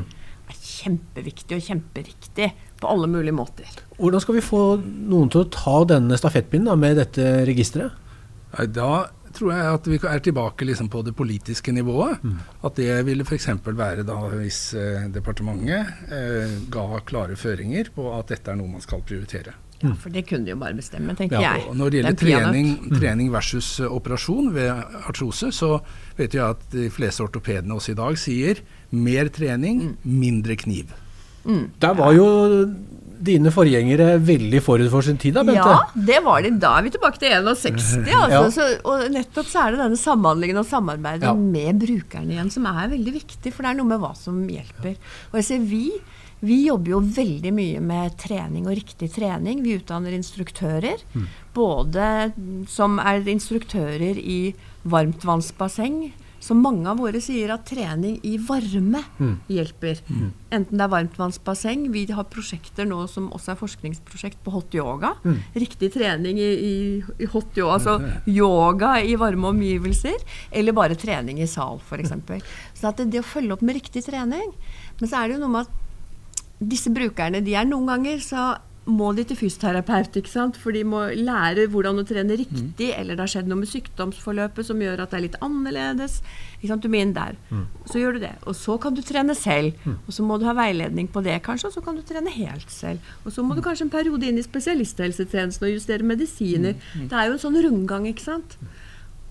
er 0.48 0.60
kjempeviktig 0.62 1.58
og 1.58 1.66
kjemperiktig 1.66 2.52
på 2.82 2.90
alle 2.92 3.10
mulige 3.12 3.36
måter. 3.36 3.70
Hvordan 3.98 4.24
skal 4.24 4.38
vi 4.38 4.46
få 4.46 4.64
noen 4.82 5.32
til 5.34 5.44
å 5.44 5.52
ta 5.54 5.78
denne 5.90 6.18
stafettpinnen 6.20 6.70
da, 6.72 6.76
med 6.80 7.00
dette 7.02 7.30
registeret? 7.50 8.04
Da 8.74 9.08
tror 9.38 9.54
jeg 9.54 9.70
at 9.78 9.88
vi 9.90 10.00
er 10.10 10.24
tilbake 10.24 10.66
liksom 10.66 10.90
på 10.90 11.04
det 11.06 11.14
politiske 11.18 11.74
nivået. 11.76 12.24
At 12.66 12.80
det 12.80 12.90
ville 13.08 13.26
f.eks. 13.28 13.50
være 13.68 14.06
da 14.08 14.18
hvis 14.34 14.62
eh, 14.78 15.08
departementet 15.14 16.10
eh, 16.14 16.58
ga 16.74 17.02
klare 17.06 17.38
føringer 17.38 17.92
på 17.96 18.10
at 18.18 18.34
dette 18.34 18.54
er 18.54 18.60
noe 18.60 18.78
man 18.78 18.84
skal 18.84 19.04
prioritere. 19.06 19.54
Ja, 19.78 19.92
For 19.94 20.10
det 20.10 20.24
kunne 20.26 20.48
de 20.48 20.56
jo 20.56 20.58
bare 20.58 20.74
bestemme, 20.74 21.14
tenker 21.14 21.38
Ja, 21.38 21.52
jeg. 21.54 21.68
Og 21.70 21.76
når 21.78 21.92
det 21.94 22.00
er 22.00 22.08
gjelder 22.08 22.16
en 22.16 22.22
trening, 22.24 22.70
trening 22.98 23.28
versus 23.34 23.68
eh, 23.84 23.92
operasjon 23.94 24.50
ved 24.56 24.72
artrose, 25.06 25.52
så 25.54 25.76
vet 26.18 26.34
jeg 26.34 26.46
at 26.56 26.64
de 26.74 26.88
fleste 26.94 27.26
ortopedene 27.28 27.78
også 27.78 27.94
i 27.94 28.00
dag 28.00 28.18
sier 28.18 28.64
mer 28.90 29.30
trening, 29.34 29.92
mindre 30.02 30.58
kniv. 30.58 30.96
Der 31.80 31.94
var 31.98 32.12
jo 32.18 32.28
dine 33.28 33.50
forgjengere 33.50 34.20
veldig 34.22 34.60
forut 34.62 34.92
for 34.94 35.02
sin 35.02 35.18
tid 35.18 35.34
da, 35.34 35.42
Bente. 35.48 35.64
Ja, 35.66 36.04
det 36.10 36.20
var 36.24 36.44
de. 36.46 36.52
Da 36.62 36.76
er 36.78 36.86
vi 36.86 36.92
tilbake 36.94 37.18
til 37.24 37.34
61. 37.34 37.80
Altså. 38.14 38.28
Ja. 38.30 38.42
Så, 38.54 38.68
og 38.86 39.08
nettopp 39.12 39.50
så 39.50 39.64
er 39.64 39.74
det 39.74 39.82
denne 39.82 39.98
samhandlingen 39.98 40.60
og 40.62 40.68
samarbeidet 40.70 41.26
Ja. 41.26 41.34
med 41.34 41.80
brukerne 41.82 42.36
igjen 42.36 42.52
som 42.54 42.68
er 42.70 42.92
veldig 42.94 43.14
viktig, 43.18 43.52
for 43.56 43.66
det 43.66 43.72
er 43.74 43.80
noe 43.80 43.90
med 43.90 44.00
hva 44.04 44.14
som 44.16 44.38
hjelper. 44.48 44.96
Og 45.32 45.40
jeg 45.42 45.48
ser 45.50 45.66
vi, 45.66 45.82
vi 46.46 46.60
jobber 46.68 46.94
jo 46.94 47.02
veldig 47.18 47.54
mye 47.58 47.82
med 47.82 48.14
trening 48.22 48.68
og 48.70 48.78
riktig 48.78 49.10
trening. 49.18 49.64
Vi 49.66 49.80
utdanner 49.80 50.14
instruktører. 50.14 51.02
Både 51.58 52.12
som 52.70 53.00
er 53.02 53.26
instruktører 53.34 54.20
i 54.22 54.54
varmtvannsbasseng, 54.86 56.12
Så 56.48 56.56
mange 56.56 56.88
av 56.88 57.00
våre 57.02 57.20
sier 57.24 57.52
at 57.52 57.66
trening 57.68 58.20
i 58.24 58.38
varme 58.40 59.02
Mm. 59.20 59.34
hjelper. 59.52 60.00
Enten 60.52 60.78
det 60.78 60.86
er 60.86 60.92
varmtvannsbasseng, 60.94 61.88
vi 61.92 62.06
har 62.16 62.24
prosjekter 62.32 62.88
nå 62.88 63.02
som 63.12 63.30
også 63.36 63.52
er 63.52 63.60
forskningsprosjekt 63.60 64.40
på 64.46 64.54
hot 64.56 64.78
yoga. 64.78 65.16
Mm. 65.26 65.42
Riktig 65.56 65.92
trening 65.94 66.40
i, 66.40 66.48
i, 66.70 67.04
i 67.20 67.26
hot 67.34 67.58
yoga, 67.58 67.74
altså 67.76 67.98
yoga 68.32 68.94
i 69.04 69.18
varme 69.20 69.52
omgivelser. 69.52 70.16
Eller 70.52 70.72
bare 70.78 70.96
trening 70.96 71.42
i 71.44 71.50
sal, 71.52 71.82
f.eks. 71.84 72.16
Så 72.80 72.94
det, 72.96 73.10
det 73.12 73.20
å 73.20 73.28
følge 73.28 73.58
opp 73.58 73.66
med 73.66 73.76
riktig 73.82 74.06
trening 74.06 74.54
Men 75.00 75.10
så 75.10 75.20
er 75.20 75.28
det 75.28 75.36
jo 75.38 75.44
noe 75.44 75.52
med 75.58 75.68
at 75.68 76.64
disse 76.72 76.90
brukerne, 76.90 77.44
de 77.46 77.54
er 77.54 77.68
noen 77.70 77.86
ganger 77.92 78.24
så 78.24 78.48
må 78.88 79.10
de 79.16 79.26
til 79.28 79.38
fysioterapeut, 79.38 80.16
ikke 80.16 80.32
sant? 80.32 80.58
for 80.60 80.72
de 80.76 80.84
må 80.88 81.02
lære 81.12 81.68
hvordan 81.72 82.00
å 82.00 82.06
trene 82.08 82.38
riktig, 82.40 82.88
eller 82.96 83.18
det 83.18 83.26
har 83.26 83.32
skjedd 83.34 83.50
noe 83.52 83.60
med 83.60 83.70
sykdomsforløpet 83.72 84.70
som 84.70 84.80
gjør 84.82 85.04
at 85.04 85.12
det 85.12 85.20
er 85.20 85.26
litt 85.26 85.38
annerledes. 85.44 86.22
Ikke 86.58 86.72
sant? 86.72 86.86
Du 86.86 86.90
må 86.90 87.02
inn 87.04 87.14
der. 87.18 87.36
Så 87.92 88.00
gjør 88.00 88.18
du 88.18 88.24
det. 88.24 88.34
Og 88.48 88.56
så 88.58 88.78
kan 88.82 88.96
du 88.96 89.04
trene 89.06 89.36
selv. 89.38 89.76
Og 90.08 90.16
så 90.16 90.24
må 90.24 90.40
du 90.40 90.48
ha 90.48 90.56
veiledning 90.58 91.12
på 91.12 91.22
det, 91.26 91.36
kanskje, 91.46 91.68
og 91.70 91.76
så 91.76 91.84
kan 91.86 92.00
du 92.00 92.02
trene 92.08 92.32
helt 92.34 92.72
selv. 92.72 93.00
Og 93.26 93.36
så 93.36 93.44
må 93.44 93.58
du 93.58 93.62
kanskje 93.66 93.90
en 93.90 93.94
periode 93.94 94.26
inn 94.30 94.40
i 94.40 94.46
spesialisthelsetjenesten 94.48 95.68
og 95.68 95.76
justere 95.76 96.08
medisiner. 96.08 96.80
Det 96.96 97.12
er 97.14 97.28
jo 97.28 97.38
en 97.38 97.44
sånn 97.44 97.60
rundgang, 97.68 98.08
ikke 98.10 98.24
sant. 98.30 98.58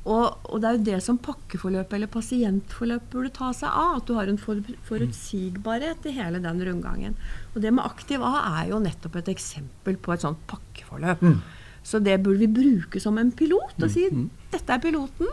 Og, 0.06 0.38
og 0.46 0.62
det 0.62 0.68
er 0.68 0.76
jo 0.76 0.84
det 0.86 1.00
som 1.02 1.18
pakkeforløp 1.18 1.92
eller 1.96 2.10
pasientforløp 2.10 3.08
burde 3.10 3.32
ta 3.34 3.50
seg 3.56 3.68
av. 3.72 3.98
At 3.98 4.06
du 4.06 4.14
har 4.14 4.30
en 4.30 4.38
for, 4.38 4.62
forutsigbarhet 4.86 6.06
i 6.06 6.14
hele 6.14 6.38
den 6.44 6.62
rundgangen. 6.68 7.16
Og 7.54 7.60
det 7.64 7.74
med 7.74 7.86
Aktiv 7.86 8.22
A 8.22 8.36
er 8.60 8.70
jo 8.70 8.80
nettopp 8.82 9.18
et 9.18 9.32
eksempel 9.34 9.98
på 9.98 10.14
et 10.14 10.22
sånt 10.22 10.42
pakkeforløp. 10.50 11.24
Så 11.86 12.00
det 12.02 12.16
burde 12.22 12.42
vi 12.42 12.50
bruke 12.50 13.02
som 13.02 13.18
en 13.18 13.30
pilot 13.34 13.78
og 13.78 13.90
si 13.92 14.08
dette 14.50 14.72
er 14.74 14.82
piloten. 14.82 15.28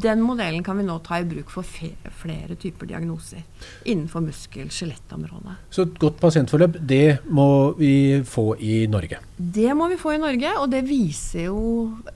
Den 0.00 0.22
modellen 0.24 0.64
kan 0.64 0.78
vi 0.78 0.86
nå 0.86 0.98
ta 1.04 1.18
i 1.20 1.26
bruk 1.28 1.50
for 1.52 1.66
flere 1.66 2.56
typer 2.60 2.88
diagnoser 2.88 3.42
innenfor 3.88 4.24
muskel-skjelettområdet. 4.24 5.56
Så 5.72 5.86
et 5.86 5.98
godt 6.00 6.20
pasientforløp, 6.22 6.78
det 6.88 7.22
må 7.28 7.74
vi 7.78 8.22
få 8.26 8.52
i 8.62 8.86
Norge. 8.90 9.20
Det 9.36 9.72
må 9.76 9.88
vi 9.90 9.98
få 10.00 10.14
i 10.16 10.22
Norge, 10.22 10.54
og 10.62 10.70
det 10.72 10.84
viser 10.88 11.48
jo 11.48 11.62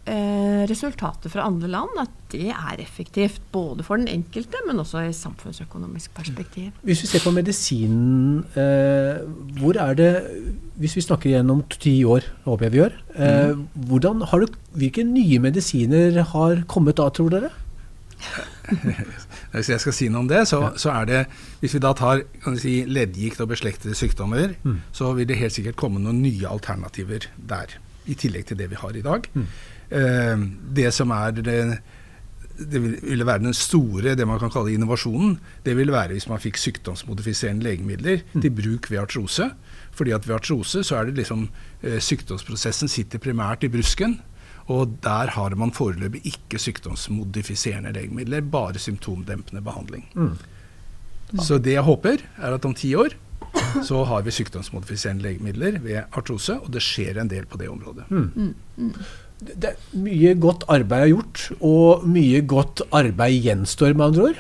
eh, 0.05 0.62
resultater 0.71 1.33
fra 1.33 1.47
andre 1.49 1.71
land 1.73 2.01
at 2.03 2.15
det 2.33 2.51
er 2.51 2.81
effektivt. 2.83 3.41
Både 3.53 3.85
for 3.87 4.01
den 4.01 4.09
enkelte, 4.11 4.61
men 4.67 4.81
også 4.83 5.05
i 5.07 5.12
samfunnsøkonomisk 5.15 6.15
perspektiv. 6.17 6.71
Hvis 6.87 7.05
vi 7.05 7.11
ser 7.11 7.25
på 7.25 7.35
medisinen, 7.35 8.45
eh, 8.59 9.23
hvor 9.61 9.79
er 9.81 9.95
det 9.95 10.12
Hvis 10.77 10.97
vi 10.97 11.01
snakker 11.01 11.31
igjennom 11.31 11.62
ti 11.73 12.05
år, 12.05 12.21
håper 12.45 12.67
jeg 12.67 12.73
vi 12.73 12.79
gjør. 12.79 12.97
Eh, 13.17 13.57
hvordan 13.89 14.21
har 14.29 14.43
du, 14.45 14.47
hvilke 14.77 15.05
nye 15.09 15.39
medisiner 15.41 16.21
har 16.23 16.65
kommet 16.69 16.99
da, 16.99 17.09
tror 17.09 17.31
dere? 17.33 17.49
Hvis 19.53 19.69
jeg 19.73 19.81
skal 19.81 19.95
si 19.97 20.09
noe 20.12 20.25
om 20.25 20.29
det, 20.31 20.43
så, 20.51 20.59
så 20.81 20.91
er 20.93 21.05
det 21.09 21.21
Hvis 21.62 21.77
vi 21.77 21.81
da 21.85 21.93
tar 21.97 22.23
si, 22.61 22.79
leddgikt 22.89 23.41
og 23.45 23.49
beslektede 23.55 23.95
sykdommer, 23.97 24.57
så 24.93 25.12
vil 25.17 25.29
det 25.31 25.39
helt 25.41 25.55
sikkert 25.57 25.77
komme 25.81 26.03
noen 26.03 26.21
nye 26.25 26.49
alternativer 26.51 27.29
der. 27.37 27.77
I 28.07 28.15
tillegg 28.19 28.47
til 28.51 28.59
det 28.61 28.69
vi 28.71 28.79
har 28.79 28.97
i 28.99 29.03
dag. 29.07 29.29
Eh, 29.91 30.43
det 30.77 30.93
som 30.95 31.11
er 31.15 31.31
det, 31.39 31.79
det 32.57 32.81
vil- 32.83 32.99
ville 33.03 33.27
være 33.27 33.43
den 33.47 33.55
store, 33.55 34.15
det 34.19 34.27
man 34.27 34.39
kan 34.43 34.51
kalle 34.51 34.73
innovasjonen, 34.75 35.39
det 35.67 35.77
ville 35.77 35.93
være 35.93 36.15
hvis 36.17 36.29
man 36.31 36.39
fikk 36.43 36.57
sykdomsmodifiserende 36.59 37.62
legemidler 37.67 38.23
til 38.41 38.51
bruk 38.51 38.91
ved 38.91 38.99
artrose. 39.03 39.51
Fordi 39.97 40.11
at 40.12 40.27
ved 40.29 40.35
artrose 40.37 40.83
så 40.85 40.97
er 41.01 41.05
det 41.09 41.15
liksom 41.23 41.49
eh, 41.83 41.99
Sykdomsprosessen 42.01 42.89
sitter 42.89 43.19
primært 43.23 43.65
i 43.65 43.69
brusken. 43.73 44.19
Og 44.67 44.97
der 45.03 45.31
har 45.37 45.55
man 45.55 45.73
foreløpig 45.73 46.25
ikke 46.27 46.59
sykdomsmodifiserende 46.59 47.93
legemidler, 47.95 48.41
bare 48.41 48.79
symptomdempende 48.83 49.63
behandling. 49.63 50.09
Så 51.43 51.59
det 51.59 51.73
jeg 51.77 51.87
håper, 51.87 52.25
er 52.39 52.55
at 52.55 52.65
om 52.65 52.75
ti 52.75 52.95
år 52.95 53.15
så 53.85 54.03
har 54.05 54.23
vi 54.23 54.35
sykdomsmodifiserende 54.35 55.23
legemidler 55.23 55.79
ved 55.83 56.03
artrose, 56.13 56.59
og 56.61 56.73
det 56.73 56.83
skjer 56.85 57.21
en 57.21 57.31
del 57.31 57.47
på 57.47 57.59
det 57.61 57.69
området. 57.69 58.07
Det 59.37 59.69
er 59.69 59.81
mye 60.01 60.33
godt 60.41 60.65
arbeid 60.73 61.03
er 61.03 61.11
gjort, 61.13 61.43
og 61.61 62.07
mye 62.09 62.41
godt 62.49 62.81
arbeid 62.97 63.43
gjenstår, 63.45 63.93
med 63.93 64.07
andre 64.07 64.23
ord. 64.31 64.39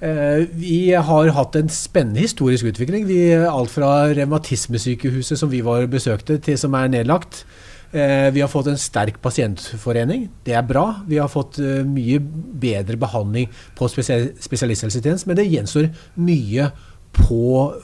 Eh, 0.00 0.42
vi 0.60 0.90
har 0.92 1.32
hatt 1.36 1.56
en 1.56 1.72
spennende 1.72 2.20
historisk 2.20 2.68
utvikling. 2.68 3.06
Vi, 3.08 3.32
alt 3.32 3.72
fra 3.72 4.10
revmatismesykehuset 4.12 5.40
som 5.40 5.50
vi 5.52 5.62
var 5.64 5.88
besøkte, 5.92 6.36
til 6.38 6.58
som 6.60 6.76
er 6.76 6.92
nedlagt. 6.92 7.46
Eh, 7.90 8.30
vi 8.30 8.40
har 8.40 8.48
fått 8.48 8.68
en 8.70 8.78
sterk 8.78 9.16
pasientforening. 9.22 10.28
Det 10.46 10.54
er 10.54 10.62
bra. 10.66 11.02
Vi 11.10 11.18
har 11.18 11.30
fått 11.30 11.58
eh, 11.58 11.82
mye 11.82 12.20
bedre 12.22 12.98
behandling 13.00 13.48
på 13.78 13.88
spesial 13.90 14.28
spesialisthelsetjenesten, 14.38 15.30
men 15.30 15.40
det 15.40 15.48
gjenstår 15.50 15.88
mye 16.22 16.68
på 17.16 17.40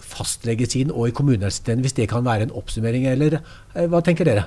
fastlegesiden 0.07 0.95
og 0.95 1.09
i 1.09 1.17
kommunehelsetjenesten, 1.17 1.83
hvis 1.83 1.97
det 1.99 2.07
kan 2.13 2.27
være 2.27 2.47
en 2.47 2.55
oppsummering, 2.55 3.09
eller 3.11 3.41
eh, 3.41 3.89
hva 3.91 4.03
tenker 4.07 4.29
dere? 4.29 4.47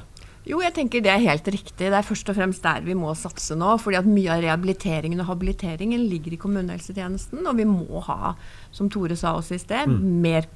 Jo, 0.49 0.63
jeg 0.63 0.73
tenker 0.73 1.03
det 1.05 1.11
er 1.13 1.21
helt 1.21 1.45
riktig. 1.53 1.75
Det 1.77 1.93
er 1.93 2.05
først 2.05 2.31
og 2.31 2.37
fremst 2.39 2.63
der 2.65 2.81
vi 2.81 2.95
må 2.97 3.11
satse 3.17 3.53
nå. 3.57 3.75
fordi 3.77 3.99
at 3.99 4.07
mye 4.09 4.31
av 4.33 4.41
rehabiliteringen 4.41 5.21
og 5.21 5.27
habiliteringen 5.29 6.07
ligger 6.09 6.33
i 6.33 6.39
kommunehelsetjenesten. 6.41 7.43
Og 7.45 7.59
vi 7.59 7.67
må 7.69 8.01
ha, 8.07 8.33
som 8.73 8.89
Tore 8.89 9.17
sa 9.19 9.35
også 9.37 9.59
i 9.59 9.61
sted, 9.61 9.93
mer, 9.93 10.47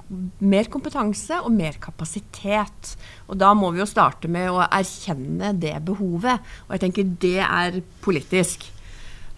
mer 0.42 0.70
kompetanse 0.72 1.38
og 1.38 1.54
mer 1.54 1.78
kapasitet. 1.82 2.96
Og 3.28 3.38
da 3.38 3.52
må 3.54 3.70
vi 3.70 3.84
jo 3.84 3.86
starte 3.86 4.26
med 4.26 4.50
å 4.50 4.64
erkjenne 4.66 5.52
det 5.62 5.76
behovet. 5.86 6.42
Og 6.66 6.74
jeg 6.74 6.86
tenker 6.88 7.14
det 7.22 7.38
er 7.46 7.78
politisk. 8.02 8.66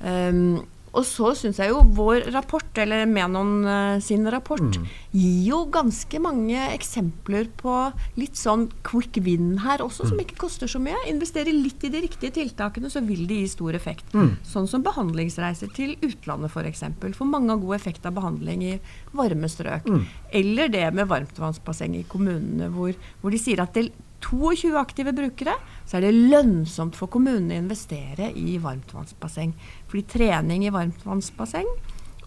Um, 0.01 0.65
og 0.97 1.05
så 1.07 1.33
syns 1.37 1.61
jeg 1.61 1.73
jo 1.73 1.83
vår 1.97 2.31
rapport, 2.35 2.69
eller 2.81 3.05
Menon 3.09 3.53
eh, 3.69 3.99
sin 4.05 4.27
rapport, 4.33 4.79
gir 5.13 5.43
jo 5.47 5.63
ganske 5.73 6.21
mange 6.23 6.59
eksempler 6.73 7.51
på 7.61 7.75
litt 8.19 8.39
sånn 8.41 8.67
quick 8.87 9.21
win 9.25 9.57
her 9.65 9.85
også, 9.85 10.09
som 10.11 10.21
ikke 10.23 10.39
koster 10.47 10.71
så 10.71 10.81
mye. 10.83 10.97
Investere 11.11 11.55
litt 11.55 11.85
i 11.87 11.93
de 11.93 12.03
riktige 12.07 12.35
tiltakene, 12.39 12.91
så 12.93 13.03
vil 13.05 13.27
det 13.29 13.43
gi 13.43 13.53
stor 13.57 13.77
effekt. 13.79 14.15
Sånn 14.47 14.69
som 14.71 14.85
behandlingsreiser 14.87 15.73
til 15.77 15.97
utlandet 16.01 16.51
f.eks. 16.51 16.57
For, 16.57 16.65
eksempel. 16.67 17.13
for 17.15 17.29
mange 17.29 17.53
har 17.53 17.61
god 17.63 17.77
effekt 17.77 18.07
av 18.09 18.17
behandling 18.17 18.65
i 18.65 18.75
varme 19.17 19.49
strøk. 19.53 19.87
Eller 20.35 20.73
det 20.73 20.87
med 20.97 21.09
varmtvannsbasseng 21.13 21.95
i 22.01 22.07
kommunene, 22.09 22.71
hvor, 22.73 22.97
hvor 23.21 23.35
de 23.35 23.41
sier 23.41 23.61
at 23.63 23.77
det 23.77 23.91
22 24.27 24.75
aktive 24.81 25.15
brukere, 25.17 25.57
så 25.87 25.99
er 25.99 26.07
det 26.07 26.31
lønnsomt 26.33 26.99
for 26.99 27.11
kommunene 27.13 27.57
å 27.57 27.65
investere 27.65 28.31
i 28.35 28.57
varmtvannsbasseng. 28.63 29.55
Fordi 29.91 30.07
trening 30.17 30.67
i 30.67 30.73
varmtvannsbasseng 30.75 31.69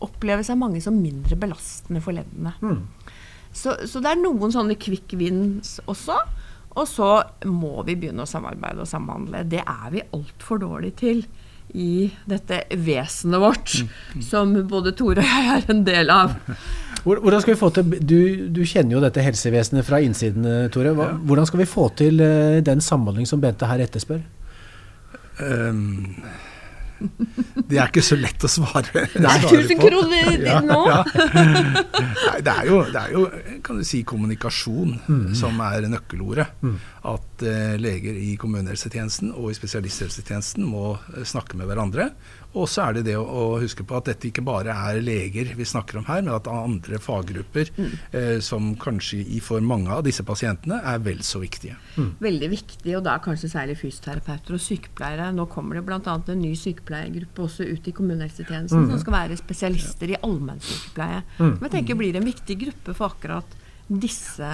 oppleves 0.06 0.50
av 0.50 0.60
mange 0.62 0.82
som 0.84 0.96
mindre 0.96 1.36
belastende 1.40 2.02
for 2.04 2.16
leddene. 2.16 2.56
Så, 3.52 3.76
så 3.90 4.02
det 4.04 4.14
er 4.14 4.22
noen 4.22 4.54
sånne 4.54 4.78
quick 4.80 5.16
wins 5.20 5.80
også. 5.90 6.18
Og 6.80 6.88
så 6.88 7.12
må 7.50 7.82
vi 7.88 7.98
begynne 8.00 8.24
å 8.24 8.30
samarbeide 8.30 8.86
og 8.86 8.90
samhandle. 8.90 9.44
Det 9.50 9.64
er 9.66 9.88
vi 9.94 10.06
altfor 10.16 10.62
dårlige 10.62 11.00
til 11.02 11.24
i 11.78 12.10
dette 12.30 12.64
vesenet 12.82 13.42
vårt, 13.42 13.74
som 14.26 14.56
både 14.70 14.94
Tore 14.98 15.22
og 15.22 15.28
jeg 15.28 15.50
er 15.58 15.68
en 15.74 15.84
del 15.86 16.14
av. 16.14 16.38
Hvor- 17.10 17.22
Hvordan 17.26 17.42
skal 17.42 17.56
vi 17.56 17.60
få 17.60 17.70
til, 17.74 17.96
du, 18.06 18.20
du 18.54 18.62
kjenner 18.70 18.96
jo 19.00 19.02
dette 19.04 19.24
helsevesenet 19.26 19.88
fra 19.88 20.00
innsiden, 20.06 20.46
eh, 20.46 20.68
Tore. 20.74 20.94
Hva, 20.94 21.10
Hvordan 21.26 21.50
skal 21.50 21.64
vi 21.64 21.70
få 21.72 21.88
til 21.98 22.22
eh, 22.22 22.60
den 22.62 22.80
samhandling 22.86 23.26
som 23.30 23.42
Bente 23.42 23.66
her 23.70 23.82
etterspør? 23.88 24.22
Um, 25.40 26.16
det 27.70 27.78
er 27.80 27.86
ikke 27.88 28.02
så 28.04 28.18
lett 28.20 28.44
å 28.44 28.50
svare, 28.52 29.06
Nei, 29.24 29.36
svare 29.40 29.62
1000 29.64 29.80
kroner 29.80 30.34
ditt 30.36 30.66
nå! 30.68 30.80
Nei, 30.84 32.42
det, 32.44 32.52
er 32.58 32.66
jo, 32.68 32.82
det 32.92 33.00
er 33.06 33.14
jo 33.16 33.22
kan 33.64 33.80
du 33.80 33.86
si, 33.88 34.02
kommunikasjon 34.04 34.98
Mm. 35.08 35.22
som 35.40 35.62
er 35.64 35.88
nøkkelordet. 35.94 36.50
At 37.10 37.44
eh, 37.46 37.76
leger 37.82 38.18
i 38.20 38.36
kommunehelsetjenesten 38.40 39.32
og 39.34 39.50
i 39.52 39.58
spesialisthelsetjenesten 39.58 40.66
må 40.68 40.94
eh, 41.16 41.24
snakke 41.26 41.58
med 41.58 41.70
hverandre. 41.70 42.12
Og 42.58 42.66
så 42.70 42.88
er 42.88 42.98
det 42.98 43.04
det 43.06 43.16
å, 43.20 43.60
huske 43.62 43.84
på 43.86 43.94
at 43.98 44.08
dette 44.10 44.26
ikke 44.30 44.42
bare 44.46 44.74
er 44.74 45.00
leger 45.06 45.52
vi 45.58 45.68
snakker 45.70 46.00
om 46.00 46.08
her, 46.08 46.24
men 46.26 46.34
at 46.34 46.48
andre 46.50 46.98
faggrupper 47.02 47.70
Mm. 47.80 47.92
eh, 48.16 48.40
som 48.44 48.72
kanskje 48.80 49.20
i 49.36 49.40
for 49.44 49.62
mange 49.62 49.92
av 49.94 50.02
disse 50.04 50.24
pasientene 50.26 50.80
er 50.84 51.00
vel 51.06 51.22
så 51.24 51.40
viktige. 51.42 51.76
Veldig 52.20 52.50
viktig, 52.52 52.96
og 52.98 53.04
da 53.06 53.18
kanskje 53.24 53.52
særlig 53.52 53.78
fysioterapeuter 53.80 54.58
og 54.58 54.64
sykepleiere. 54.64 55.30
Nå 55.36 55.46
kommer 55.52 55.78
det 55.78 55.86
bl.a. 55.88 56.00
en 56.18 56.42
ny 56.42 56.54
sykepleiergruppe 56.58 57.46
også 57.46 57.68
ut 57.70 57.88
i 57.88 57.94
kommunehelsetjenesten, 57.96 58.90
som 58.90 59.00
skal 59.02 59.16
være 59.16 59.38
spesialister 59.40 60.16
i 60.16 60.20
allmennsykepleie. 60.26 61.24
Som 61.38 61.58
jeg 61.68 61.76
tenker 61.78 62.00
blir 62.00 62.18
en 62.20 62.28
viktig 62.28 62.60
gruppe 62.66 62.96
for 62.98 63.14
akkurat 63.14 63.59
disse 63.90 64.50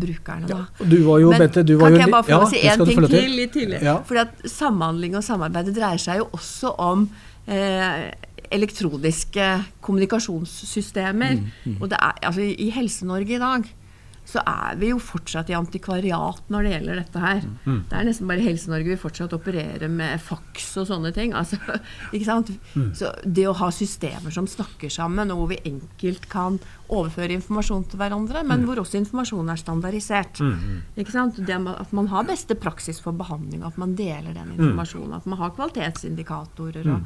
brukerne. 0.00 0.48
Da. 0.48 0.62
Og 0.80 0.90
Du 0.90 0.96
var 1.04 1.18
jo, 1.20 1.30
Men 1.30 1.42
Bente, 1.44 1.62
du 1.62 1.76
var 1.76 1.90
kan 1.90 1.92
jo 1.92 1.96
ikke 1.98 2.06
jeg 2.06 2.12
bare 2.14 2.24
få 2.24 2.30
ja, 2.30 2.46
si 2.48 2.62
én 2.64 2.84
ting 2.88 3.08
til 3.10 3.34
litt 3.36 3.52
tidligere? 3.52 3.84
Ja. 3.84 3.96
Fordi 4.08 4.20
at 4.24 4.46
samhandling 4.50 5.16
og 5.16 5.24
samarbeid 5.24 5.74
dreier 5.76 6.00
seg 6.00 6.22
jo 6.22 6.28
også 6.32 6.72
om 6.80 7.08
eh, 7.46 8.08
elektroniske 8.50 9.48
kommunikasjonssystemer. 9.84 11.36
Mm, 11.64 11.76
Og 11.80 11.90
det 11.90 11.98
er, 12.00 12.14
altså, 12.22 12.40
I 12.40 12.70
Helse-Norge 12.74 13.36
i 13.36 13.42
dag 13.42 13.68
så 14.28 14.42
er 14.44 14.76
vi 14.76 14.90
jo 14.90 14.98
fortsatt 15.00 15.48
i 15.48 15.54
antikvariat 15.56 16.50
når 16.52 16.66
det 16.66 16.72
gjelder 16.74 16.98
dette 17.00 17.20
her. 17.22 17.38
Mm. 17.64 17.78
Det 17.88 17.96
er 17.96 18.04
nesten 18.04 18.28
bare 18.28 18.44
Helse-Norge 18.44 18.90
vi 18.90 18.96
fortsatt 19.00 19.32
opererer 19.32 19.88
med 19.88 20.20
faks 20.20 20.66
og 20.82 20.88
sånne 20.90 21.12
ting. 21.16 21.32
Altså, 21.32 21.56
ikke 22.12 22.26
sant? 22.26 22.50
Mm. 22.74 22.90
Så 22.98 23.08
det 23.24 23.46
å 23.48 23.54
ha 23.56 23.70
systemer 23.72 24.34
som 24.34 24.44
snakker 24.46 24.92
sammen, 24.92 25.32
og 25.32 25.40
hvor 25.40 25.48
vi 25.54 25.60
enkelt 25.70 26.28
kan 26.28 26.58
overføre 26.92 27.32
informasjon 27.38 27.86
til 27.88 28.02
hverandre, 28.02 28.44
men 28.44 28.60
Mm. 28.60 28.66
hvor 28.68 28.82
også 28.84 29.00
informasjonen 29.00 29.50
er 29.54 29.62
standardisert. 29.62 30.42
Ikke 31.00 31.12
sant? 31.14 31.40
Det 31.48 31.56
at 31.56 31.92
man 31.96 32.06
har 32.12 32.24
beste 32.28 32.54
praksis 32.54 33.00
for 33.00 33.12
behandling, 33.16 33.64
at 33.64 33.78
man 33.80 33.94
deler 33.96 34.34
den 34.36 34.52
Mm. 34.52 34.58
informasjonen, 34.60 35.16
at 35.16 35.26
man 35.26 35.38
har 35.40 35.50
kvalitetsindikatorer. 35.56 36.84
Og, 36.92 37.00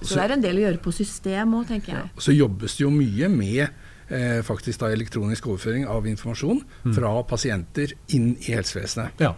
så 0.00 0.14
det 0.16 0.24
er 0.24 0.32
en 0.36 0.42
del 0.44 0.56
å 0.56 0.64
gjøre 0.66 0.82
på 0.82 0.92
system 0.94 1.54
òg, 1.60 1.66
tenker 1.68 1.92
jeg. 1.94 2.10
Så 2.18 2.32
jobbes 2.36 2.76
det 2.78 2.84
jo 2.84 2.90
mye 2.90 3.28
med 3.28 3.68
eh, 4.10 4.40
faktisk 4.46 4.80
da 4.80 4.90
elektronisk 4.94 5.46
overføring 5.46 5.86
av 5.88 6.06
informasjon 6.06 6.62
fra 6.94 7.12
pasienter 7.28 7.92
inn 8.16 8.34
i 8.40 8.52
helsevesenet. 8.54 9.20
Ja. 9.20 9.34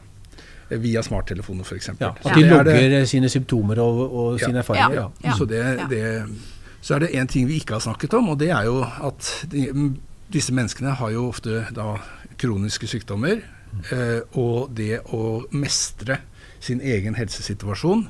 Eh, 0.70 0.78
Via 0.78 1.02
smarttelefoner 1.02 1.64
f.eks. 1.66 1.90
ja. 2.00 2.12
At 2.24 2.34
de 2.36 2.44
logger 2.46 3.04
sine 3.10 3.28
symptomer 3.28 3.78
og, 3.82 4.00
og 4.12 4.40
Ja. 4.40 4.46
sine 4.46 4.58
erfaringer. 4.62 4.94
Ja. 4.94 5.08
Ja. 5.24 5.34
Så, 5.36 5.44
det, 5.50 5.64
det, 5.90 6.04
så 6.80 6.94
er 6.94 6.98
det 7.06 7.10
én 7.14 7.26
ting 7.26 7.48
vi 7.48 7.56
ikke 7.60 7.74
har 7.78 7.80
snakket 7.84 8.14
om, 8.14 8.28
og 8.30 8.38
det 8.38 8.50
er 8.50 8.64
jo 8.70 8.80
at 8.84 9.32
de, 9.50 9.66
disse 10.32 10.52
menneskene 10.54 10.94
har 11.00 11.10
jo 11.10 11.28
ofte 11.28 11.66
da 11.74 11.96
kroniske 12.40 12.86
sykdommer. 12.88 13.42
Eh, 13.92 14.20
og 14.38 14.70
det 14.74 15.00
å 15.14 15.44
mestre 15.52 16.16
sin 16.60 16.80
egen 16.80 17.14
helsesituasjon, 17.14 18.08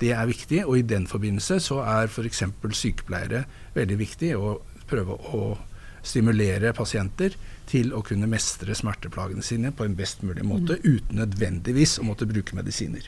det 0.00 0.12
er 0.16 0.26
viktig. 0.26 0.62
Og 0.66 0.78
i 0.78 0.82
den 0.82 1.04
forbindelse 1.06 1.58
så 1.60 1.82
er 1.84 2.08
f.eks. 2.08 2.42
sykepleiere 2.72 3.44
veldig 3.74 3.98
viktig 4.00 4.32
å 4.38 4.54
prøve 4.90 5.14
å 5.32 5.42
stimulere 6.02 6.72
pasienter 6.76 7.34
til 7.72 7.92
å 7.96 8.00
kunne 8.04 8.26
mestre 8.28 8.74
smerteplagene 8.76 9.40
sine 9.46 9.70
på 9.72 9.84
en 9.86 9.94
best 9.96 10.20
mulig 10.26 10.42
måte, 10.44 10.76
uten 10.82 11.20
nødvendigvis 11.22 11.94
å 12.02 12.04
måtte 12.04 12.26
bruke 12.28 12.56
medisiner. 12.58 13.06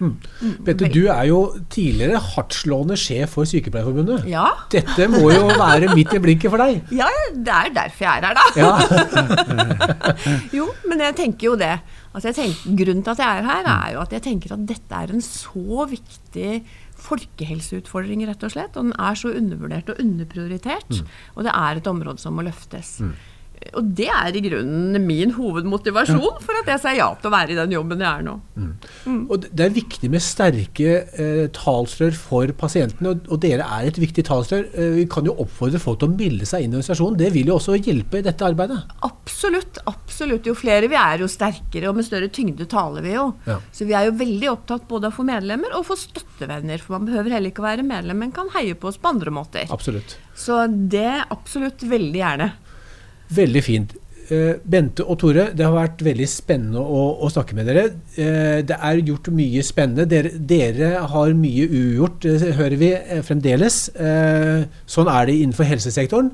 Bette, 0.65 0.89
du 0.95 1.09
er 1.13 1.27
jo 1.29 1.41
tidligere 1.75 2.21
hardtslående 2.23 2.97
sjef 2.97 3.35
for 3.37 3.51
Sykepleierforbundet. 3.51 4.29
Ja. 4.31 4.47
Dette 4.73 5.09
må 5.13 5.27
jo 5.35 5.51
være 5.51 5.91
midt 5.93 6.15
i 6.17 6.23
blinken 6.23 6.55
for 6.55 6.63
deg. 6.63 6.81
ja, 6.95 7.11
det 7.35 7.59
er 7.59 7.75
derfor 7.77 8.07
jeg 8.07 8.15
er 8.15 8.31
her, 8.31 8.39
da. 8.39 8.47
Ja. 8.63 8.73
Jo, 10.57 10.71
men 10.89 11.03
jeg 11.03 11.17
tenker 11.19 11.51
jo 11.51 11.55
det. 11.61 11.75
Altså 12.15 12.31
jeg 12.31 12.37
tenker, 12.39 12.77
grunnen 12.79 13.03
til 13.05 13.15
at 13.17 13.23
jeg 13.25 13.41
er 13.43 13.47
her, 13.49 13.69
er 13.75 13.93
jo 13.97 14.03
at 14.05 14.13
jeg 14.15 14.23
tenker 14.29 14.55
at 14.55 14.67
dette 14.71 15.01
er 15.03 15.13
en 15.13 15.25
så 15.25 15.87
viktig 15.91 16.51
folkehelseutfordring, 17.05 18.25
rett 18.29 18.43
og 18.47 18.55
slett. 18.55 18.77
Og 18.81 18.89
den 18.89 18.97
er 18.97 19.21
så 19.21 19.35
undervurdert 19.37 19.93
og 19.93 20.01
underprioritert. 20.03 21.03
Og 21.37 21.45
det 21.47 21.53
er 21.55 21.81
et 21.81 21.91
område 21.91 22.23
som 22.23 22.37
må 22.39 22.47
løftes. 22.47 22.97
Og 23.73 23.87
det 23.97 24.09
er 24.13 24.37
i 24.37 24.43
grunnen 24.45 25.01
min 25.07 25.33
hovedmotivasjon 25.35 26.41
for 26.45 26.61
at 26.61 26.69
jeg 26.75 26.83
sier 26.83 26.99
ja 26.99 27.09
til 27.19 27.31
å 27.31 27.35
være 27.35 27.55
i 27.55 27.59
den 27.59 27.75
jobben 27.75 28.03
jeg 28.05 28.11
er 28.11 28.27
nå. 28.27 28.35
Og 29.33 29.47
det 29.47 29.67
er 29.67 29.75
viktig 29.75 30.11
med 30.13 30.23
sterke 30.25 30.97
eh, 31.09 31.45
talsrør 31.55 32.17
for 32.19 32.53
pasientene, 32.59 33.15
og, 33.15 33.29
og 33.33 33.41
dere 33.45 33.67
er 33.79 33.89
et 33.89 34.01
viktig 34.01 34.27
talsrør. 34.29 34.67
Eh, 34.73 34.99
vi 35.01 35.07
kan 35.11 35.27
jo 35.27 35.37
oppfordre 35.45 35.81
folk 35.83 36.03
til 36.03 36.11
å 36.11 36.15
melde 36.15 36.49
seg 36.49 36.65
inn 36.65 36.75
i 36.75 36.79
organisasjonen. 36.79 37.19
Det 37.21 37.31
vil 37.35 37.51
jo 37.51 37.59
også 37.59 37.79
hjelpe 37.79 38.21
i 38.21 38.27
dette 38.27 38.47
arbeidet. 38.47 38.81
Absolutt. 39.07 39.81
absolutt. 39.91 40.49
Jo 40.51 40.57
flere 40.59 40.91
vi 40.93 40.99
er, 41.01 41.25
jo 41.25 41.31
sterkere 41.31 41.91
og 41.91 41.99
med 41.99 42.09
større 42.09 42.31
tyngde 42.35 42.69
taler 42.71 43.05
vi 43.05 43.17
jo. 43.17 43.31
Ja. 43.49 43.59
Så 43.75 43.89
vi 43.89 43.97
er 43.97 44.11
jo 44.11 44.19
veldig 44.21 44.53
opptatt 44.53 44.89
både 44.91 45.09
av 45.09 45.15
å 45.15 45.19
få 45.19 45.27
medlemmer 45.29 45.75
og 45.79 45.89
få 45.89 45.99
støttevenner. 45.99 46.83
For 46.83 46.99
man 46.99 47.09
behøver 47.09 47.39
heller 47.39 47.53
ikke 47.53 47.65
å 47.65 47.71
være 47.71 47.87
medlem, 47.87 48.21
men 48.25 48.35
kan 48.35 48.53
heie 48.57 48.77
på 48.79 48.91
oss 48.93 49.01
på 49.01 49.15
andre 49.15 49.35
måter. 49.35 49.67
Absolutt. 49.75 50.19
Så 50.35 50.65
det 50.69 51.25
absolutt 51.31 51.85
veldig 51.87 52.21
gjerne. 52.21 52.53
Veldig 53.35 53.63
fint. 53.65 53.95
Eh, 54.33 54.55
Bente 54.65 55.05
og 55.05 55.19
Tore, 55.21 55.51
det 55.53 55.65
har 55.67 55.75
vært 55.75 56.01
veldig 56.05 56.27
spennende 56.29 56.81
å, 56.81 57.03
å 57.21 57.29
snakke 57.33 57.57
med 57.59 57.67
dere. 57.69 57.85
Eh, 58.17 58.63
det 58.65 58.79
er 58.79 59.03
gjort 59.05 59.29
mye 59.37 59.63
spennende. 59.67 60.07
Dere, 60.09 60.31
dere 60.39 60.95
har 61.13 61.35
mye 61.37 61.67
ugjort, 61.69 62.23
det 62.25 62.55
hører 62.57 62.77
vi 62.81 62.91
eh, 62.97 63.21
fremdeles. 63.27 63.89
Eh, 63.97 64.65
sånn 64.89 65.11
er 65.13 65.29
det 65.29 65.37
innenfor 65.43 65.69
helsesektoren. 65.69 66.33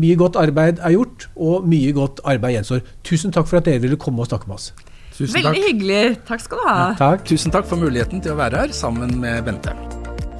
Mye 0.00 0.18
godt 0.20 0.36
arbeid 0.38 0.78
er 0.84 0.92
gjort, 0.94 1.26
og 1.34 1.64
mye 1.66 1.94
godt 1.96 2.20
arbeid 2.28 2.58
gjenstår. 2.58 2.84
Tusen 3.08 3.32
takk 3.34 3.48
for 3.50 3.58
at 3.58 3.66
dere 3.66 3.82
ville 3.82 3.98
komme 3.98 4.22
og 4.22 4.28
snakke 4.30 4.46
med 4.46 4.60
oss. 4.60 4.68
Tusen 5.16 5.34
Veldig 5.34 5.50
takk. 5.50 5.64
hyggelig. 5.66 6.04
Takk 6.28 6.44
skal 6.44 6.60
du 6.62 6.68
ha. 6.68 6.76
Takk. 7.00 7.24
Tusen 7.28 7.52
takk 7.56 7.66
for 7.68 7.80
muligheten 7.80 8.22
til 8.24 8.36
å 8.36 8.38
være 8.40 8.66
her 8.66 8.76
sammen 8.76 9.16
med 9.20 9.42
Bente. 9.48 9.74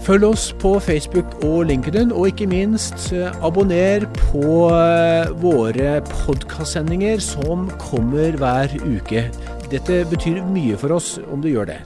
Følg 0.00 0.24
oss 0.24 0.46
på 0.56 0.78
Facebook 0.80 1.34
og 1.44 1.66
LinkedIn, 1.68 2.08
og 2.16 2.30
ikke 2.30 2.48
minst 2.48 3.10
eh, 3.12 3.28
abonner 3.44 4.06
på 4.16 4.70
eh, 4.72 5.28
våre 5.42 5.98
podkastsendinger 6.08 7.20
som 7.20 7.68
kommer 7.82 8.38
hver 8.40 8.72
uke. 8.80 9.26
Dette 9.68 10.02
betyr 10.08 10.40
mye 10.48 10.80
for 10.80 10.96
oss 10.96 11.18
om 11.28 11.44
du 11.44 11.52
gjør 11.52 11.74
det. 11.74 11.80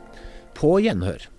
På 0.55 0.77
gjenhør. 0.79 1.34